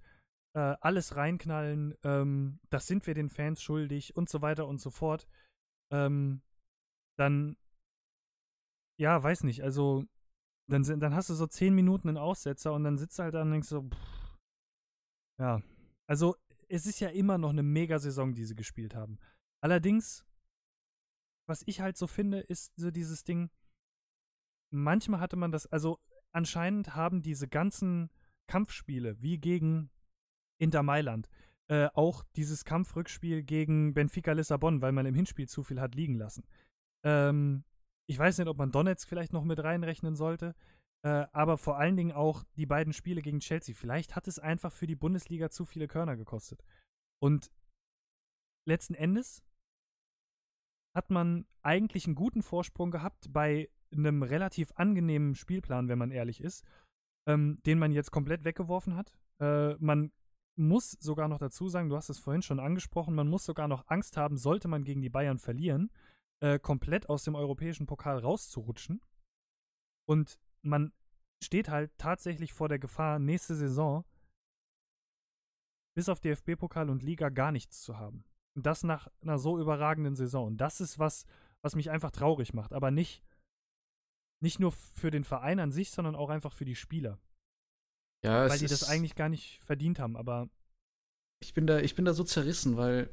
äh, 0.55 0.75
alles 0.81 1.15
reinknallen, 1.15 1.95
ähm, 2.03 2.59
das 2.69 2.87
sind 2.87 3.07
wir 3.07 3.13
den 3.13 3.29
Fans 3.29 3.61
schuldig 3.61 4.15
und 4.15 4.29
so 4.29 4.41
weiter 4.41 4.67
und 4.67 4.79
so 4.79 4.89
fort, 4.89 5.27
ähm, 5.91 6.41
dann, 7.17 7.57
ja, 8.99 9.21
weiß 9.21 9.43
nicht, 9.43 9.63
also, 9.63 10.05
dann, 10.69 10.83
dann 10.83 11.13
hast 11.13 11.29
du 11.29 11.33
so 11.33 11.47
zehn 11.47 11.75
Minuten 11.75 12.09
einen 12.09 12.17
Aussetzer 12.17 12.73
und 12.73 12.83
dann 12.83 12.97
sitzt 12.97 13.19
du 13.19 13.23
halt 13.23 13.35
da 13.35 13.41
und 13.41 13.51
denkst 13.51 13.67
so, 13.67 13.83
pff, 13.83 14.37
ja, 15.39 15.61
also, 16.07 16.35
es 16.67 16.85
ist 16.85 16.99
ja 16.99 17.09
immer 17.09 17.37
noch 17.37 17.51
eine 17.51 17.63
Mega-Saison, 17.63 18.33
die 18.33 18.45
sie 18.45 18.55
gespielt 18.55 18.95
haben. 18.95 19.19
Allerdings, 19.61 20.25
was 21.47 21.63
ich 21.65 21.81
halt 21.81 21.97
so 21.97 22.07
finde, 22.07 22.39
ist 22.39 22.73
so 22.75 22.91
dieses 22.91 23.23
Ding, 23.23 23.49
manchmal 24.71 25.19
hatte 25.19 25.35
man 25.35 25.51
das, 25.51 25.65
also 25.67 25.99
anscheinend 26.31 26.95
haben 26.95 27.21
diese 27.21 27.47
ganzen 27.47 28.09
Kampfspiele, 28.47 29.21
wie 29.21 29.37
gegen 29.37 29.89
Inter 30.59 30.83
Mailand. 30.83 31.29
Äh, 31.67 31.89
auch 31.93 32.23
dieses 32.35 32.63
Kampfrückspiel 32.63 33.41
gegen 33.43 33.93
Benfica 33.93 34.33
Lissabon, 34.33 34.81
weil 34.81 34.91
man 34.91 35.07
im 35.07 35.15
Hinspiel 35.15 35.47
zu 35.47 35.63
viel 35.63 35.81
hat 35.81 35.95
liegen 35.95 36.15
lassen. 36.15 36.43
Ähm, 37.03 37.63
ich 38.07 38.19
weiß 38.19 38.37
nicht, 38.37 38.47
ob 38.47 38.57
man 38.57 38.71
Donetsk 38.71 39.09
vielleicht 39.09 39.33
noch 39.33 39.43
mit 39.43 39.63
reinrechnen 39.63 40.15
sollte, 40.15 40.53
äh, 41.03 41.25
aber 41.31 41.57
vor 41.57 41.77
allen 41.77 41.97
Dingen 41.97 42.11
auch 42.11 42.43
die 42.55 42.67
beiden 42.67 42.93
Spiele 42.93 43.21
gegen 43.21 43.39
Chelsea. 43.39 43.73
Vielleicht 43.73 44.15
hat 44.15 44.27
es 44.27 44.37
einfach 44.37 44.71
für 44.71 44.85
die 44.85 44.95
Bundesliga 44.95 45.49
zu 45.49 45.65
viele 45.65 45.87
Körner 45.87 46.15
gekostet. 46.15 46.63
Und 47.19 47.51
letzten 48.67 48.93
Endes 48.93 49.43
hat 50.95 51.11
man 51.11 51.45
eigentlich 51.61 52.05
einen 52.05 52.15
guten 52.15 52.41
Vorsprung 52.41 52.89
gehabt 52.89 53.31
bei 53.31 53.69
einem 53.91 54.23
relativ 54.23 54.71
angenehmen 54.75 55.35
Spielplan, 55.35 55.89
wenn 55.89 55.99
man 55.99 56.11
ehrlich 56.11 56.41
ist, 56.41 56.65
ähm, 57.27 57.59
den 57.65 57.79
man 57.79 57.91
jetzt 57.91 58.11
komplett 58.11 58.43
weggeworfen 58.43 58.95
hat. 58.95 59.13
Äh, 59.39 59.75
man 59.75 60.11
muss 60.57 60.91
sogar 60.91 61.27
noch 61.27 61.37
dazu 61.37 61.67
sagen, 61.67 61.89
du 61.89 61.97
hast 61.97 62.09
es 62.09 62.19
vorhin 62.19 62.41
schon 62.41 62.59
angesprochen, 62.59 63.13
man 63.13 63.27
muss 63.27 63.45
sogar 63.45 63.67
noch 63.67 63.87
Angst 63.87 64.15
haben, 64.15 64.37
sollte 64.37 64.69
man 64.69 64.85
gegen 64.85 65.01
die 65.01 65.09
Bayern 65.09 65.37
verlieren, 65.37 65.91
äh, 66.39 66.59
komplett 66.59 67.09
aus 67.09 67.23
dem 67.23 67.35
europäischen 67.35 67.87
Pokal 67.87 68.19
rauszurutschen. 68.19 69.01
Und 70.07 70.39
man 70.61 70.93
steht 71.43 71.69
halt 71.69 71.91
tatsächlich 71.97 72.53
vor 72.53 72.69
der 72.69 72.79
Gefahr, 72.79 73.19
nächste 73.19 73.55
Saison 73.55 74.05
bis 75.95 76.09
auf 76.09 76.19
DFB-Pokal 76.19 76.89
und 76.89 77.03
Liga 77.03 77.29
gar 77.29 77.51
nichts 77.51 77.81
zu 77.81 77.97
haben. 77.97 78.25
Das 78.57 78.83
nach 78.83 79.09
einer 79.21 79.37
so 79.37 79.59
überragenden 79.59 80.15
Saison. 80.15 80.47
Und 80.47 80.57
das 80.57 80.81
ist 80.81 80.97
was, 80.97 81.25
was 81.61 81.75
mich 81.75 81.89
einfach 81.89 82.11
traurig 82.11 82.53
macht. 82.53 82.73
Aber 82.73 82.91
nicht, 82.91 83.23
nicht 84.41 84.59
nur 84.59 84.71
für 84.71 85.11
den 85.11 85.23
Verein 85.23 85.59
an 85.59 85.71
sich, 85.71 85.91
sondern 85.91 86.15
auch 86.15 86.29
einfach 86.29 86.53
für 86.53 86.65
die 86.65 86.75
Spieler. 86.75 87.19
Ja, 88.23 88.49
weil 88.49 88.57
die 88.57 88.67
das 88.67 88.87
eigentlich 88.87 89.15
gar 89.15 89.29
nicht 89.29 89.61
verdient 89.63 89.99
haben, 89.99 90.15
aber. 90.17 90.49
Ich 91.43 91.53
bin 91.53 91.67
da, 91.67 91.79
ich 91.79 91.95
bin 91.95 92.05
da 92.05 92.13
so 92.13 92.23
zerrissen, 92.23 92.77
weil 92.77 93.09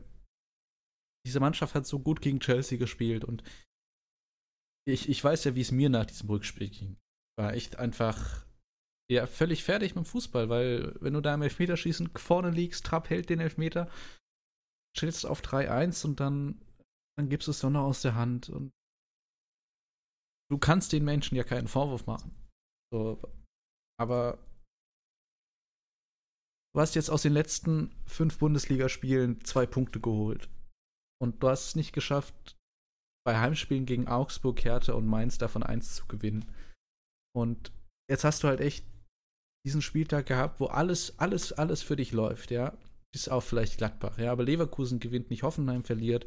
diese 1.27 1.41
Mannschaft 1.41 1.75
hat 1.75 1.87
so 1.87 1.99
gut 1.99 2.21
gegen 2.21 2.41
Chelsea 2.41 2.79
gespielt 2.79 3.25
und 3.25 3.43
ich, 4.87 5.09
ich 5.09 5.23
weiß 5.23 5.45
ja, 5.45 5.55
wie 5.55 5.61
es 5.61 5.71
mir 5.71 5.89
nach 5.91 6.07
diesem 6.07 6.29
Rückspiel 6.29 6.71
ging. 6.71 6.97
War 7.39 7.53
echt 7.55 7.77
einfach 7.77 8.47
ja, 9.11 9.27
völlig 9.27 9.63
fertig 9.63 9.95
mit 9.95 10.05
dem 10.05 10.09
Fußball, 10.09 10.49
weil 10.49 10.95
wenn 11.01 11.13
du 11.13 11.21
da 11.21 11.35
im 11.35 11.43
Elfmeterschießen 11.43 12.11
vorne 12.17 12.51
liegst, 12.51 12.87
Trapp 12.87 13.11
hält 13.11 13.29
den 13.29 13.41
Elfmeter, 13.41 13.91
stellst 14.97 15.27
auf 15.27 15.41
3-1 15.41 16.05
und 16.07 16.21
dann, 16.21 16.61
dann 17.17 17.29
gibst 17.29 17.49
du 17.49 17.53
es 17.53 17.61
Sonne 17.61 17.81
aus 17.81 18.03
der 18.03 18.15
Hand 18.15 18.49
und 18.49 18.73
du 20.51 20.59
kannst 20.59 20.93
den 20.93 21.05
Menschen 21.05 21.37
ja 21.37 21.45
keinen 21.45 21.69
Vorwurf 21.69 22.07
machen. 22.07 22.35
So, 22.93 23.23
aber 23.99 24.39
du 26.75 26.81
hast 26.81 26.95
jetzt 26.95 27.11
aus 27.11 27.23
den 27.23 27.33
letzten 27.33 27.95
fünf 28.07 28.39
Bundesligaspielen 28.39 29.43
zwei 29.45 29.67
Punkte 29.67 30.01
geholt. 30.01 30.51
Und 31.21 31.43
du 31.43 31.49
hast 31.49 31.69
es 31.69 31.77
nicht 31.77 31.93
geschafft, 31.93 32.57
bei 33.25 33.39
Heimspielen 33.39 33.87
gegen 33.87 34.09
Augsburg, 34.09 34.63
Hertha 34.65 34.95
und 34.95 35.07
Mainz 35.07 35.39
davon 35.39 35.63
eins 35.63 35.95
zu 35.95 36.07
gewinnen. 36.07 36.45
Und 37.35 37.73
jetzt 38.11 38.25
hast 38.25 38.43
du 38.43 38.49
halt 38.49 38.61
echt 38.61 38.85
diesen 39.65 39.81
Spieltag 39.81 40.27
gehabt, 40.27 40.61
wo 40.61 40.67
alles, 40.67 41.19
alles, 41.19 41.53
alles 41.53 41.83
für 41.83 41.97
dich 41.97 42.13
läuft, 42.13 42.51
ja. 42.51 42.77
Bis 43.13 43.29
auf 43.29 43.45
vielleicht 43.45 43.79
Gladbach, 43.79 44.19
ja. 44.19 44.33
Aber 44.33 44.45
Leverkusen 44.45 44.99
gewinnt 44.99 45.31
nicht, 45.31 45.43
Hoffenheim 45.43 45.85
verliert, 45.85 46.27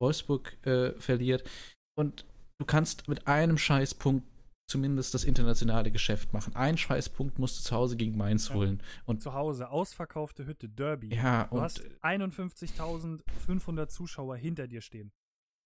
Wolfsburg 0.00 0.56
äh, 0.66 0.92
verliert. 1.00 1.48
Und 1.98 2.24
du 2.58 2.66
kannst 2.66 3.08
mit 3.08 3.26
einem 3.26 3.58
Scheißpunkt 3.58 4.26
zumindest 4.72 5.12
das 5.12 5.24
internationale 5.24 5.90
Geschäft 5.90 6.32
machen. 6.32 6.56
Ein 6.56 6.78
Scheißpunkt 6.78 7.38
musst 7.38 7.58
du 7.58 7.62
zu 7.62 7.76
Hause 7.76 7.96
gegen 7.96 8.16
Mainz 8.16 8.48
ja. 8.48 8.54
holen. 8.54 8.82
Und 9.04 9.20
zu 9.20 9.34
Hause, 9.34 9.68
ausverkaufte 9.68 10.46
Hütte, 10.46 10.68
Derby. 10.68 11.14
Ja, 11.14 11.44
du 11.44 11.60
hast 11.60 11.82
51.500 12.02 13.88
Zuschauer 13.88 14.36
hinter 14.36 14.66
dir 14.66 14.80
stehen, 14.80 15.12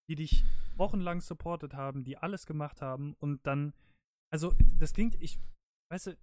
die 0.08 0.16
dich 0.16 0.44
wochenlang 0.76 1.20
supportet 1.20 1.74
haben, 1.74 2.02
die 2.02 2.18
alles 2.18 2.46
gemacht 2.46 2.82
haben 2.82 3.14
und 3.20 3.46
dann, 3.46 3.74
also 4.32 4.54
das 4.78 4.92
klingt, 4.92 5.14
ich, 5.22 5.38
weißt 5.90 6.08
du, 6.08 6.16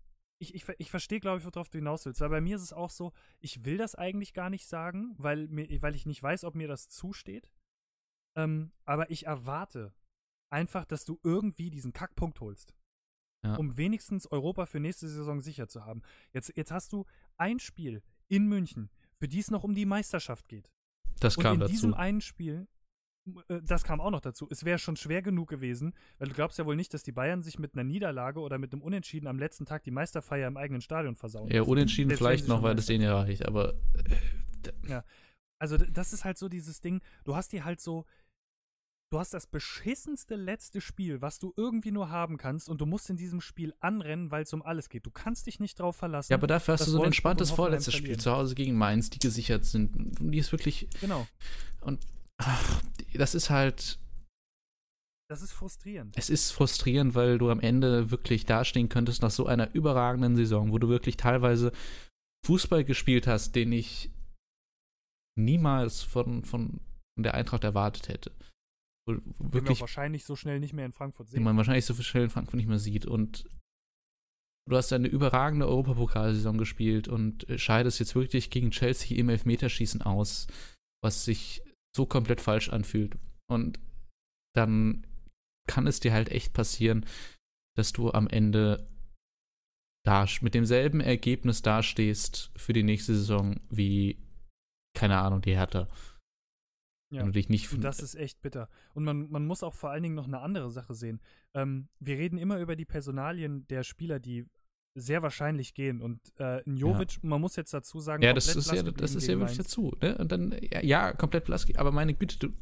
ich, 0.43 0.55
ich, 0.55 0.67
ich 0.77 0.91
verstehe, 0.91 1.19
glaube 1.19 1.39
ich, 1.39 1.45
worauf 1.45 1.69
du 1.69 1.77
hinaus 1.77 2.05
willst. 2.05 2.21
Weil 2.21 2.29
bei 2.29 2.41
mir 2.41 2.57
ist 2.57 2.61
es 2.61 2.73
auch 2.73 2.89
so, 2.89 3.13
ich 3.39 3.63
will 3.65 3.77
das 3.77 3.95
eigentlich 3.95 4.33
gar 4.33 4.49
nicht 4.49 4.67
sagen, 4.67 5.15
weil, 5.17 5.47
mir, 5.47 5.81
weil 5.81 5.95
ich 5.95 6.05
nicht 6.05 6.21
weiß, 6.21 6.43
ob 6.43 6.55
mir 6.55 6.67
das 6.67 6.89
zusteht. 6.89 7.49
Ähm, 8.35 8.71
aber 8.85 9.09
ich 9.09 9.25
erwarte 9.25 9.93
einfach, 10.49 10.85
dass 10.85 11.05
du 11.05 11.19
irgendwie 11.23 11.69
diesen 11.69 11.93
Kackpunkt 11.93 12.39
holst. 12.41 12.73
Ja. 13.43 13.55
Um 13.55 13.75
wenigstens 13.75 14.25
Europa 14.27 14.65
für 14.65 14.79
nächste 14.79 15.07
Saison 15.09 15.41
sicher 15.41 15.67
zu 15.67 15.85
haben. 15.85 16.01
Jetzt, 16.31 16.53
jetzt 16.55 16.71
hast 16.71 16.93
du 16.93 17.05
ein 17.37 17.59
Spiel 17.59 18.01
in 18.29 18.47
München, 18.47 18.89
für 19.17 19.27
die 19.27 19.39
es 19.39 19.51
noch 19.51 19.63
um 19.63 19.75
die 19.75 19.85
Meisterschaft 19.85 20.47
geht. 20.47 20.69
Das 21.19 21.35
kam 21.35 21.45
und 21.45 21.53
in 21.53 21.59
dazu. 21.61 21.71
diesem 21.71 21.93
einen 21.93 22.21
Spiel, 22.21 22.67
das 23.47 23.83
kam 23.83 24.01
auch 24.01 24.11
noch 24.11 24.19
dazu. 24.21 24.47
Es 24.51 24.65
wäre 24.65 24.77
schon 24.79 24.95
schwer 24.97 25.21
genug 25.21 25.49
gewesen, 25.49 25.93
weil 26.19 26.27
du 26.27 26.33
glaubst 26.33 26.59
ja 26.59 26.65
wohl 26.65 26.75
nicht, 26.75 26.93
dass 26.93 27.03
die 27.03 27.11
Bayern 27.13 27.41
sich 27.41 27.57
mit 27.57 27.73
einer 27.73 27.83
Niederlage 27.85 28.39
oder 28.41 28.57
mit 28.57 28.73
einem 28.73 28.81
Unentschieden 28.81 29.27
am 29.27 29.39
letzten 29.39 29.65
Tag 29.65 29.83
die 29.83 29.91
Meisterfeier 29.91 30.47
im 30.47 30.57
eigenen 30.57 30.81
Stadion 30.81 31.15
versauen. 31.15 31.49
ja, 31.49 31.61
unentschieden 31.61 32.09
wenn 32.09 32.17
vielleicht 32.17 32.47
noch, 32.47 32.63
weil 32.63 32.75
das 32.75 32.87
denen 32.87 33.03
ja 33.03 33.17
reicht, 33.17 33.45
aber 33.45 33.75
Also 35.59 35.77
d- 35.77 35.87
das 35.91 36.11
ist 36.13 36.25
halt 36.25 36.37
so 36.37 36.49
dieses 36.49 36.81
Ding, 36.81 37.01
du 37.23 37.35
hast 37.35 37.53
dir 37.53 37.63
halt 37.63 37.79
so, 37.79 38.05
du 39.11 39.19
hast 39.19 39.33
das 39.33 39.47
beschissenste 39.47 40.35
letzte 40.35 40.81
Spiel, 40.81 41.21
was 41.21 41.39
du 41.39 41.53
irgendwie 41.55 41.91
nur 41.91 42.09
haben 42.09 42.37
kannst 42.37 42.67
und 42.67 42.81
du 42.81 42.85
musst 42.85 43.09
in 43.09 43.15
diesem 43.15 43.39
Spiel 43.39 43.73
anrennen, 43.79 44.31
weil 44.31 44.43
es 44.43 44.51
um 44.53 44.61
alles 44.61 44.89
geht. 44.89 45.05
Du 45.05 45.11
kannst 45.11 45.47
dich 45.47 45.59
nicht 45.61 45.79
drauf 45.79 45.95
verlassen. 45.95 46.33
ja, 46.33 46.37
aber 46.37 46.47
dafür 46.47 46.73
hast 46.73 46.87
du 46.87 46.91
so 46.91 46.99
ein 47.01 47.05
entspanntes 47.05 47.51
und 47.51 47.55
vorletztes 47.55 47.93
Spiel 47.93 48.17
zu 48.19 48.31
Hause 48.31 48.55
gegen 48.55 48.75
Mainz, 48.75 49.09
die 49.11 49.19
gesichert 49.19 49.63
sind. 49.63 50.17
Die 50.19 50.37
ist 50.39 50.51
wirklich, 50.51 50.89
Genau, 50.99 51.25
ach, 52.45 52.81
das 53.13 53.35
ist 53.35 53.49
halt, 53.49 53.99
das 55.29 55.41
ist 55.41 55.51
frustrierend. 55.51 56.17
es 56.17 56.29
ist 56.29 56.51
frustrierend, 56.51 57.15
weil 57.15 57.37
du 57.37 57.49
am 57.49 57.59
Ende 57.59 58.11
wirklich 58.11 58.45
dastehen 58.45 58.89
könntest 58.89 59.21
nach 59.21 59.31
so 59.31 59.45
einer 59.45 59.73
überragenden 59.73 60.35
Saison, 60.35 60.71
wo 60.71 60.79
du 60.79 60.89
wirklich 60.89 61.17
teilweise 61.17 61.71
Fußball 62.45 62.83
gespielt 62.83 63.27
hast, 63.27 63.55
den 63.55 63.71
ich 63.71 64.11
niemals 65.35 66.01
von, 66.01 66.43
von 66.43 66.81
der 67.17 67.33
Eintracht 67.33 67.63
erwartet 67.63 68.09
hätte. 68.09 68.31
Wo, 69.07 69.13
wo 69.13 69.17
Den 69.17 69.53
wir 69.53 69.53
wirklich 69.53 69.81
wahrscheinlich 69.81 70.25
so 70.25 70.35
schnell 70.35 70.59
nicht 70.59 70.73
mehr 70.73 70.85
in 70.85 70.91
Frankfurt 70.91 71.27
den 71.27 71.31
sehen. 71.31 71.43
man 71.43 71.57
wahrscheinlich 71.57 71.85
so 71.85 71.93
schnell 71.95 72.25
in 72.25 72.29
Frankfurt 72.29 72.55
nicht 72.55 72.67
mehr 72.67 72.79
sieht. 72.79 73.05
Und 73.05 73.45
du 74.69 74.75
hast 74.75 74.93
eine 74.93 75.07
überragende 75.07 75.67
Europapokalsaison 75.67 76.57
gespielt 76.57 77.07
und 77.07 77.49
äh, 77.49 77.57
scheidest 77.57 77.99
jetzt 77.99 78.15
wirklich 78.15 78.49
gegen 78.49 78.71
Chelsea 78.71 79.17
im 79.17 79.29
Elfmeterschießen 79.29 80.01
aus, 80.01 80.47
was 81.01 81.25
sich 81.25 81.61
so 81.95 82.05
komplett 82.05 82.41
falsch 82.41 82.69
anfühlt. 82.69 83.17
Und 83.49 83.79
dann 84.55 85.05
kann 85.67 85.87
es 85.87 85.99
dir 85.99 86.13
halt 86.13 86.29
echt 86.29 86.53
passieren, 86.53 87.05
dass 87.75 87.93
du 87.93 88.11
am 88.11 88.27
Ende 88.27 88.89
da 90.05 90.25
mit 90.41 90.53
demselben 90.53 90.99
Ergebnis 90.99 91.61
dastehst 91.61 92.51
für 92.55 92.73
die 92.73 92.83
nächste 92.83 93.15
Saison 93.15 93.59
wie, 93.69 94.21
keine 94.95 95.17
Ahnung, 95.19 95.41
die 95.41 95.55
Hertha. 95.55 95.87
Ja. 97.11 97.23
Du 97.23 97.31
dich 97.31 97.47
nicht 97.47 97.71
Und 97.71 97.81
das 97.81 97.99
ist 97.99 98.15
echt 98.15 98.41
bitter. 98.41 98.69
Und 98.93 99.03
man, 99.03 99.29
man 99.29 99.45
muss 99.45 99.61
auch 99.61 99.75
vor 99.75 99.91
allen 99.91 100.03
Dingen 100.03 100.15
noch 100.15 100.27
eine 100.27 100.39
andere 100.41 100.71
Sache 100.71 100.95
sehen. 100.95 101.21
Ähm, 101.53 101.87
wir 101.99 102.17
reden 102.17 102.39
immer 102.39 102.59
über 102.59 102.75
die 102.75 102.85
Personalien 102.85 103.67
der 103.67 103.83
Spieler, 103.83 104.19
die 104.19 104.47
sehr 104.95 105.21
wahrscheinlich 105.23 105.73
gehen. 105.73 106.01
Und 106.01 106.19
äh, 106.37 106.61
ein 106.67 106.77
Jovic, 106.77 107.23
man 107.23 107.41
muss 107.41 107.55
jetzt 107.55 107.73
dazu 107.73 107.99
sagen, 107.99 108.23
Ja, 108.23 108.33
das 108.33 108.55
ist 108.55 108.71
ja, 108.71 108.83
das 108.83 109.15
ist 109.15 109.27
ja 109.27 109.39
wirklich 109.39 109.57
Mainz. 109.57 109.67
dazu. 109.69 109.91
Ne? 110.01 110.17
Und 110.17 110.31
dann, 110.31 110.55
ja, 110.71 110.81
ja 110.83 111.13
komplett 111.13 111.45
blass. 111.45 111.65
Aber 111.75 111.91
meine 111.91 112.13
Güte, 112.13 112.37
du, 112.39 112.53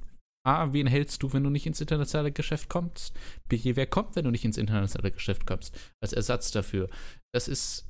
A, 0.44 0.74
wen 0.74 0.88
hältst 0.88 1.22
du, 1.22 1.34
wenn 1.34 1.44
du 1.44 1.50
nicht 1.50 1.68
ins 1.68 1.82
internationale 1.82 2.32
Geschäft 2.32 2.70
kommst? 2.70 3.16
B, 3.48 3.60
wer 3.76 3.86
kommt, 3.88 4.16
wenn 4.16 4.26
du 4.26 4.32
nicht 4.32 4.46
ins 4.46 4.58
internationale 4.58 5.12
Geschäft 5.12 5.46
kommst? 5.46 5.78
Als 6.02 6.14
Ersatz 6.14 6.52
dafür. 6.52 6.90
Das 7.34 7.48
ist, 7.48 7.88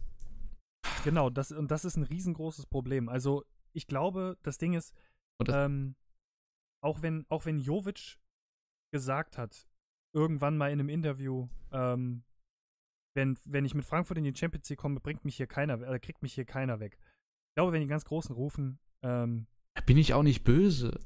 Genau, 1.04 1.30
das, 1.30 1.52
und 1.52 1.70
das 1.70 1.86
ist 1.86 1.96
ein 1.96 2.04
riesengroßes 2.04 2.66
Problem. 2.66 3.08
Also, 3.08 3.46
ich 3.74 3.86
glaube, 3.88 4.38
das 4.42 4.58
Ding 4.58 4.74
ist, 4.74 4.96
das- 5.40 5.56
ähm, 5.56 5.96
auch 6.84 7.04
wenn, 7.04 7.26
auch 7.30 7.46
wenn 7.46 7.60
Jovic 7.60 8.18
gesagt 8.92 9.38
hat, 9.38 9.68
irgendwann 10.14 10.58
mal 10.58 10.72
in 10.72 10.80
einem 10.80 10.90
Interview, 10.90 11.48
ähm, 11.72 12.24
wenn, 13.14 13.38
wenn 13.46 13.66
ich 13.66 13.76
mit 13.76 13.86
Frankfurt 13.86 14.18
in 14.18 14.24
die 14.24 14.36
Champions 14.36 14.70
League 14.70 14.80
komme, 14.80 15.00
bringt 15.00 15.26
mich 15.26 15.36
hier 15.36 15.48
keiner, 15.48 15.82
äh, 15.82 16.00
kriegt 16.00 16.22
mich 16.22 16.34
hier 16.34 16.46
keiner 16.46 16.80
weg. 16.80 16.98
Ich 17.50 17.56
glaube, 17.56 17.72
wenn 17.74 17.82
die 17.82 17.88
ganz 17.88 18.06
Großen 18.06 18.34
rufen, 18.34 18.80
ähm, 19.04 19.48
da 19.76 19.82
bin 19.84 19.98
ich 19.98 20.14
auch 20.14 20.24
nicht 20.24 20.44
böse. 20.44 21.00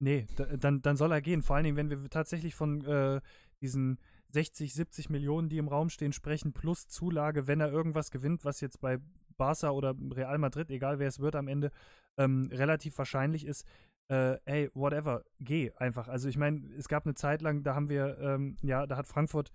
nee, 0.00 0.26
da, 0.36 0.44
dann, 0.56 0.82
dann 0.82 0.96
soll 0.96 1.12
er 1.12 1.22
gehen. 1.22 1.42
Vor 1.42 1.56
allen 1.56 1.64
Dingen, 1.64 1.76
wenn 1.76 1.90
wir 1.90 2.10
tatsächlich 2.10 2.54
von 2.54 2.84
äh, 2.84 3.20
diesen 3.62 3.98
60, 4.30 4.74
70 4.74 5.10
Millionen, 5.10 5.48
die 5.48 5.58
im 5.58 5.68
Raum 5.68 5.88
stehen, 5.88 6.12
sprechen, 6.12 6.52
plus 6.52 6.88
Zulage, 6.88 7.46
wenn 7.46 7.60
er 7.60 7.70
irgendwas 7.70 8.10
gewinnt, 8.10 8.44
was 8.44 8.60
jetzt 8.60 8.80
bei 8.80 8.98
Barca 9.36 9.70
oder 9.70 9.94
Real 10.12 10.38
Madrid, 10.38 10.70
egal 10.70 10.98
wer 10.98 11.08
es 11.08 11.20
wird 11.20 11.36
am 11.36 11.48
Ende, 11.48 11.70
ähm, 12.18 12.48
relativ 12.52 12.98
wahrscheinlich 12.98 13.44
ist, 13.46 13.66
äh, 14.08 14.38
ey, 14.44 14.70
whatever, 14.74 15.24
geh 15.40 15.72
einfach. 15.76 16.08
Also 16.08 16.28
ich 16.28 16.36
meine, 16.36 16.60
es 16.76 16.88
gab 16.88 17.06
eine 17.06 17.14
Zeit 17.14 17.42
lang, 17.42 17.62
da 17.62 17.74
haben 17.74 17.88
wir, 17.88 18.18
ähm, 18.18 18.56
ja, 18.62 18.86
da 18.86 18.96
hat 18.96 19.08
Frankfurt, 19.08 19.50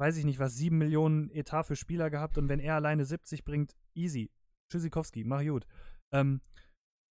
weiß 0.00 0.16
ich 0.16 0.24
nicht 0.24 0.38
was, 0.38 0.56
7 0.56 0.78
Millionen 0.78 1.30
Etat 1.30 1.64
für 1.64 1.76
Spieler 1.76 2.08
gehabt 2.08 2.38
und 2.38 2.48
wenn 2.48 2.58
er 2.58 2.74
alleine 2.74 3.04
70 3.04 3.44
bringt, 3.44 3.76
easy. 3.94 4.30
Tschüssikowski, 4.70 5.24
mach 5.24 5.44
gut. 5.44 5.66
Ähm, 6.10 6.40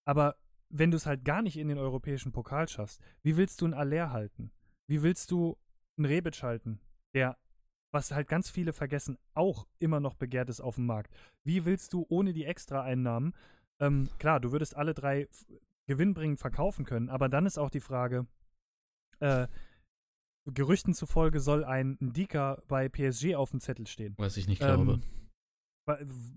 aber 0.06 0.38
wenn 0.70 0.90
du 0.90 0.98
es 0.98 1.06
halt 1.06 1.24
gar 1.24 1.44
nicht 1.44 1.58
in 1.58 1.68
den 1.68 1.78
europäischen 1.78 2.32
Pokal 2.32 2.68
schaffst, 2.68 3.00
wie 3.22 3.38
willst 3.38 3.62
du 3.62 3.66
einen 3.66 3.76
Aller 3.76 4.12
halten? 4.12 4.52
Wie 4.88 5.04
willst 5.04 5.30
du 5.30 5.56
einen 5.98 6.06
Rebic 6.06 6.42
halten, 6.42 6.82
der, 7.14 7.38
was 7.92 8.12
halt 8.12 8.28
ganz 8.28 8.50
viele 8.50 8.74
vergessen, 8.74 9.20
auch 9.36 9.68
immer 9.78 10.00
noch 10.00 10.16
begehrt 10.16 10.50
ist 10.50 10.62
auf 10.62 10.76
dem 10.76 10.88
Markt? 10.88 11.14
Wie 11.44 11.66
willst 11.66 11.94
du 11.94 12.08
ohne 12.10 12.34
die 12.34 12.46
Extra-Einnahmen, 12.46 13.36
ähm, 13.80 14.10
klar, 14.18 14.40
du 14.40 14.52
würdest 14.52 14.76
alle 14.76 14.96
drei 14.96 15.28
gewinnbringend 15.86 16.40
verkaufen 16.40 16.86
können, 16.86 17.10
aber 17.10 17.30
dann 17.30 17.46
ist 17.46 17.60
auch 17.60 17.70
die 17.70 17.80
Frage, 17.82 18.26
äh, 19.20 19.48
Gerüchten 20.46 20.94
zufolge 20.94 21.40
soll 21.40 21.64
ein 21.64 21.98
Ndika 22.00 22.62
bei 22.68 22.90
PSG 22.90 23.36
auf 23.36 23.52
dem 23.52 23.60
Zettel 23.60 23.88
stehen. 23.88 24.16
Was 24.18 24.38
ich 24.38 24.48
nicht 24.48 24.60
glaube. 24.60 24.94
Ähm, 24.94 25.04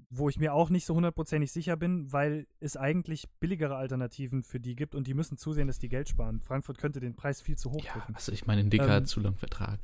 wo 0.09 0.31
ich 0.31 0.39
mir 0.39 0.55
auch 0.55 0.71
nicht 0.71 0.87
so 0.87 0.95
hundertprozentig 0.95 1.53
sicher 1.53 1.77
bin, 1.77 2.11
weil 2.11 2.47
es 2.61 2.79
eigentlich 2.79 3.29
billigere 3.39 3.77
Alternativen 3.77 4.43
für 4.43 4.61
die 4.61 4.75
gibt 4.75 4.95
und 4.95 5.07
die 5.07 5.13
müssen 5.13 5.37
zusehen, 5.37 5.67
dass 5.67 5.79
die 5.79 5.91
Geld 5.91 6.09
sparen. 6.09 6.41
Frankfurt 6.41 6.79
könnte 6.79 7.01
den 7.01 7.15
Preis 7.15 7.43
viel 7.43 7.59
zu 7.59 7.71
hoch 7.71 7.85
ja, 7.85 7.93
drücken. 7.93 8.15
also 8.15 8.33
ich 8.33 8.47
meine, 8.47 8.63
ein 8.63 8.71
Dicker 8.71 8.85
Ähm, 8.85 8.91
hat 8.91 9.09
zu 9.09 9.21
lang 9.21 9.37
Vertrag. 9.37 9.79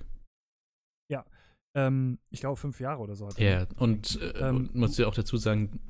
Ähm, 1.78 2.18
ich 2.30 2.40
glaube, 2.40 2.56
fünf 2.56 2.80
Jahre 2.80 3.00
oder 3.00 3.14
so. 3.14 3.28
Hat 3.28 3.38
Ja, 3.38 3.46
er. 3.46 3.68
und 3.76 4.20
äh, 4.20 4.48
Ähm, 4.48 4.70
muss 4.72 4.96
ja 4.98 5.06
auch 5.06 5.14
dazu 5.14 5.36
sagen, 5.36 5.80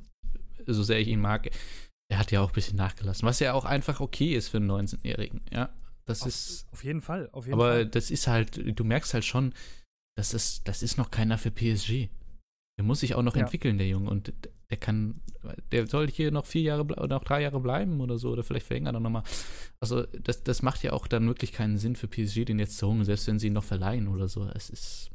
so 0.67 0.83
sehr 0.83 0.99
ich 0.99 1.07
ihn 1.07 1.21
mag, 1.21 1.49
er 2.11 2.19
hat 2.19 2.31
ja 2.31 2.41
auch 2.41 2.49
ein 2.49 2.53
bisschen 2.53 2.77
nachgelassen, 2.77 3.25
was 3.25 3.39
ja 3.39 3.53
auch 3.53 3.65
einfach 3.65 3.99
okay 3.99 4.35
ist 4.35 4.49
für 4.49 4.57
einen 4.57 4.69
19-Jährigen, 4.69 5.41
ja. 5.51 5.69
Das 6.09 6.21
auf, 6.23 6.27
ist, 6.27 6.67
auf 6.71 6.83
jeden 6.83 7.01
Fall, 7.01 7.29
auf 7.31 7.45
jeden 7.45 7.53
aber 7.59 7.71
Fall. 7.71 7.85
das 7.87 8.11
ist 8.11 8.27
halt, 8.27 8.61
du 8.79 8.83
merkst 8.83 9.13
halt 9.13 9.25
schon, 9.25 9.53
das 10.17 10.33
ist, 10.33 10.67
das 10.67 10.83
ist 10.83 10.97
noch 10.97 11.11
keiner 11.11 11.37
für 11.37 11.51
PSG. 11.51 12.09
Der 12.77 12.85
muss 12.85 13.01
sich 13.01 13.15
auch 13.15 13.23
noch 13.23 13.35
Ja. 13.35 13.41
entwickeln, 13.43 13.77
der 13.77 13.87
Junge, 13.87 14.09
und 14.09 14.33
der 14.69 14.77
kann, 14.77 15.21
der 15.71 15.87
soll 15.87 16.07
hier 16.09 16.31
noch 16.31 16.45
vier 16.45 16.61
Jahre 16.61 16.83
oder 16.83 17.07
noch 17.07 17.23
drei 17.23 17.41
Jahre 17.41 17.59
bleiben 17.59 17.99
oder 18.01 18.17
so, 18.17 18.31
oder 18.31 18.43
vielleicht 18.43 18.67
verlängert 18.67 18.95
er 18.95 18.99
nochmal. 18.99 19.23
Also, 19.81 20.03
das, 20.07 20.43
das 20.43 20.61
macht 20.61 20.83
ja 20.83 20.93
auch 20.93 21.07
dann 21.07 21.27
wirklich 21.27 21.51
keinen 21.51 21.77
Sinn 21.77 21.95
für 21.95 22.07
PSG, 22.07 22.45
den 22.45 22.59
jetzt 22.59 22.77
zu 22.77 22.87
holen, 22.87 23.03
selbst 23.05 23.27
wenn 23.27 23.39
sie 23.39 23.47
ihn 23.47 23.53
noch 23.53 23.63
verleihen 23.63 24.07
oder 24.07 24.27
so. 24.27 24.45
Es 24.45 24.69
ist, 24.69 25.11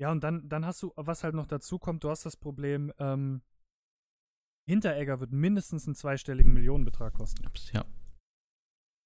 Ja, 0.00 0.12
und 0.12 0.22
dann, 0.22 0.48
dann 0.48 0.64
hast 0.64 0.82
du, 0.82 0.92
was 0.96 1.24
halt 1.24 1.34
noch 1.34 1.46
dazu 1.46 1.78
kommt, 1.78 2.04
du 2.04 2.10
hast 2.10 2.24
das 2.24 2.36
Problem, 2.36 2.92
ähm, 2.98 3.42
Hinteregger 4.68 5.18
wird 5.18 5.32
mindestens 5.32 5.86
einen 5.86 5.94
zweistelligen 5.94 6.52
Millionenbetrag 6.52 7.14
kosten. 7.14 7.44
ja. 7.72 7.84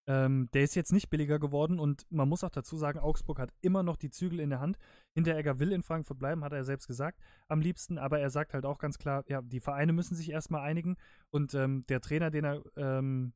Ähm, 0.09 0.49
der 0.53 0.65
ist 0.65 0.75
jetzt 0.75 0.93
nicht 0.93 1.11
billiger 1.11 1.39
geworden 1.39 1.79
und 1.79 2.11
man 2.11 2.29
muss 2.29 2.43
auch 2.43 2.51
dazu 2.51 2.77
sagen, 2.77 2.99
Augsburg 2.99 3.39
hat 3.39 3.53
immer 3.61 3.85
noch 3.85 3.97
die 3.97 4.11
Zügel 4.11 4.41
in 4.41 4.51
der 4.51 4.59
Hand. 4.59 4.77
Hinteregger 5.15 5.61
will 5.61 5.71
in 5.71 5.85
Frankfurt 5.85 6.19
bleiben, 6.19 6.43
hat 6.43 6.53
er 6.53 6.65
selbst 6.65 6.89
gesagt, 6.89 7.21
am 7.49 7.61
liebsten, 7.61 7.99
aber 7.99 8.19
er 8.19 8.31
sagt 8.31 8.53
halt 8.53 8.65
auch 8.65 8.79
ganz 8.79 8.99
klar, 8.99 9.23
ja, 9.29 9.43
die 9.43 9.61
Vereine 9.61 9.93
müssen 9.93 10.17
sich 10.17 10.31
erstmal 10.31 10.63
einigen 10.63 10.97
und 11.31 11.55
ähm, 11.55 11.85
der 11.89 12.01
Trainer, 12.01 12.31
den 12.31 12.45
er 12.45 12.63
ähm, 12.77 13.33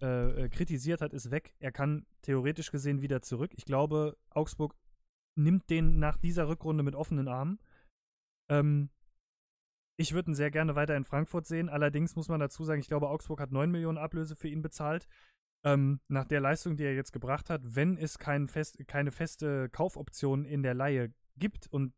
äh, 0.00 0.44
äh, 0.44 0.48
kritisiert 0.48 1.02
hat, 1.02 1.12
ist 1.12 1.30
weg. 1.30 1.52
Er 1.58 1.72
kann 1.72 2.06
theoretisch 2.22 2.70
gesehen 2.70 3.02
wieder 3.02 3.20
zurück. 3.20 3.52
Ich 3.54 3.66
glaube, 3.66 4.16
Augsburg 4.30 4.74
nimmt 5.38 5.68
den 5.68 5.98
nach 5.98 6.16
dieser 6.16 6.48
Rückrunde 6.48 6.82
mit 6.82 6.94
offenen 6.94 7.28
Armen. 7.28 7.58
Ähm, 8.50 8.88
ich 9.98 10.14
würde 10.14 10.30
ihn 10.30 10.34
sehr 10.34 10.50
gerne 10.50 10.74
weiter 10.74 10.96
in 10.96 11.04
Frankfurt 11.04 11.46
sehen. 11.46 11.68
Allerdings 11.68 12.16
muss 12.16 12.28
man 12.28 12.40
dazu 12.40 12.64
sagen, 12.64 12.80
ich 12.80 12.88
glaube, 12.88 13.10
Augsburg 13.10 13.40
hat 13.40 13.52
9 13.52 13.70
Millionen 13.70 13.98
Ablöse 13.98 14.34
für 14.34 14.48
ihn 14.48 14.62
bezahlt. 14.62 15.06
Ähm, 15.64 16.00
nach 16.08 16.24
der 16.24 16.40
Leistung, 16.40 16.76
die 16.76 16.84
er 16.84 16.94
jetzt 16.94 17.12
gebracht 17.12 17.50
hat, 17.50 17.60
wenn 17.74 17.98
es 17.98 18.18
kein 18.18 18.48
fest, 18.48 18.78
keine 18.86 19.10
feste 19.10 19.68
Kaufoption 19.68 20.44
in 20.44 20.62
der 20.62 20.74
Laie 20.74 21.12
gibt 21.36 21.66
und 21.66 21.92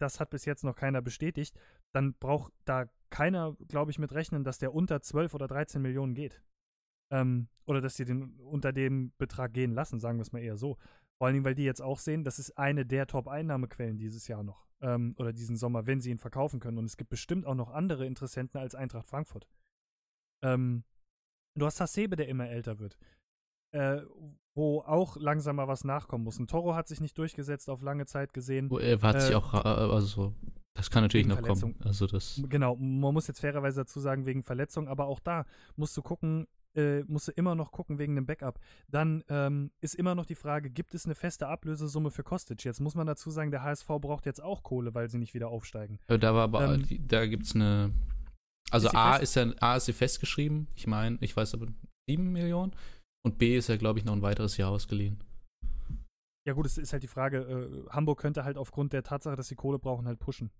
das 0.00 0.18
hat 0.18 0.30
bis 0.30 0.44
jetzt 0.44 0.64
noch 0.64 0.74
keiner 0.74 1.00
bestätigt, 1.00 1.56
dann 1.92 2.14
braucht 2.14 2.52
da 2.64 2.86
keiner, 3.10 3.56
glaube 3.68 3.92
ich, 3.92 3.98
mit 3.98 4.12
rechnen, 4.12 4.42
dass 4.42 4.58
der 4.58 4.74
unter 4.74 5.00
12 5.00 5.34
oder 5.34 5.46
13 5.46 5.80
Millionen 5.80 6.14
geht. 6.14 6.42
Ähm, 7.12 7.48
oder 7.66 7.80
dass 7.80 7.96
sie 7.96 8.04
den 8.04 8.40
unter 8.40 8.72
dem 8.72 9.12
Betrag 9.18 9.54
gehen 9.54 9.72
lassen, 9.72 10.00
sagen 10.00 10.18
wir 10.18 10.22
es 10.22 10.32
mal 10.32 10.42
eher 10.42 10.56
so. 10.56 10.76
Vor 11.16 11.26
allen 11.26 11.34
Dingen, 11.34 11.44
weil 11.44 11.54
die 11.54 11.64
jetzt 11.64 11.80
auch 11.80 12.00
sehen, 12.00 12.24
das 12.24 12.40
ist 12.40 12.58
eine 12.58 12.84
der 12.84 13.06
Top-Einnahmequellen 13.06 13.98
dieses 13.98 14.26
Jahr 14.26 14.42
noch. 14.42 14.66
Ähm, 14.80 15.14
oder 15.16 15.32
diesen 15.32 15.56
Sommer, 15.56 15.86
wenn 15.86 16.00
sie 16.00 16.10
ihn 16.10 16.18
verkaufen 16.18 16.58
können. 16.58 16.78
Und 16.78 16.86
es 16.86 16.96
gibt 16.96 17.10
bestimmt 17.10 17.46
auch 17.46 17.54
noch 17.54 17.70
andere 17.70 18.04
Interessenten 18.04 18.60
als 18.60 18.74
Eintracht 18.74 19.06
Frankfurt. 19.06 19.46
Ähm, 20.42 20.82
du 21.54 21.66
hast 21.66 21.80
Hasebe, 21.80 22.16
der 22.16 22.28
immer 22.28 22.48
älter 22.48 22.78
wird. 22.78 22.96
Äh, 23.72 24.02
wo 24.56 24.80
auch 24.82 25.16
langsam 25.16 25.56
mal 25.56 25.66
was 25.66 25.82
nachkommen 25.82 26.22
muss. 26.24 26.38
Ein 26.38 26.46
Toro 26.46 26.76
hat 26.76 26.86
sich 26.86 27.00
nicht 27.00 27.18
durchgesetzt 27.18 27.68
auf 27.68 27.82
lange 27.82 28.06
Zeit 28.06 28.32
gesehen. 28.32 28.70
Wo 28.70 28.78
Er 28.78 29.00
hat 29.02 29.20
sich 29.20 29.32
Äh, 29.32 29.34
auch, 29.34 29.52
äh, 29.52 29.58
also 29.66 30.32
Das 30.74 30.90
kann 30.90 31.02
natürlich 31.02 31.26
noch 31.26 31.42
kommen. 31.42 31.74
Also 31.84 32.06
das. 32.06 32.40
Genau, 32.48 32.76
man 32.76 33.12
muss 33.14 33.26
jetzt 33.26 33.40
fairerweise 33.40 33.80
dazu 33.80 33.98
sagen, 34.00 34.26
wegen 34.26 34.42
Verletzung, 34.44 34.86
aber 34.88 35.06
auch 35.06 35.18
da 35.20 35.44
musst 35.76 35.96
du 35.96 36.02
gucken, 36.02 36.46
äh, 36.76 37.02
musst 37.04 37.28
du 37.28 37.32
immer 37.32 37.54
noch 37.56 37.72
gucken 37.72 37.98
wegen 37.98 38.14
dem 38.14 38.26
Backup. 38.26 38.60
Dann 38.88 39.24
ähm, 39.28 39.70
ist 39.80 39.94
immer 39.96 40.14
noch 40.14 40.26
die 40.26 40.34
Frage, 40.36 40.70
gibt 40.70 40.94
es 40.94 41.04
eine 41.04 41.14
feste 41.16 41.46
Ablösesumme 41.48 42.10
für 42.12 42.22
Kostic? 42.22 42.64
Jetzt 42.64 42.80
muss 42.80 42.94
man 42.94 43.06
dazu 43.08 43.30
sagen, 43.30 43.50
der 43.50 43.62
HSV 43.64 43.86
braucht 44.00 44.24
jetzt 44.26 44.42
auch 44.42 44.62
Kohle, 44.62 44.94
weil 44.94 45.08
sie 45.10 45.18
nicht 45.18 45.34
wieder 45.34 45.48
aufsteigen. 45.48 45.98
Äh, 46.08 46.18
Da 46.18 46.32
war 46.34 46.42
aber, 46.44 46.74
Ähm, 46.74 46.84
da 47.08 47.26
gibt 47.26 47.44
es 47.44 47.54
eine. 47.56 47.92
Also 48.70 48.88
Ist 48.88 48.94
A 48.94 49.16
ist 49.16 49.34
ja 49.36 49.52
A 49.60 49.76
ist 49.76 49.84
sie 49.86 49.92
festgeschrieben. 49.92 50.68
Ich 50.74 50.86
meine, 50.86 51.18
ich 51.20 51.36
weiß 51.36 51.54
aber 51.54 51.66
7 52.08 52.32
Millionen. 52.32 52.74
Und 53.24 53.38
B 53.38 53.56
ist 53.56 53.68
ja, 53.68 53.76
glaube 53.76 53.98
ich, 53.98 54.04
noch 54.04 54.12
ein 54.14 54.22
weiteres 54.22 54.56
Jahr 54.56 54.70
ausgeliehen. 54.70 55.22
Ja 56.46 56.52
gut, 56.52 56.66
es 56.66 56.76
ist 56.76 56.92
halt 56.92 57.02
die 57.02 57.08
Frage, 57.08 57.38
äh, 57.38 57.90
Hamburg 57.90 58.20
könnte 58.20 58.44
halt 58.44 58.58
aufgrund 58.58 58.92
der 58.92 59.02
Tatsache, 59.02 59.36
dass 59.36 59.48
sie 59.48 59.54
Kohle 59.54 59.78
brauchen, 59.78 60.06
halt 60.06 60.18
pushen. 60.18 60.50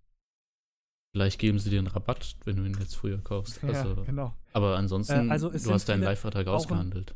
Vielleicht 1.14 1.38
geben 1.38 1.58
sie 1.58 1.70
dir 1.70 1.78
einen 1.78 1.88
Rabatt, 1.88 2.36
wenn 2.44 2.56
du 2.56 2.64
ihn 2.64 2.74
jetzt 2.78 2.96
früher 2.96 3.18
kaufst. 3.22 3.62
Also, 3.62 3.94
ja, 3.94 4.02
genau. 4.04 4.34
Aber 4.52 4.76
ansonsten, 4.76 5.28
Äh, 5.28 5.30
also 5.32 5.50
du 5.50 5.72
hast 5.72 5.88
deinen 5.88 6.02
Live-Vertrag 6.02 6.46
auch 6.46 6.52
ein- 6.52 6.56
ausgehandelt. 6.56 7.14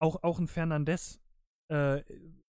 Auch, 0.00 0.22
auch 0.22 0.38
ein 0.38 0.46
Fernandes 0.48 1.20
äh, 1.72 2.02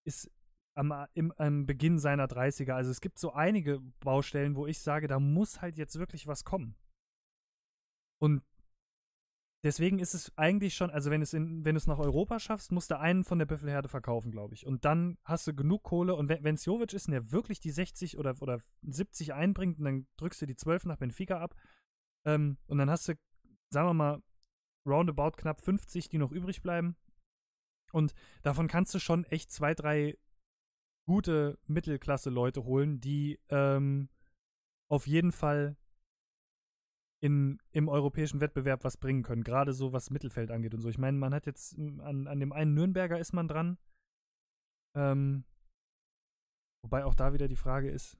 ist 0.06 0.30
am, 0.78 0.94
im, 1.14 1.34
am 1.38 1.66
Beginn 1.66 1.98
seiner 1.98 2.28
30er. 2.28 2.74
Also 2.74 2.92
es 2.92 3.02
gibt 3.02 3.18
so 3.18 3.34
einige 3.34 3.80
Baustellen, 4.00 4.56
wo 4.56 4.68
ich 4.68 4.80
sage, 4.80 5.08
da 5.08 5.20
muss 5.20 5.62
halt 5.62 5.76
jetzt 5.76 5.98
wirklich 5.98 6.28
was 6.28 6.44
kommen. 6.44 6.76
Und 8.20 8.42
deswegen 9.64 10.00
ist 10.00 10.14
es 10.14 10.36
eigentlich 10.38 10.76
schon, 10.76 10.90
also 10.90 11.12
wenn, 11.12 11.22
es 11.22 11.34
in, 11.34 11.66
wenn 11.66 11.76
du 11.76 11.78
es 11.78 11.88
nach 11.88 12.00
Europa 12.00 12.40
schaffst, 12.40 12.72
musst 12.72 12.92
du 12.92 13.00
einen 13.00 13.24
von 13.24 13.40
der 13.40 13.46
Büffelherde 13.46 13.90
verkaufen, 13.90 14.32
glaube 14.32 14.54
ich. 14.54 14.66
Und 14.66 14.86
dann 14.86 15.18
hast 15.24 15.48
du 15.48 15.54
genug 15.54 15.84
Kohle. 15.84 16.16
Und 16.16 16.30
wenn 16.30 16.56
es 16.56 16.66
Jovic 16.66 16.94
ist, 16.94 17.08
der 17.08 17.32
wirklich 17.32 17.60
die 17.60 17.72
60 17.72 18.18
oder, 18.18 18.36
oder 18.42 18.60
70 18.84 19.34
einbringt, 19.34 19.80
und 19.80 19.86
dann 19.86 20.08
drückst 20.18 20.42
du 20.42 20.46
die 20.46 20.56
12 20.56 20.86
nach 20.86 20.98
Benfica 20.98 21.40
ab. 21.40 21.56
Ähm, 22.26 22.58
und 22.68 22.78
dann 22.78 22.90
hast 22.90 23.08
du, 23.08 23.14
sagen 23.70 23.90
wir 23.90 23.94
mal, 23.94 24.24
roundabout 24.86 25.32
knapp 25.38 25.62
50, 25.62 26.10
die 26.10 26.18
noch 26.18 26.32
übrig 26.32 26.62
bleiben. 26.62 26.96
Und 27.92 28.14
davon 28.44 28.68
kannst 28.68 28.94
du 28.94 29.00
schon 29.00 29.26
echt 29.26 29.52
zwei, 29.52 29.74
drei 29.74 30.18
gute 31.06 31.58
Mittelklasse-Leute 31.68 32.64
holen, 32.66 33.00
die 33.00 33.40
ähm, 33.50 34.10
auf 34.90 35.08
jeden 35.08 35.32
Fall 35.32 35.78
in, 37.20 37.60
im 37.72 37.90
europäischen 37.90 38.42
Wettbewerb 38.42 38.84
was 38.84 38.98
bringen 38.98 39.24
können. 39.24 39.44
Gerade 39.44 39.74
so, 39.74 39.92
was 39.94 40.10
Mittelfeld 40.12 40.52
angeht 40.52 40.74
und 40.74 40.82
so. 40.82 40.90
Ich 40.90 40.98
meine, 40.98 41.18
man 41.18 41.34
hat 41.34 41.46
jetzt 41.46 41.78
an, 41.78 42.28
an 42.28 42.40
dem 42.40 42.54
einen 42.54 42.74
Nürnberger 42.74 43.20
ist 43.20 43.34
man 43.34 43.48
dran. 43.48 43.78
Ähm, 44.96 45.44
wobei 46.84 47.06
auch 47.06 47.16
da 47.16 47.34
wieder 47.34 47.48
die 47.48 47.56
Frage 47.56 47.90
ist, 47.90 48.18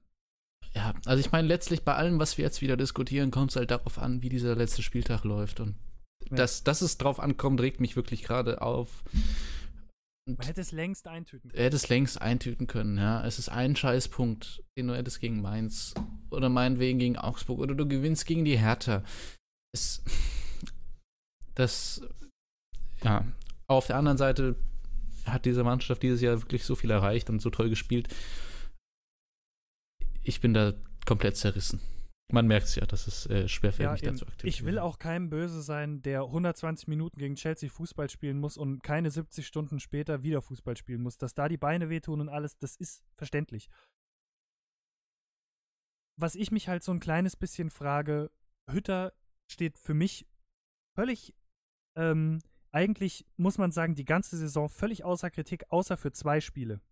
Ja, 0.74 0.94
also 1.06 1.20
ich 1.20 1.32
meine, 1.32 1.48
letztlich 1.48 1.84
bei 1.84 1.94
allem, 1.94 2.18
was 2.18 2.36
wir 2.38 2.44
jetzt 2.44 2.60
wieder 2.60 2.76
diskutieren, 2.76 3.30
kommt 3.30 3.50
es 3.50 3.56
halt 3.56 3.70
darauf 3.70 3.98
an, 3.98 4.22
wie 4.22 4.28
dieser 4.28 4.54
letzte 4.56 4.82
Spieltag 4.82 5.24
läuft. 5.24 5.60
Und 5.60 5.76
Ja. 6.30 6.36
dass, 6.36 6.64
dass 6.64 6.82
es 6.82 6.98
drauf 6.98 7.20
ankommt, 7.20 7.60
regt 7.60 7.80
mich 7.80 7.96
wirklich 7.96 8.22
gerade 8.22 8.60
auf. 8.62 9.04
Man 10.36 10.46
hätte 10.46 10.60
es 10.60 10.72
längst 10.72 11.06
eintüten 11.06 11.50
können. 11.50 11.58
er 11.58 11.66
hätte 11.66 11.76
es 11.76 11.88
längst 11.88 12.20
eintüten 12.20 12.66
können, 12.66 12.98
ja. 12.98 13.24
Es 13.24 13.38
ist 13.38 13.48
ein 13.48 13.74
Scheißpunkt, 13.74 14.62
den 14.76 14.88
du 14.88 14.96
hättest 14.96 15.20
gegen 15.20 15.40
Mainz 15.40 15.94
oder 16.30 16.48
meinetwegen 16.48 16.98
gegen 16.98 17.16
Augsburg 17.16 17.58
oder 17.58 17.74
du 17.74 17.88
gewinnst 17.88 18.26
gegen 18.26 18.44
die 18.44 18.58
Hertha. 18.58 19.02
Es, 19.72 20.02
das, 21.54 22.02
ja. 23.02 23.24
Auf 23.66 23.86
der 23.86 23.96
anderen 23.96 24.18
Seite 24.18 24.56
hat 25.24 25.44
diese 25.44 25.64
Mannschaft 25.64 26.02
dieses 26.02 26.20
Jahr 26.20 26.40
wirklich 26.40 26.64
so 26.64 26.74
viel 26.74 26.90
erreicht 26.90 27.30
und 27.30 27.40
so 27.40 27.50
toll 27.50 27.70
gespielt. 27.70 28.14
Ich 30.22 30.40
bin 30.40 30.52
da 30.52 30.74
komplett 31.06 31.36
zerrissen. 31.36 31.80
Man 32.30 32.46
merkt 32.46 32.66
es 32.66 32.74
ja, 32.74 32.84
dass 32.84 33.06
es 33.06 33.26
äh, 33.26 33.48
schwerfällt, 33.48 33.86
Ja, 33.86 33.92
mich 33.92 34.02
dazu 34.02 34.26
aktiv 34.26 34.46
Ich 34.46 34.64
will 34.64 34.78
auch 34.78 34.98
keinem 34.98 35.30
böse 35.30 35.62
sein, 35.62 36.02
der 36.02 36.24
120 36.24 36.86
Minuten 36.86 37.18
gegen 37.18 37.36
Chelsea 37.36 37.70
Fußball 37.70 38.10
spielen 38.10 38.38
muss 38.38 38.58
und 38.58 38.82
keine 38.82 39.10
70 39.10 39.46
Stunden 39.46 39.80
später 39.80 40.22
wieder 40.22 40.42
Fußball 40.42 40.76
spielen 40.76 41.02
muss. 41.02 41.16
Dass 41.16 41.32
da 41.32 41.48
die 41.48 41.56
Beine 41.56 41.88
wehtun 41.88 42.20
und 42.20 42.28
alles, 42.28 42.58
das 42.58 42.76
ist 42.76 43.02
verständlich. 43.16 43.70
Was 46.16 46.34
ich 46.34 46.50
mich 46.50 46.68
halt 46.68 46.82
so 46.82 46.92
ein 46.92 47.00
kleines 47.00 47.34
bisschen 47.34 47.70
frage, 47.70 48.30
Hütter 48.70 49.14
steht 49.50 49.78
für 49.78 49.94
mich 49.94 50.26
völlig, 50.94 51.34
ähm, 51.96 52.40
eigentlich 52.72 53.24
muss 53.36 53.56
man 53.56 53.72
sagen, 53.72 53.94
die 53.94 54.04
ganze 54.04 54.36
Saison 54.36 54.68
völlig 54.68 55.02
außer 55.02 55.30
Kritik, 55.30 55.64
außer 55.70 55.96
für 55.96 56.12
zwei 56.12 56.42
Spiele. 56.42 56.82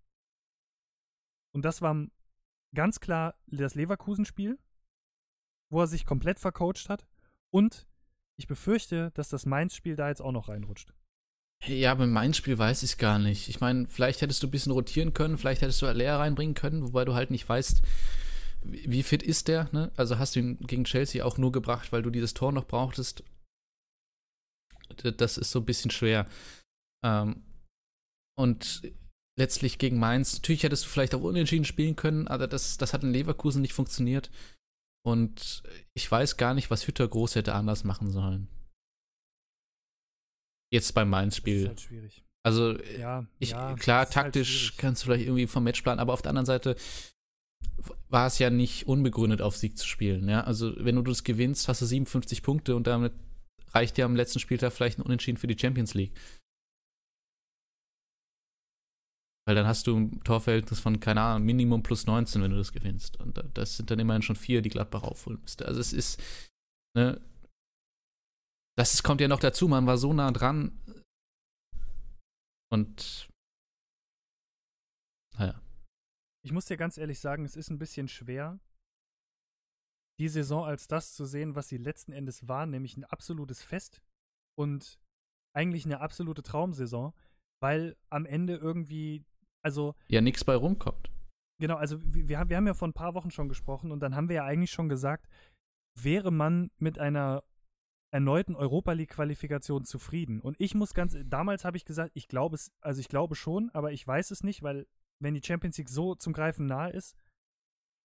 Und 1.53 1.67
das 1.67 1.83
war 1.83 2.07
ganz 2.75 3.01
klar 3.01 3.35
das 3.47 3.75
Leverkusen-Spiel 3.75 4.59
wo 5.71 5.81
er 5.81 5.87
sich 5.87 6.05
komplett 6.05 6.39
vercoacht 6.39 6.89
hat. 6.89 7.07
Und 7.51 7.87
ich 8.37 8.47
befürchte, 8.47 9.11
dass 9.15 9.29
das 9.29 9.47
Mainz-Spiel 9.47 9.97
da 9.97 10.09
jetzt 10.09 10.21
auch 10.21 10.33
noch 10.33 10.49
reinrutscht. 10.49 10.93
Ja, 11.65 11.93
aber 11.93 12.07
mein 12.07 12.35
Spiel 12.35 12.59
weiß 12.59 12.83
ich 12.83 12.99
gar 12.99 13.19
nicht. 13.19 13.49
Ich 13.49 13.61
meine, 13.61 13.87
vielleicht 13.87 14.21
hättest 14.21 14.43
du 14.43 14.47
ein 14.47 14.51
bisschen 14.51 14.73
rotieren 14.73 15.15
können, 15.15 15.39
vielleicht 15.39 15.63
hättest 15.63 15.81
du 15.81 15.87
Alea 15.87 16.19
reinbringen 16.19 16.55
können, 16.55 16.83
wobei 16.83 17.05
du 17.05 17.15
halt 17.15 17.31
nicht 17.31 17.49
weißt, 17.49 17.81
wie 18.63 19.03
fit 19.03 19.23
ist 19.23 19.49
der, 19.49 19.69
ne? 19.73 19.91
Also 19.97 20.19
hast 20.19 20.37
du 20.37 20.41
ihn 20.41 20.59
gegen 20.59 20.85
Chelsea 20.85 21.25
auch 21.25 21.39
nur 21.39 21.53
gebracht, 21.53 21.93
weil 21.93 22.03
du 22.03 22.11
dieses 22.11 22.35
Tor 22.35 22.53
noch 22.53 22.67
brauchtest. 22.67 23.23
Das 25.17 25.39
ist 25.39 25.51
so 25.51 25.61
ein 25.61 25.65
bisschen 25.65 25.91
schwer. 25.91 26.29
Ähm, 27.05 27.43
und 28.39 28.83
letztlich 29.39 29.79
gegen 29.79 29.99
Mainz, 29.99 30.35
natürlich 30.35 30.63
hättest 30.63 30.85
du 30.85 30.89
vielleicht 30.89 31.15
auch 31.15 31.23
unentschieden 31.23 31.65
spielen 31.65 31.97
können, 31.97 32.29
aber 32.29 32.47
das, 32.47 32.77
das 32.77 32.93
hat 32.93 33.03
in 33.03 33.13
Leverkusen 33.13 33.63
nicht 33.63 33.73
funktioniert. 33.73 34.31
Und 35.07 35.63
ich 35.95 36.11
weiß 36.11 36.37
gar 36.37 36.53
nicht, 36.53 36.69
was 36.71 36.87
Hütter 36.89 37.07
groß 37.07 37.37
hätte 37.37 37.55
anders 37.55 37.85
machen 37.85 38.11
sollen. 38.11 38.49
Jetzt 40.73 40.95
beim 40.95 41.09
Das 41.09 41.19
ist 41.19 41.21
Mainz-Spiel. 41.21 41.69
halt 41.69 41.81
schwierig. 41.81 42.25
Also, 42.45 42.77
Ja, 42.99 43.27
ich, 43.39 43.51
ja, 43.51 43.75
klar, 43.77 44.01
halt 44.01 44.13
taktisch 44.13 44.67
schwierig. 44.67 44.79
kannst 44.79 45.03
du 45.03 45.07
vielleicht 45.07 45.25
irgendwie 45.27 45.47
vom 45.47 45.63
Match 45.65 45.83
planen, 45.83 46.01
aber 46.01 46.13
auf 46.13 46.23
der 46.23 46.31
anderen 46.31 46.47
Seite 46.47 46.77
war 48.09 48.27
es 48.27 48.39
ja 48.39 48.51
nicht 48.51 48.87
unbegründet, 48.89 49.43
auf 49.43 49.57
Sieg 49.57 49.79
zu 49.79 49.87
spielen. 49.87 50.29
Ja? 50.29 50.43
Also, 50.43 50.75
wenn 50.85 50.97
du 50.97 51.03
das 51.03 51.23
gewinnst, 51.23 51.69
hast 51.69 51.83
du 51.83 51.87
57 51.87 52.43
Punkte 52.43 52.75
und 52.75 52.87
damit 52.89 53.13
reicht 53.69 53.97
dir 53.97 54.07
am 54.07 54.17
letzten 54.17 54.41
Spieltag 54.41 54.73
vielleicht 54.73 54.99
ein 54.99 55.03
Unentschieden 55.03 55.39
für 55.39 55.47
die 55.47 55.59
Champions 55.59 55.95
League. 55.95 56.13
Weil 59.47 59.55
dann 59.55 59.67
hast 59.67 59.87
du 59.87 59.97
ein 59.97 60.21
Torverhältnis 60.25 60.81
von, 60.81 60.99
keine 60.99 61.21
Ahnung, 61.23 61.47
Minimum 61.47 61.83
plus 61.83 62.07
19, 62.07 62.43
wenn 62.43 62.51
du 62.51 62.57
das 62.57 62.73
gewinnst. 62.73 63.19
Und 63.21 63.39
da- 63.39 63.43
das 63.43 63.77
sind 63.77 63.91
dann 63.91 63.99
immerhin 64.01 64.23
schon 64.23 64.37
vier, 64.37 64.61
die 64.61 64.71
Gladbach 64.71 65.05
aufholen 65.05 65.41
müsste. 65.41 65.67
Also 65.67 65.81
es 65.81 65.93
ist, 65.93 66.21
ne, 66.97 67.21
das 68.77 69.03
kommt 69.03 69.21
ja 69.21 69.29
noch 69.29 69.41
dazu, 69.41 69.69
man 69.69 69.87
war 69.87 69.99
so 69.99 70.13
nah 70.13 70.31
dran. 70.33 70.79
Und, 72.73 73.29
naja. 75.39 75.61
Ich 76.45 76.53
muss 76.53 76.67
dir 76.67 76.77
ganz 76.77 76.99
ehrlich 76.99 77.21
sagen, 77.21 77.45
es 77.45 77.57
ist 77.57 77.71
ein 77.71 77.79
bisschen 77.79 78.09
schwer, 78.09 78.59
die 80.19 80.29
Saison 80.29 80.65
als 80.65 80.89
das 80.89 81.15
zu 81.15 81.25
sehen, 81.25 81.55
was 81.55 81.69
sie 81.69 81.77
letzten 81.77 82.13
Endes 82.13 82.49
war, 82.49 82.67
nämlich 82.67 82.97
ein 82.97 83.05
absolutes 83.05 83.63
Fest 83.63 84.03
und 84.59 84.99
eigentlich 85.55 85.85
eine 85.85 86.01
absolute 86.01 86.43
Traumsaison, 86.43 87.15
weil 87.63 87.97
am 88.11 88.27
Ende 88.27 88.57
irgendwie, 88.57 89.25
also 89.67 89.95
Ja, 90.09 90.21
nichts 90.21 90.45
bei 90.45 90.55
rumkommt. 90.55 91.11
Genau, 91.61 91.75
also 91.77 91.99
wir, 92.15 92.29
wir 92.29 92.39
haben- 92.39 92.51
wir 92.51 92.57
haben 92.57 92.67
ja 92.69 92.75
vor 92.75 92.87
ein 92.89 92.93
paar 92.93 93.15
Wochen 93.15 93.31
schon 93.33 93.49
gesprochen 93.49 93.91
und 93.91 93.99
dann 94.01 94.15
haben 94.15 94.29
wir 94.29 94.37
ja 94.37 94.45
eigentlich 94.45 94.71
schon 94.71 94.89
gesagt, 94.89 95.27
wäre 96.01 96.31
man 96.31 96.71
mit 96.79 96.99
einer 97.01 97.43
erneuten 98.15 98.55
Europa 98.55 98.93
League 98.93 99.11
Qualifikation 99.11 99.85
zufrieden. 99.85 100.41
Und 100.41 100.61
ich 100.61 100.75
muss 100.77 100.95
ganz, 100.95 101.17
damals 101.25 101.65
habe 101.65 101.77
ich 101.77 101.85
gesagt, 101.85 102.13
ich 102.15 102.29
glaube 102.29 102.55
es, 102.55 102.71
also 102.81 103.01
ich 103.01 103.09
glaube 103.09 103.35
schon, 103.35 103.71
aber 103.75 103.91
ich 103.93 104.07
weiß 104.07 104.31
es 104.31 104.45
nicht, 104.45 104.63
weil 104.63 104.87
wenn 105.21 105.35
die 105.35 105.43
Champions 105.43 105.77
League 105.79 105.89
so 105.89 106.15
zum 106.15 106.33
Greifen 106.33 106.67
nahe 106.67 106.93
ist, 106.93 107.17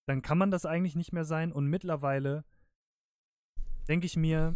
dann 0.08 0.22
kann 0.24 0.38
man 0.40 0.50
das 0.50 0.66
eigentlich 0.66 0.96
nicht 0.96 1.14
mehr 1.14 1.26
sein. 1.26 1.52
Und 1.52 1.68
mittlerweile 1.68 2.44
denke 3.88 4.06
ich 4.08 4.16
mir, 4.18 4.56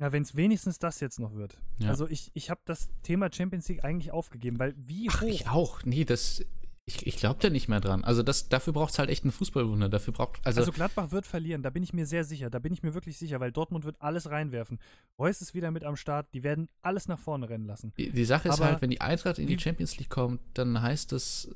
ja, 0.00 0.12
wenn 0.12 0.22
es 0.22 0.34
wenigstens 0.36 0.78
das 0.78 1.00
jetzt 1.00 1.18
noch 1.20 1.34
wird. 1.34 1.56
Ja. 1.78 1.88
Also 1.88 2.08
ich, 2.08 2.30
ich 2.34 2.50
habe 2.50 2.60
das 2.64 2.88
Thema 3.02 3.30
Champions 3.32 3.68
League 3.68 3.84
eigentlich 3.84 4.10
aufgegeben, 4.12 4.58
weil 4.58 4.74
wie 4.76 5.08
Ach, 5.10 5.20
hoch 5.22 5.26
ich 5.28 5.48
auch. 5.48 5.82
Nee, 5.84 6.04
das, 6.04 6.44
ich, 6.86 7.06
ich 7.06 7.16
glaube 7.16 7.38
da 7.40 7.48
nicht 7.48 7.68
mehr 7.68 7.80
dran. 7.80 8.04
Also 8.04 8.22
das, 8.22 8.48
dafür 8.48 8.72
braucht 8.72 8.92
es 8.92 8.98
halt 8.98 9.08
echt 9.08 9.24
ein 9.24 9.30
Fußballwunder. 9.30 9.88
Dafür 9.88 10.12
braucht, 10.12 10.44
also, 10.44 10.60
Also, 10.60 10.72
Gladbach 10.72 11.12
wird 11.12 11.26
verlieren, 11.26 11.62
da 11.62 11.70
bin 11.70 11.82
ich 11.82 11.92
mir 11.92 12.06
sehr 12.06 12.24
sicher. 12.24 12.50
Da 12.50 12.58
bin 12.58 12.72
ich 12.72 12.82
mir 12.82 12.92
wirklich 12.94 13.16
sicher, 13.18 13.38
weil 13.40 13.52
Dortmund 13.52 13.84
wird 13.84 13.96
alles 14.00 14.28
reinwerfen. 14.30 14.80
Reus 15.18 15.40
ist 15.40 15.54
wieder 15.54 15.70
mit 15.70 15.84
am 15.84 15.96
Start, 15.96 16.26
die 16.34 16.42
werden 16.42 16.68
alles 16.82 17.06
nach 17.08 17.18
vorne 17.20 17.48
rennen 17.48 17.66
lassen. 17.66 17.92
die, 17.96 18.10
die 18.10 18.24
Sache 18.24 18.48
ist 18.48 18.54
aber 18.54 18.66
halt, 18.66 18.82
wenn 18.82 18.90
die 18.90 19.00
Eintracht 19.00 19.38
in 19.38 19.46
die 19.46 19.54
wie- 19.56 19.60
Champions 19.60 19.96
League 19.98 20.10
kommt, 20.10 20.40
dann 20.54 20.82
heißt 20.82 21.12
das 21.12 21.48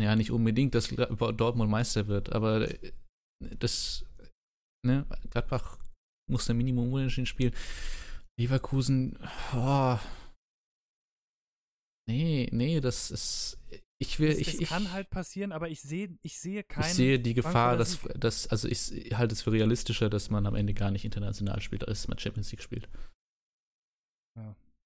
ja 0.00 0.16
nicht 0.16 0.30
unbedingt, 0.30 0.74
dass 0.74 0.88
Dortmund 0.88 1.70
Meister 1.70 2.06
wird, 2.06 2.32
aber 2.32 2.68
äh, 2.70 2.92
das, 3.58 4.04
ne, 4.84 5.06
Gladbach 5.30 5.78
muss 6.28 6.48
ein 6.50 6.56
Minimum 6.56 6.92
unentschieden 6.92 7.26
spielen. 7.26 7.54
Leverkusen, 8.38 9.18
oh, 9.54 9.98
Nee, 12.08 12.48
nee, 12.52 12.80
das 12.80 13.10
ist. 13.10 13.58
Ich 13.98 14.20
will. 14.20 14.30
Es, 14.30 14.38
ich, 14.38 14.60
ich, 14.60 14.68
kann 14.68 14.92
halt 14.92 15.10
passieren, 15.10 15.52
aber 15.52 15.68
ich 15.68 15.80
sehe 15.80 16.16
ich 16.22 16.38
sehe 16.38 16.62
keinen. 16.62 16.84
ich 16.84 16.92
sehe 16.94 17.18
die 17.18 17.34
Gefahr, 17.34 17.76
dass, 17.76 18.00
dass. 18.14 18.46
Also 18.46 18.68
ich 18.68 18.92
halte 19.16 19.34
es 19.34 19.42
für 19.42 19.52
realistischer, 19.52 20.08
dass 20.08 20.30
man 20.30 20.46
am 20.46 20.54
Ende 20.54 20.74
gar 20.74 20.90
nicht 20.90 21.04
international 21.04 21.60
spielt, 21.60 21.88
als 21.88 22.06
man 22.06 22.18
Champions 22.18 22.52
League 22.52 22.62
spielt. 22.62 22.88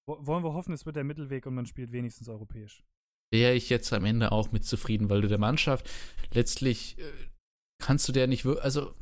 Wo- 0.07 0.27
Wollen 0.27 0.45
wir 0.45 0.55
hoffen, 0.55 0.73
es 0.73 0.87
wird 0.87 0.97
der 0.97 1.05
Mittelweg 1.05 1.45
und 1.47 1.55
man 1.55 1.67
spielt 1.67 1.93
wenigstens 1.93 2.29
europäisch. 2.29 2.85
Wäre 3.33 3.55
ich 3.55 3.69
jetzt 3.69 3.93
am 3.93 4.05
Ende 4.05 4.33
auch 4.33 4.51
mit 4.53 4.65
zufrieden, 4.65 5.11
weil 5.11 5.21
du 5.21 5.29
der 5.29 5.39
Mannschaft 5.39 5.91
letztlich 6.33 6.99
äh, 6.99 7.13
kannst 7.83 8.09
du 8.09 8.13
der 8.13 8.29
nicht 8.29 8.45
wirklich. 8.45 8.65
Also. 8.65 8.95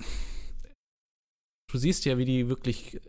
Du 1.71 1.79
siehst 1.79 2.05
ja, 2.05 2.19
wie 2.19 2.25
die 2.25 2.49
wirklich. 2.49 3.01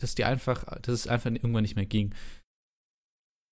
Dass 0.00 0.14
die 0.14 0.24
einfach. 0.24 0.64
Dass 0.80 0.94
es 0.94 1.08
einfach 1.08 1.30
irgendwann 1.30 1.62
nicht 1.62 1.76
mehr 1.76 1.86
ging. 1.86 2.14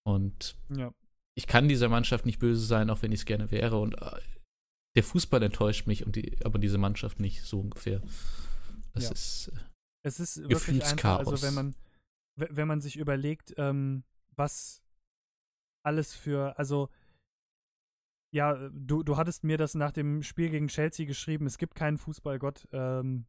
Und 0.07 0.57
Ja. 0.71 0.93
ich 1.37 1.47
kann 1.47 1.69
dieser 1.69 1.89
Mannschaft 1.89 2.27
nicht 2.27 2.39
böse 2.39 2.65
sein, 2.65 2.91
auch 2.91 3.03
wenn 3.03 3.13
ich 3.13 3.21
es 3.21 3.27
gerne 3.27 3.51
wäre. 3.51 3.79
Und 3.79 3.95
äh, 3.95 4.21
der 4.97 5.05
Fußball 5.05 5.43
enttäuscht 5.43 5.87
mich, 5.87 6.05
und 6.05 6.17
die, 6.17 6.37
aber 6.45 6.59
diese 6.59 6.79
Mannschaft 6.79 7.21
nicht, 7.21 7.43
so 7.43 7.61
ungefähr. 7.61 8.03
Das 8.93 9.05
Ja. 9.05 9.13
ist. 9.13 9.49
äh, 9.49 9.61
Es 10.05 10.21
ist 10.21 10.49
wirklich 10.49 10.85
einfach, 10.85 11.21
also 11.21 11.41
wenn 11.43 11.55
man, 11.55 11.77
we- 12.37 12.49
wenn 12.51 12.67
man 12.69 12.81
sich 12.81 12.97
überlegt, 12.97 13.55
ähm, 13.57 14.03
was 14.35 14.83
alles 15.85 16.15
für, 16.15 16.59
also 16.59 16.91
ja, 18.35 18.69
du, 18.71 19.03
du 19.03 19.17
hattest 19.17 19.45
mir 19.45 19.59
das 19.59 19.75
nach 19.75 19.93
dem 19.93 20.23
Spiel 20.23 20.51
gegen 20.51 20.69
Chelsea 20.69 21.07
geschrieben, 21.07 21.47
es 21.47 21.59
gibt 21.59 21.75
keinen 21.75 21.99
Fußballgott. 21.99 22.67
Ähm, 22.73 23.27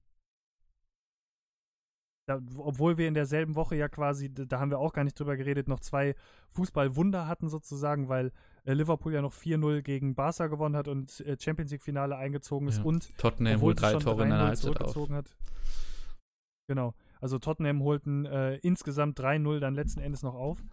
da, 2.26 2.40
obwohl 2.58 2.98
wir 2.98 3.08
in 3.08 3.14
derselben 3.14 3.56
Woche 3.56 3.76
ja 3.76 3.90
quasi, 3.90 4.34
da 4.34 4.60
haben 4.60 4.72
wir 4.72 4.80
auch 4.80 4.94
gar 4.94 5.04
nicht 5.04 5.20
drüber 5.20 5.36
geredet, 5.36 5.68
noch 5.68 5.80
zwei 5.82 6.16
Fußballwunder 6.52 7.28
hatten 7.28 7.50
sozusagen, 7.50 8.08
weil 8.08 8.32
äh, 8.64 8.74
Liverpool 8.74 9.14
ja 9.14 9.22
noch 9.22 9.34
4-0 9.34 9.82
gegen 9.82 10.16
Barca 10.16 10.48
gewonnen 10.48 10.76
hat 10.78 10.88
und 10.88 11.20
äh, 11.22 11.36
Champions 11.40 11.72
League-Finale 11.72 12.16
eingezogen 12.16 12.68
ist 12.70 12.78
Ja. 12.78 12.84
und 12.86 13.18
Tottenham 13.18 13.56
obwohl 13.56 13.74
drei 13.76 13.94
Tore 13.96 14.24
in 14.24 14.30
3-0 14.32 14.38
Halbzeit 14.38 14.52
auf. 14.52 14.62
zurückgezogen 14.92 15.16
hat. 15.16 15.36
Genau. 16.70 16.94
Also 17.20 17.40
Tottenham 17.40 17.84
holten 17.84 18.26
äh, 18.26 18.56
insgesamt 18.58 19.20
3-0 19.20 19.60
dann 19.60 19.76
letzten 19.76 20.00
Endes 20.00 20.24
noch 20.24 20.36
auf 20.36 20.64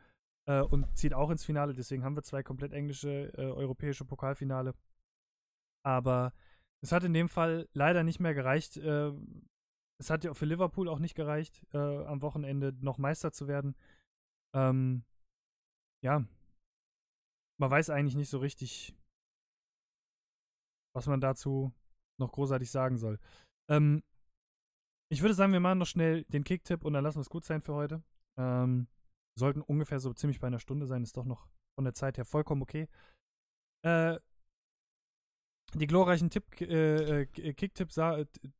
äh, 0.47 0.61
und 0.61 0.87
zieht 0.97 1.15
auch 1.15 1.31
ins 1.31 1.45
Finale. 1.45 1.75
Deswegen 1.75 2.05
haben 2.05 2.17
wir 2.17 2.23
zwei 2.23 2.43
komplett 2.45 2.73
englische 2.73 3.33
äh, 3.37 3.43
europäische 3.43 4.05
Pokalfinale. 4.05 4.75
Aber 5.85 6.33
es 6.81 6.93
hat 6.93 7.05
in 7.05 7.13
dem 7.13 7.29
Fall 7.29 7.69
leider 7.73 8.05
nicht 8.05 8.21
mehr 8.21 8.35
gereicht. 8.35 8.77
Äh, 8.77 9.13
es 10.01 10.09
hat 10.09 10.25
ja 10.25 10.33
für 10.33 10.47
Liverpool 10.47 10.89
auch 10.89 10.99
nicht 10.99 11.15
gereicht, 11.15 11.63
äh, 11.75 11.79
am 11.79 12.23
Wochenende 12.23 12.73
noch 12.81 12.97
Meister 12.97 13.33
zu 13.33 13.49
werden. 13.49 13.77
Ähm, 14.55 15.05
ja. 16.03 16.25
Man 17.61 17.71
weiß 17.71 17.91
eigentlich 17.91 18.17
nicht 18.17 18.31
so 18.31 18.39
richtig, 18.39 18.97
was 20.95 21.07
man 21.07 21.21
dazu 21.21 21.73
noch 22.19 22.33
großartig 22.33 22.71
sagen 22.71 22.97
soll. 22.97 23.19
Ähm, 23.69 24.03
ich 25.13 25.21
würde 25.21 25.35
sagen, 25.35 25.53
wir 25.53 25.61
machen 25.61 25.79
noch 25.79 25.87
schnell 25.87 26.25
den 26.25 26.45
Kicktipp 26.45 26.85
und 26.85 26.95
dann 26.95 27.05
lassen 27.05 27.19
wir 27.19 27.23
es 27.23 27.31
gut 27.31 27.45
sein 27.45 27.61
für 27.61 27.75
heute. 27.75 28.03
Ähm, 28.39 28.89
sollten 29.39 29.61
ungefähr 29.61 30.01
so 30.01 30.15
ziemlich 30.15 30.41
bei 30.41 30.47
einer 30.47 30.61
Stunde 30.61 30.87
sein, 30.87 31.03
ist 31.03 31.17
doch 31.17 31.27
noch 31.27 31.47
von 31.75 31.85
der 31.85 31.95
Zeit 31.95 32.17
her 32.17 32.25
vollkommen 32.25 32.63
okay. 32.63 32.89
Äh, 33.85 34.19
die 35.75 35.87
glorreichen 35.87 36.31
Tipp, 36.31 36.59
äh, 36.61 37.23
äh, 37.23 37.27
Kicktipp 37.27 37.91
äh, 37.97 38.25
blub- 38.25 38.60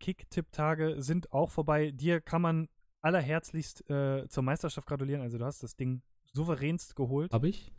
Kicktipp-Tage 0.00 1.02
sind 1.02 1.32
auch 1.32 1.50
vorbei. 1.50 1.90
Dir 1.90 2.20
kann 2.20 2.42
man 2.42 2.68
allerherzlichst 3.02 3.88
äh, 3.90 4.26
zur 4.28 4.42
Meisterschaft 4.42 4.88
gratulieren. 4.88 5.22
Also 5.22 5.38
du 5.38 5.44
hast 5.44 5.62
das 5.62 5.76
Ding 5.76 6.02
souveränst 6.32 6.96
geholt. 6.96 7.32
Hab 7.32 7.44
ich? 7.44 7.72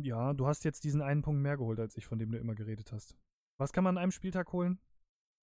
Ja, 0.00 0.32
du 0.32 0.46
hast 0.46 0.64
jetzt 0.64 0.84
diesen 0.84 1.02
einen 1.02 1.22
Punkt 1.22 1.42
mehr 1.42 1.56
geholt 1.56 1.78
als 1.78 1.96
ich, 1.96 2.06
von 2.06 2.18
dem 2.18 2.32
du 2.32 2.38
immer 2.38 2.54
geredet 2.54 2.92
hast. 2.92 3.16
Was 3.60 3.72
kann 3.72 3.84
man 3.84 3.96
an 3.96 4.02
einem 4.02 4.12
Spieltag 4.12 4.52
holen? 4.52 4.78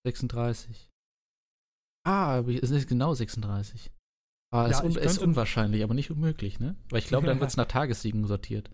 36. 0.06 0.90
Ah, 2.06 2.40
aber 2.40 2.52
es 2.52 2.72
ist 2.72 2.90
genau 2.90 3.14
36. 3.14 3.92
Ah, 4.52 4.68
Ja, 4.68 4.80
ist, 4.80 4.84
un 4.84 4.96
ist 4.96 5.20
unwahrscheinlich, 5.20 5.84
aber 5.84 5.94
nicht 5.94 6.10
unmöglich, 6.10 6.60
ne? 6.60 6.76
Weil 6.90 7.00
ich 7.00 7.08
glaube, 7.08 7.28
dann 7.28 7.40
wird 7.40 7.52
es 7.52 7.58
nach 7.58 7.68
Tagessiegen 7.68 8.26
sortiert. 8.26 8.72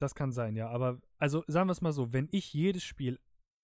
Das 0.00 0.14
kann 0.14 0.32
sein, 0.32 0.56
ja. 0.56 0.68
Aber, 0.70 1.00
also 1.20 1.44
sagen 1.46 1.68
wir 1.68 1.72
es 1.72 1.80
mal 1.80 1.92
so, 1.92 2.12
wenn 2.12 2.28
ich 2.32 2.52
jedes 2.52 2.82
Spiel 2.82 3.18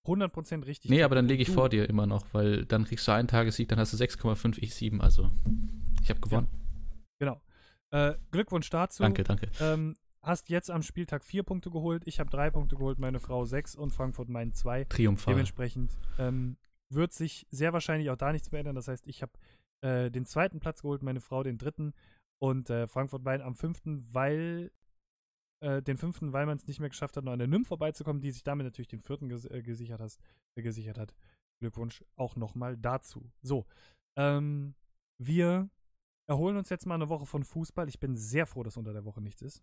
100% 0.06 0.64
richtig 0.66 0.90
Nee, 0.90 1.02
aber 1.02 1.16
dann 1.16 1.26
lege 1.26 1.42
ich 1.42 1.50
vor 1.50 1.68
dir 1.68 1.88
immer 1.88 2.06
noch, 2.06 2.22
weil 2.32 2.64
dann 2.64 2.84
kriegst 2.84 3.08
du 3.08 3.12
einen 3.12 3.26
Tagessieg, 3.26 3.68
dann 3.68 3.78
hast 3.78 3.92
du 3.92 3.96
6,5, 3.96 4.58
ich 4.60 4.74
7, 4.74 5.00
also 5.00 5.30
ich 6.02 6.10
habe 6.10 6.20
gewonnen. 6.20 6.46
Genau. 7.18 7.40
Äh, 7.90 8.14
Glückwunsch 8.30 8.70
dazu. 8.70 9.02
Danke, 9.02 9.24
danke. 9.24 9.50
Ähm, 9.60 9.96
hast 10.22 10.48
jetzt 10.48 10.70
am 10.70 10.82
Spieltag 10.82 11.24
vier 11.24 11.42
Punkte 11.42 11.70
geholt. 11.70 12.02
Ich 12.06 12.20
habe 12.20 12.30
drei 12.30 12.50
Punkte 12.50 12.76
geholt, 12.76 12.98
meine 12.98 13.20
Frau 13.20 13.44
sechs 13.44 13.74
und 13.74 13.90
Frankfurt 13.90 14.28
meinen 14.28 14.52
zwei. 14.52 14.84
Triumphal. 14.84 15.34
Dementsprechend 15.34 15.92
ähm, 16.18 16.56
wird 16.88 17.12
sich 17.12 17.46
sehr 17.50 17.72
wahrscheinlich 17.72 18.10
auch 18.10 18.16
da 18.16 18.32
nichts 18.32 18.52
mehr 18.52 18.60
ändern. 18.60 18.76
Das 18.76 18.88
heißt, 18.88 19.06
ich 19.06 19.22
habe 19.22 19.32
äh, 19.80 20.10
den 20.10 20.26
zweiten 20.26 20.60
Platz 20.60 20.82
geholt, 20.82 21.02
meine 21.02 21.20
Frau 21.20 21.42
den 21.42 21.58
dritten 21.58 21.94
und 22.38 22.70
äh, 22.70 22.86
Frankfurt 22.86 23.24
Main 23.24 23.40
am 23.40 23.54
fünften, 23.54 24.04
weil 24.12 24.70
äh, 25.60 25.82
den 25.82 25.96
fünften, 25.96 26.32
weil 26.32 26.46
man 26.46 26.56
es 26.56 26.66
nicht 26.66 26.80
mehr 26.80 26.88
geschafft 26.88 27.16
hat, 27.16 27.24
noch 27.24 27.32
an 27.32 27.38
der 27.38 27.48
NIM 27.48 27.64
vorbeizukommen, 27.64 28.20
die 28.20 28.30
sich 28.30 28.42
damit 28.42 28.64
natürlich 28.64 28.88
den 28.88 29.00
vierten 29.00 29.28
ges 29.28 29.44
äh, 29.46 29.62
gesichert, 29.62 30.00
hast, 30.00 30.20
äh, 30.56 30.62
gesichert 30.62 30.98
hat. 30.98 31.14
Glückwunsch 31.60 32.04
auch 32.16 32.36
nochmal 32.36 32.76
dazu. 32.76 33.30
So, 33.42 33.66
ähm, 34.18 34.74
wir 35.18 35.70
erholen 36.28 36.56
uns 36.56 36.68
jetzt 36.68 36.86
mal 36.86 36.96
eine 36.96 37.08
Woche 37.08 37.24
von 37.26 37.44
Fußball. 37.44 37.88
Ich 37.88 37.98
bin 38.00 38.14
sehr 38.14 38.46
froh, 38.46 38.62
dass 38.62 38.76
unter 38.76 38.92
der 38.92 39.04
Woche 39.04 39.22
nichts 39.22 39.40
ist. 39.42 39.62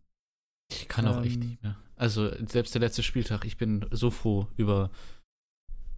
Ich 0.72 0.88
kann 0.88 1.06
auch 1.08 1.22
echt 1.24 1.36
Ähm, 1.36 1.50
nicht 1.50 1.62
mehr. 1.62 1.78
Also 1.96 2.30
selbst 2.48 2.74
der 2.74 2.82
letzte 2.82 3.04
Spieltag, 3.04 3.46
ich 3.46 3.58
bin 3.58 3.86
so 3.92 4.10
froh 4.10 4.48
über. 4.58 4.90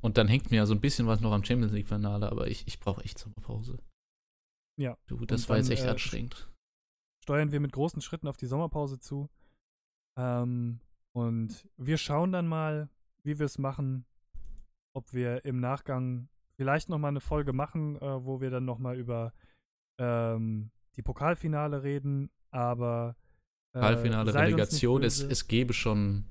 Und 0.01 0.17
dann 0.17 0.27
hängt 0.27 0.51
mir 0.51 0.57
ja 0.57 0.65
so 0.65 0.73
ein 0.73 0.81
bisschen 0.81 1.07
was 1.07 1.21
noch 1.21 1.31
am 1.31 1.43
Champions 1.43 1.71
League-Finale, 1.71 2.29
aber 2.29 2.47
ich, 2.47 2.67
ich 2.67 2.79
brauche 2.79 3.03
echt 3.03 3.17
Sommerpause. 3.17 3.79
Ja. 4.77 4.97
Du, 5.07 5.25
das 5.25 5.43
Und 5.43 5.49
war 5.49 5.57
jetzt 5.57 5.69
dann, 5.69 5.77
echt 5.77 5.85
äh, 5.85 5.89
anstrengend. 5.89 6.51
steuern 7.23 7.51
wir 7.51 7.59
mit 7.59 7.71
großen 7.71 8.01
Schritten 8.01 8.27
auf 8.27 8.37
die 8.37 8.45
Sommerpause 8.47 8.99
zu. 8.99 9.29
Ähm, 10.17 10.79
und 11.13 11.67
wir 11.77 11.97
schauen 11.97 12.31
dann 12.31 12.47
mal, 12.47 12.89
wie 13.23 13.39
wir 13.39 13.45
es 13.45 13.57
machen, 13.57 14.05
ob 14.93 15.13
wir 15.13 15.45
im 15.45 15.59
Nachgang 15.59 16.29
vielleicht 16.55 16.89
noch 16.89 16.99
mal 16.99 17.09
eine 17.09 17.21
Folge 17.21 17.53
machen, 17.53 17.97
äh, 17.97 18.25
wo 18.25 18.41
wir 18.41 18.49
dann 18.49 18.65
noch 18.65 18.79
mal 18.79 18.97
über 18.97 19.33
ähm, 19.99 20.71
die 20.95 21.01
Pokalfinale 21.01 21.83
reden, 21.83 22.29
aber 22.51 23.15
äh, 23.73 23.79
Pokalfinale, 23.79 24.33
Relegation, 24.33 25.03
es, 25.03 25.19
es 25.21 25.47
gäbe 25.47 25.73
schon 25.73 26.25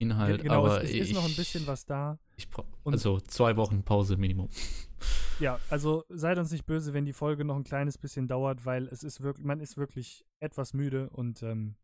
Inhalt, 0.00 0.36
Ge- 0.36 0.42
genau, 0.48 0.66
aber 0.66 0.82
es, 0.82 0.90
es 0.90 0.94
ich, 0.94 1.00
ist 1.10 1.14
noch 1.14 1.24
ein 1.24 1.36
bisschen 1.36 1.66
was 1.66 1.86
da. 1.86 2.18
Ich 2.36 2.48
also 2.84 3.20
zwei 3.20 3.56
Wochen 3.56 3.82
Pause 3.82 4.16
Minimum. 4.16 4.48
Ja, 5.40 5.58
also 5.68 6.04
seid 6.08 6.38
uns 6.38 6.52
nicht 6.52 6.64
böse, 6.64 6.94
wenn 6.94 7.04
die 7.04 7.12
Folge 7.12 7.44
noch 7.44 7.56
ein 7.56 7.64
kleines 7.64 7.98
bisschen 7.98 8.28
dauert, 8.28 8.64
weil 8.64 8.86
es 8.86 9.02
ist 9.02 9.20
wirklich, 9.20 9.44
man 9.44 9.58
ist 9.58 9.76
wirklich 9.76 10.24
etwas 10.40 10.74
müde 10.74 11.10
und 11.10 11.42
ähm. 11.42 11.74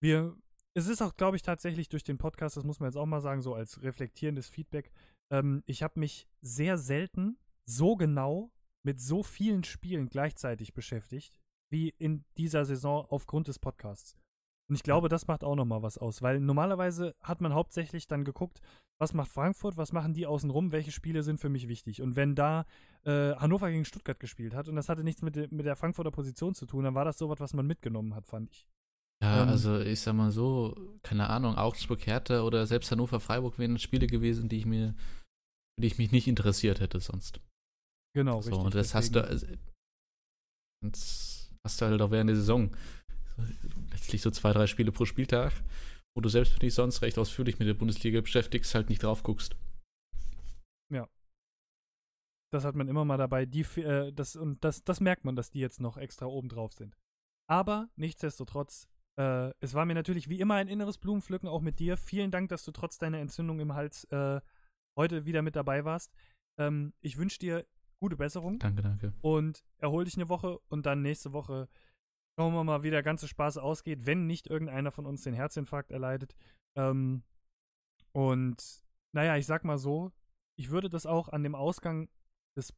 Wir, 0.00 0.36
es 0.74 0.86
ist 0.86 1.02
auch, 1.02 1.16
glaube 1.16 1.36
ich, 1.36 1.42
tatsächlich 1.42 1.88
durch 1.88 2.04
den 2.04 2.18
Podcast, 2.18 2.56
das 2.56 2.64
muss 2.64 2.80
man 2.80 2.88
jetzt 2.88 2.96
auch 2.96 3.06
mal 3.06 3.20
sagen, 3.20 3.42
so 3.42 3.54
als 3.54 3.82
reflektierendes 3.82 4.48
Feedback. 4.48 4.90
Ähm, 5.30 5.62
ich 5.66 5.82
habe 5.82 6.00
mich 6.00 6.28
sehr 6.40 6.78
selten 6.78 7.38
so 7.64 7.96
genau 7.96 8.52
mit 8.84 9.00
so 9.00 9.22
vielen 9.22 9.64
Spielen 9.64 10.08
gleichzeitig 10.08 10.74
beschäftigt, 10.74 11.40
wie 11.70 11.88
in 11.98 12.24
dieser 12.36 12.64
Saison 12.64 13.06
aufgrund 13.08 13.48
des 13.48 13.58
Podcasts. 13.58 14.16
Und 14.68 14.76
ich 14.76 14.82
glaube, 14.82 15.08
das 15.08 15.26
macht 15.26 15.44
auch 15.44 15.54
nochmal 15.54 15.82
was 15.82 15.98
aus, 15.98 16.22
weil 16.22 16.40
normalerweise 16.40 17.14
hat 17.22 17.40
man 17.40 17.54
hauptsächlich 17.54 18.06
dann 18.06 18.24
geguckt, 18.24 18.60
was 18.98 19.12
macht 19.12 19.30
Frankfurt, 19.30 19.76
was 19.76 19.92
machen 19.92 20.14
die 20.14 20.26
außenrum, 20.26 20.72
welche 20.72 20.90
Spiele 20.90 21.22
sind 21.22 21.38
für 21.38 21.48
mich 21.48 21.68
wichtig. 21.68 22.02
Und 22.02 22.16
wenn 22.16 22.34
da 22.34 22.64
äh, 23.04 23.34
Hannover 23.36 23.70
gegen 23.70 23.84
Stuttgart 23.84 24.18
gespielt 24.18 24.54
hat 24.54 24.68
und 24.68 24.76
das 24.76 24.88
hatte 24.88 25.04
nichts 25.04 25.22
mit, 25.22 25.36
de 25.36 25.48
mit 25.50 25.66
der 25.66 25.76
Frankfurter 25.76 26.10
Position 26.10 26.54
zu 26.54 26.66
tun, 26.66 26.84
dann 26.84 26.94
war 26.94 27.04
das 27.04 27.18
sowas, 27.18 27.38
was 27.38 27.54
man 27.54 27.66
mitgenommen 27.66 28.14
hat, 28.14 28.26
fand 28.26 28.50
ich. 28.50 28.66
Ja, 29.22 29.42
Ähm, 29.42 29.48
also 29.48 29.80
ich 29.80 30.00
sag 30.00 30.14
mal 30.14 30.30
so, 30.30 30.76
keine 31.02 31.28
Ahnung, 31.30 31.56
Augsburg, 31.56 32.06
Hertha 32.06 32.42
oder 32.42 32.66
selbst 32.66 32.90
Hannover, 32.90 33.20
Freiburg 33.20 33.58
wären 33.58 33.78
Spiele 33.78 34.06
gewesen, 34.06 34.48
die 34.48 34.58
ich 34.58 34.66
mir, 34.66 34.94
die 35.80 35.86
ich 35.86 35.98
mich 35.98 36.12
nicht 36.12 36.28
interessiert 36.28 36.80
hätte 36.80 37.00
sonst. 37.00 37.40
Genau, 38.14 38.40
so, 38.40 38.50
richtig. 38.50 38.64
und 38.64 38.74
das 38.74 38.94
hast 38.94 39.14
du, 39.14 39.58
das 40.82 41.50
hast 41.64 41.80
du 41.80 41.86
halt 41.86 42.00
auch 42.00 42.10
während 42.10 42.30
der 42.30 42.36
Saison. 42.36 42.74
So, 43.36 43.42
letztlich 43.90 44.22
so 44.22 44.30
zwei, 44.30 44.52
drei 44.52 44.66
Spiele 44.66 44.92
pro 44.92 45.04
Spieltag, 45.04 45.52
wo 46.14 46.20
du 46.20 46.28
selbst 46.28 46.52
wenn 46.52 46.60
du 46.60 46.66
dich 46.66 46.74
sonst 46.74 47.02
recht 47.02 47.18
ausführlich 47.18 47.58
mit 47.58 47.68
der 47.68 47.74
Bundesliga 47.74 48.20
beschäftigst, 48.20 48.74
halt 48.74 48.88
nicht 48.88 49.02
drauf 49.02 49.22
guckst. 49.22 49.56
Das 52.52 52.64
hat 52.64 52.76
man 52.76 52.88
immer 52.88 53.04
mal 53.04 53.16
dabei. 53.16 53.44
Die, 53.44 53.62
äh, 53.80 54.12
das, 54.12 54.36
und 54.36 54.62
das, 54.62 54.84
das 54.84 55.00
merkt 55.00 55.24
man, 55.24 55.36
dass 55.36 55.50
die 55.50 55.58
jetzt 55.58 55.80
noch 55.80 55.96
extra 55.96 56.26
oben 56.26 56.48
drauf 56.48 56.72
sind. 56.72 56.96
Aber 57.48 57.88
nichtsdestotrotz, 57.96 58.88
äh, 59.18 59.52
es 59.60 59.74
war 59.74 59.84
mir 59.84 59.94
natürlich 59.94 60.28
wie 60.28 60.40
immer 60.40 60.54
ein 60.54 60.68
inneres 60.68 60.98
Blumenpflücken, 60.98 61.48
auch 61.48 61.60
mit 61.60 61.78
dir. 61.78 61.96
Vielen 61.96 62.30
Dank, 62.30 62.48
dass 62.48 62.64
du 62.64 62.72
trotz 62.72 62.98
deiner 62.98 63.18
Entzündung 63.18 63.60
im 63.60 63.74
Hals 63.74 64.04
äh, 64.04 64.40
heute 64.98 65.24
wieder 65.24 65.42
mit 65.42 65.56
dabei 65.56 65.84
warst. 65.84 66.12
Ähm, 66.58 66.92
ich 67.00 67.16
wünsche 67.18 67.38
dir 67.38 67.66
gute 67.98 68.16
Besserung 68.16 68.58
Danke, 68.58 68.82
danke. 68.82 69.12
und 69.22 69.64
erhol 69.78 70.04
dich 70.04 70.16
eine 70.16 70.28
Woche 70.28 70.58
und 70.68 70.84
dann 70.84 71.00
nächste 71.02 71.32
Woche 71.32 71.68
Schauen 72.38 72.52
wir 72.52 72.64
mal, 72.64 72.82
wie 72.82 72.90
der 72.90 73.02
ganze 73.02 73.28
Spaß 73.28 73.56
ausgeht, 73.56 74.04
wenn 74.04 74.26
nicht 74.26 74.46
irgendeiner 74.46 74.92
von 74.92 75.06
uns 75.06 75.22
den 75.22 75.32
Herzinfarkt 75.32 75.90
erleidet. 75.90 76.36
Ähm, 76.76 77.22
und 78.12 78.84
naja, 79.14 79.36
ich 79.36 79.46
sag 79.46 79.64
mal 79.64 79.78
so, 79.78 80.12
ich 80.58 80.70
würde 80.70 80.90
das 80.90 81.06
auch 81.06 81.30
an 81.30 81.42
dem 81.42 81.54
Ausgang 81.54 82.10
des, 82.54 82.74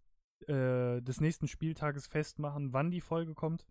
äh, 0.47 1.03
des 1.03 1.21
nächsten 1.21 1.49
Spieltages 1.49 2.07
festmachen, 2.07 2.73
wann 2.73 2.93
die 2.93 3.01
Folge 3.01 3.35
kommt. 3.35 3.67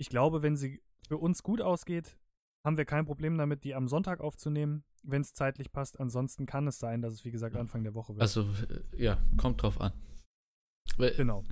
Ich 0.00 0.08
glaube, 0.08 0.42
wenn 0.42 0.56
sie 0.56 0.82
für 1.08 1.16
uns 1.18 1.42
gut 1.42 1.60
ausgeht, 1.60 2.18
haben 2.64 2.76
wir 2.76 2.84
kein 2.84 3.06
Problem 3.06 3.38
damit, 3.38 3.64
die 3.64 3.74
am 3.74 3.88
Sonntag 3.88 4.20
aufzunehmen, 4.20 4.84
wenn 5.02 5.22
es 5.22 5.32
zeitlich 5.32 5.72
passt. 5.72 5.98
Ansonsten 5.98 6.46
kann 6.46 6.66
es 6.66 6.78
sein, 6.78 7.02
dass 7.02 7.14
es, 7.14 7.24
wie 7.24 7.30
gesagt, 7.30 7.56
Anfang 7.56 7.82
der 7.82 7.94
Woche 7.94 8.14
wird. 8.14 8.22
Also, 8.22 8.46
ja, 8.96 9.18
kommt 9.36 9.62
drauf 9.62 9.80
an. 9.80 9.92
Genau. 10.96 11.44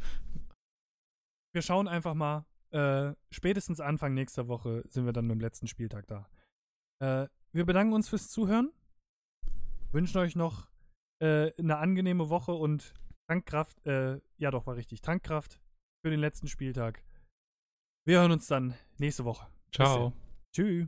Wir 1.52 1.62
schauen 1.62 1.88
einfach 1.88 2.14
mal. 2.14 2.44
Äh, 2.70 3.14
spätestens 3.30 3.80
Anfang 3.80 4.12
nächster 4.12 4.48
Woche 4.48 4.82
sind 4.88 5.06
wir 5.06 5.12
dann 5.12 5.26
mit 5.26 5.36
dem 5.36 5.40
letzten 5.40 5.68
Spieltag 5.68 6.06
da. 6.08 6.28
Äh, 6.98 7.28
wir 7.52 7.64
bedanken 7.64 7.94
uns 7.94 8.08
fürs 8.08 8.28
Zuhören. 8.28 8.72
Wünschen 9.92 10.18
euch 10.18 10.36
noch 10.36 10.68
äh, 11.22 11.52
eine 11.58 11.78
angenehme 11.78 12.28
Woche 12.28 12.52
und 12.52 12.92
Tankkraft. 13.28 13.86
Äh, 13.86 14.20
ja, 14.36 14.50
doch, 14.50 14.66
war 14.66 14.76
richtig. 14.76 15.00
Tankkraft 15.00 15.60
für 16.04 16.10
den 16.10 16.20
letzten 16.20 16.48
Spieltag. 16.48 17.02
Wir 18.06 18.20
hören 18.20 18.30
uns 18.30 18.46
dann 18.46 18.74
nächste 18.98 19.24
Woche. 19.24 19.48
Ciao. 19.72 20.12
Tschüss. 20.52 20.86